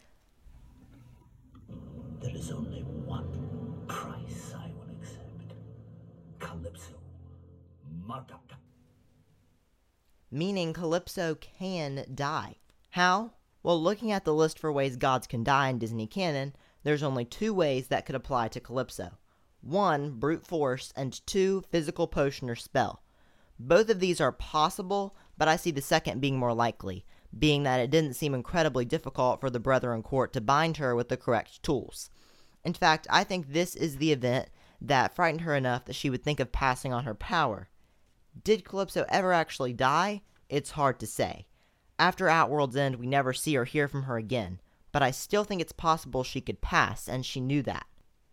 there 2.27 2.35
is 2.35 2.51
only 2.51 2.81
one 3.05 3.85
price 3.87 4.53
I 4.53 4.69
will 4.75 4.93
accept. 4.99 5.53
Calypso. 6.39 6.93
Meaning 10.29 10.73
Calypso 10.73 11.35
can 11.35 12.05
die. 12.13 12.55
How? 12.91 13.31
Well, 13.63 13.81
looking 13.81 14.11
at 14.11 14.25
the 14.25 14.33
list 14.33 14.59
for 14.59 14.71
ways 14.71 14.97
gods 14.97 15.25
can 15.25 15.43
die 15.43 15.69
in 15.69 15.79
Disney 15.79 16.05
canon, 16.05 16.53
there's 16.83 17.03
only 17.03 17.23
two 17.23 17.53
ways 17.53 17.87
that 17.87 18.05
could 18.05 18.15
apply 18.15 18.49
to 18.49 18.59
Calypso. 18.59 19.11
One, 19.61 20.11
brute 20.11 20.45
force, 20.45 20.91
and 20.97 21.25
two, 21.25 21.63
physical 21.69 22.07
potion 22.07 22.49
or 22.49 22.55
spell. 22.55 23.03
Both 23.57 23.89
of 23.89 24.01
these 24.01 24.19
are 24.19 24.33
possible, 24.33 25.15
but 25.37 25.47
I 25.47 25.55
see 25.55 25.71
the 25.71 25.81
second 25.81 26.19
being 26.19 26.37
more 26.37 26.53
likely, 26.53 27.05
being 27.37 27.63
that 27.63 27.79
it 27.79 27.89
didn't 27.89 28.15
seem 28.15 28.33
incredibly 28.33 28.85
difficult 28.85 29.39
for 29.39 29.49
the 29.49 29.59
Brethren 29.59 30.03
Court 30.03 30.33
to 30.33 30.41
bind 30.41 30.77
her 30.77 30.95
with 30.95 31.09
the 31.09 31.17
correct 31.17 31.61
tools. 31.63 32.09
In 32.63 32.73
fact, 32.73 33.07
I 33.09 33.23
think 33.23 33.47
this 33.47 33.75
is 33.75 33.97
the 33.97 34.11
event 34.11 34.49
that 34.81 35.15
frightened 35.15 35.41
her 35.41 35.55
enough 35.55 35.85
that 35.85 35.95
she 35.95 36.09
would 36.09 36.23
think 36.23 36.39
of 36.39 36.51
passing 36.51 36.93
on 36.93 37.03
her 37.03 37.15
power. 37.15 37.69
Did 38.43 38.65
Calypso 38.65 39.05
ever 39.09 39.33
actually 39.33 39.73
die? 39.73 40.21
It's 40.49 40.71
hard 40.71 40.99
to 40.99 41.07
say. 41.07 41.47
After 41.99 42.27
At 42.27 42.49
World's 42.49 42.75
End, 42.75 42.97
we 42.97 43.07
never 43.07 43.33
see 43.33 43.57
or 43.57 43.65
hear 43.65 43.87
from 43.87 44.03
her 44.03 44.17
again, 44.17 44.59
but 44.91 45.01
I 45.01 45.11
still 45.11 45.43
think 45.43 45.61
it's 45.61 45.71
possible 45.71 46.23
she 46.23 46.41
could 46.41 46.61
pass, 46.61 47.09
and 47.09 47.25
she 47.25 47.39
knew 47.39 47.63
that. 47.63 47.87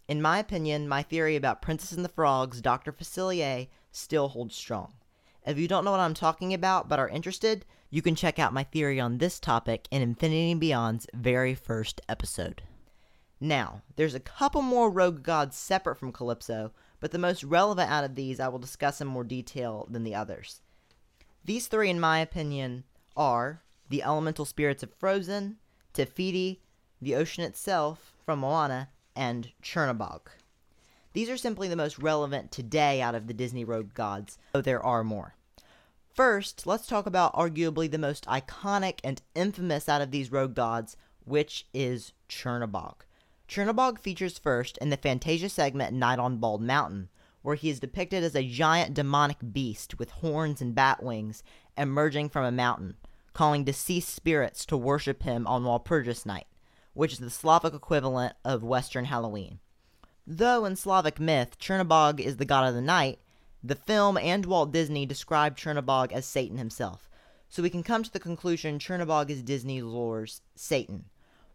In 0.06 0.20
my 0.20 0.38
opinion, 0.38 0.86
my 0.86 1.02
theory 1.02 1.34
about 1.34 1.62
Princess 1.62 1.92
and 1.92 2.04
the 2.04 2.10
Frogs, 2.10 2.60
Dr. 2.60 2.92
Facilier, 2.92 3.68
still 3.90 4.28
holds 4.28 4.54
strong. 4.54 4.92
If 5.46 5.58
you 5.58 5.66
don't 5.66 5.84
know 5.84 5.92
what 5.92 6.00
I'm 6.00 6.14
talking 6.14 6.52
about 6.52 6.88
but 6.88 6.98
are 6.98 7.08
interested, 7.08 7.64
you 7.94 8.02
can 8.02 8.16
check 8.16 8.40
out 8.40 8.52
my 8.52 8.64
theory 8.64 8.98
on 8.98 9.18
this 9.18 9.38
topic 9.38 9.86
in 9.88 10.02
Infinity 10.02 10.54
Beyond's 10.54 11.06
very 11.14 11.54
first 11.54 12.00
episode. 12.08 12.64
Now, 13.40 13.82
there's 13.94 14.16
a 14.16 14.20
couple 14.20 14.62
more 14.62 14.90
rogue 14.90 15.22
gods 15.22 15.56
separate 15.56 15.94
from 15.94 16.10
Calypso, 16.10 16.72
but 16.98 17.12
the 17.12 17.20
most 17.20 17.44
relevant 17.44 17.88
out 17.88 18.02
of 18.02 18.16
these 18.16 18.40
I 18.40 18.48
will 18.48 18.58
discuss 18.58 19.00
in 19.00 19.06
more 19.06 19.22
detail 19.22 19.86
than 19.88 20.02
the 20.02 20.12
others. 20.16 20.60
These 21.44 21.68
three, 21.68 21.88
in 21.88 22.00
my 22.00 22.18
opinion, 22.18 22.82
are 23.16 23.62
the 23.88 24.02
elemental 24.02 24.44
spirits 24.44 24.82
of 24.82 24.92
Frozen, 24.92 25.58
Te 25.92 26.04
Fiti, 26.04 26.62
the 27.00 27.14
ocean 27.14 27.44
itself 27.44 28.12
from 28.26 28.40
Moana, 28.40 28.88
and 29.14 29.52
Chernobog. 29.62 30.22
These 31.12 31.30
are 31.30 31.36
simply 31.36 31.68
the 31.68 31.76
most 31.76 32.00
relevant 32.00 32.50
today 32.50 33.00
out 33.00 33.14
of 33.14 33.28
the 33.28 33.34
Disney 33.34 33.64
rogue 33.64 33.94
gods, 33.94 34.36
though 34.52 34.62
there 34.62 34.84
are 34.84 35.04
more. 35.04 35.36
First, 36.14 36.64
let's 36.64 36.86
talk 36.86 37.06
about 37.06 37.34
arguably 37.34 37.90
the 37.90 37.98
most 37.98 38.24
iconic 38.26 39.00
and 39.02 39.20
infamous 39.34 39.88
out 39.88 40.00
of 40.00 40.12
these 40.12 40.30
rogue 40.30 40.54
gods, 40.54 40.96
which 41.24 41.66
is 41.74 42.12
Chernabog. 42.28 42.94
Chernabog 43.48 43.98
features 43.98 44.38
first 44.38 44.78
in 44.78 44.90
the 44.90 44.96
Fantasia 44.96 45.48
segment 45.48 45.92
Night 45.92 46.20
on 46.20 46.36
Bald 46.36 46.62
Mountain, 46.62 47.08
where 47.42 47.56
he 47.56 47.68
is 47.68 47.80
depicted 47.80 48.22
as 48.22 48.36
a 48.36 48.48
giant 48.48 48.94
demonic 48.94 49.38
beast 49.52 49.98
with 49.98 50.10
horns 50.12 50.62
and 50.62 50.72
bat 50.72 51.02
wings 51.02 51.42
emerging 51.76 52.28
from 52.28 52.44
a 52.44 52.52
mountain, 52.52 52.94
calling 53.32 53.64
deceased 53.64 54.14
spirits 54.14 54.64
to 54.66 54.76
worship 54.76 55.24
him 55.24 55.48
on 55.48 55.64
Walpurgis 55.64 56.24
Night, 56.24 56.46
which 56.92 57.14
is 57.14 57.18
the 57.18 57.28
Slavic 57.28 57.74
equivalent 57.74 58.34
of 58.44 58.62
Western 58.62 59.06
Halloween. 59.06 59.58
Though 60.24 60.64
in 60.64 60.76
Slavic 60.76 61.18
myth, 61.18 61.58
Chernobog 61.58 62.20
is 62.20 62.36
the 62.36 62.44
god 62.44 62.68
of 62.68 62.74
the 62.74 62.80
night, 62.80 63.18
the 63.66 63.74
film 63.74 64.18
and 64.18 64.44
Walt 64.44 64.72
Disney 64.72 65.06
describe 65.06 65.56
Chernobog 65.56 66.12
as 66.12 66.26
Satan 66.26 66.58
himself, 66.58 67.08
so 67.48 67.62
we 67.62 67.70
can 67.70 67.82
come 67.82 68.02
to 68.02 68.12
the 68.12 68.20
conclusion 68.20 68.78
Chernobog 68.78 69.30
is 69.30 69.42
Disney 69.42 69.80
lore's 69.80 70.42
Satan. 70.54 71.06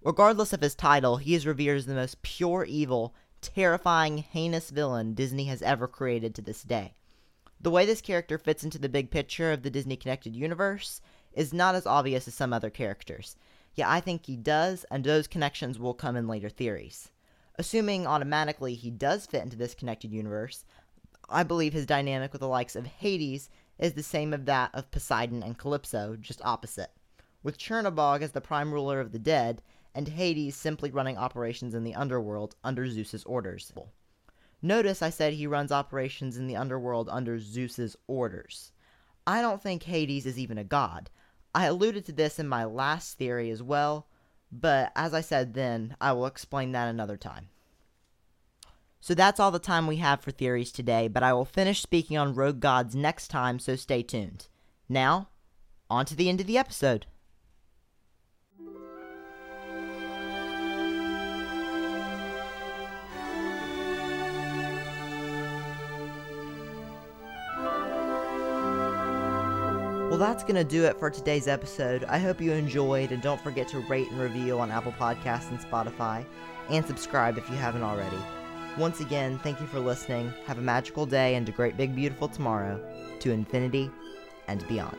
Regardless 0.01 0.51
of 0.51 0.61
his 0.61 0.73
title, 0.73 1.17
he 1.17 1.35
is 1.35 1.45
revered 1.45 1.77
as 1.77 1.85
the 1.85 1.93
most 1.93 2.23
pure 2.23 2.65
evil, 2.65 3.13
terrifying, 3.41 4.17
heinous 4.17 4.71
villain 4.71 5.13
Disney 5.13 5.45
has 5.45 5.61
ever 5.61 5.87
created 5.87 6.33
to 6.33 6.41
this 6.41 6.63
day. 6.63 6.95
The 7.61 7.69
way 7.69 7.85
this 7.85 8.01
character 8.01 8.39
fits 8.39 8.63
into 8.63 8.79
the 8.79 8.89
big 8.89 9.11
picture 9.11 9.51
of 9.51 9.61
the 9.61 9.69
Disney 9.69 9.95
connected 9.95 10.35
universe 10.35 11.01
is 11.33 11.53
not 11.53 11.75
as 11.75 11.85
obvious 11.85 12.27
as 12.27 12.33
some 12.33 12.53
other 12.53 12.71
characters. 12.71 13.35
Yet 13.75 13.87
I 13.87 13.99
think 13.99 14.25
he 14.25 14.35
does, 14.35 14.83
and 14.89 15.03
those 15.03 15.27
connections 15.27 15.77
will 15.77 15.93
come 15.93 16.15
in 16.15 16.27
later 16.27 16.49
theories. 16.49 17.11
Assuming 17.59 18.07
automatically 18.07 18.73
he 18.73 18.89
does 18.89 19.25
fit 19.25 19.43
into 19.43 19.57
this 19.57 19.75
connected 19.75 20.11
universe, 20.11 20.63
I 21.31 21.43
believe 21.43 21.73
his 21.73 21.85
dynamic 21.85 22.31
with 22.31 22.41
the 22.41 22.47
likes 22.47 22.75
of 22.75 22.85
Hades 22.85 23.49
is 23.77 23.93
the 23.93 24.03
same 24.03 24.33
of 24.33 24.45
that 24.45 24.71
of 24.73 24.91
Poseidon 24.91 25.43
and 25.43 25.57
Calypso, 25.57 26.15
just 26.15 26.41
opposite. 26.43 26.91
With 27.43 27.57
Chernobog 27.57 28.21
as 28.21 28.31
the 28.31 28.41
prime 28.41 28.73
ruler 28.73 28.99
of 28.99 29.11
the 29.11 29.19
dead, 29.19 29.61
and 29.95 30.07
Hades 30.07 30.55
simply 30.55 30.91
running 30.91 31.17
operations 31.17 31.73
in 31.73 31.83
the 31.83 31.95
underworld 31.95 32.55
under 32.63 32.87
Zeus's 32.87 33.23
orders. 33.23 33.71
Notice 34.61 35.01
I 35.01 35.09
said 35.09 35.33
he 35.33 35.47
runs 35.47 35.71
operations 35.71 36.37
in 36.37 36.47
the 36.47 36.55
underworld 36.55 37.09
under 37.09 37.39
Zeus's 37.39 37.95
orders. 38.07 38.71
I 39.25 39.41
don't 39.41 39.61
think 39.61 39.83
Hades 39.83 40.25
is 40.25 40.37
even 40.37 40.57
a 40.57 40.63
god. 40.63 41.09
I 41.55 41.65
alluded 41.65 42.05
to 42.05 42.11
this 42.11 42.39
in 42.39 42.47
my 42.47 42.65
last 42.65 43.17
theory 43.17 43.49
as 43.49 43.63
well, 43.63 44.07
but 44.51 44.91
as 44.95 45.13
I 45.13 45.21
said 45.21 45.53
then, 45.53 45.95
I 46.01 46.11
will 46.13 46.25
explain 46.25 46.71
that 46.73 46.87
another 46.87 47.17
time. 47.17 47.49
So 49.01 49.13
that's 49.15 49.39
all 49.39 49.51
the 49.51 49.59
time 49.59 49.87
we 49.87 49.97
have 49.97 50.21
for 50.21 50.31
theories 50.31 50.71
today, 50.71 51.07
but 51.07 51.23
I 51.23 51.33
will 51.33 51.45
finish 51.45 51.81
speaking 51.81 52.17
on 52.17 52.35
rogue 52.35 52.59
gods 52.59 52.95
next 52.95 53.29
time, 53.29 53.57
so 53.57 53.75
stay 53.75 54.03
tuned. 54.03 54.47
Now, 54.89 55.29
on 55.89 56.05
to 56.05 56.15
the 56.15 56.29
end 56.29 56.41
of 56.41 56.47
the 56.47 56.57
episode. 56.57 57.05
Well, 70.09 70.17
that's 70.17 70.43
going 70.43 70.55
to 70.55 70.63
do 70.63 70.85
it 70.85 70.99
for 70.99 71.09
today's 71.09 71.47
episode. 71.47 72.03
I 72.05 72.17
hope 72.17 72.41
you 72.41 72.51
enjoyed, 72.51 73.11
and 73.11 73.21
don't 73.21 73.39
forget 73.39 73.67
to 73.69 73.79
rate 73.81 74.09
and 74.09 74.19
review 74.19 74.59
on 74.59 74.71
Apple 74.71 74.91
Podcasts 74.91 75.51
and 75.51 75.59
Spotify, 75.59 76.25
and 76.69 76.85
subscribe 76.85 77.37
if 77.37 77.47
you 77.49 77.55
haven't 77.55 77.83
already. 77.83 78.17
Once 78.77 79.01
again, 79.01 79.39
thank 79.39 79.59
you 79.59 79.67
for 79.67 79.79
listening. 79.79 80.31
Have 80.45 80.57
a 80.57 80.61
magical 80.61 81.05
day 81.05 81.35
and 81.35 81.47
a 81.49 81.51
great 81.51 81.75
big 81.75 81.95
beautiful 81.95 82.27
tomorrow 82.27 82.79
to 83.19 83.31
infinity 83.31 83.89
and 84.47 84.65
beyond. 84.67 84.97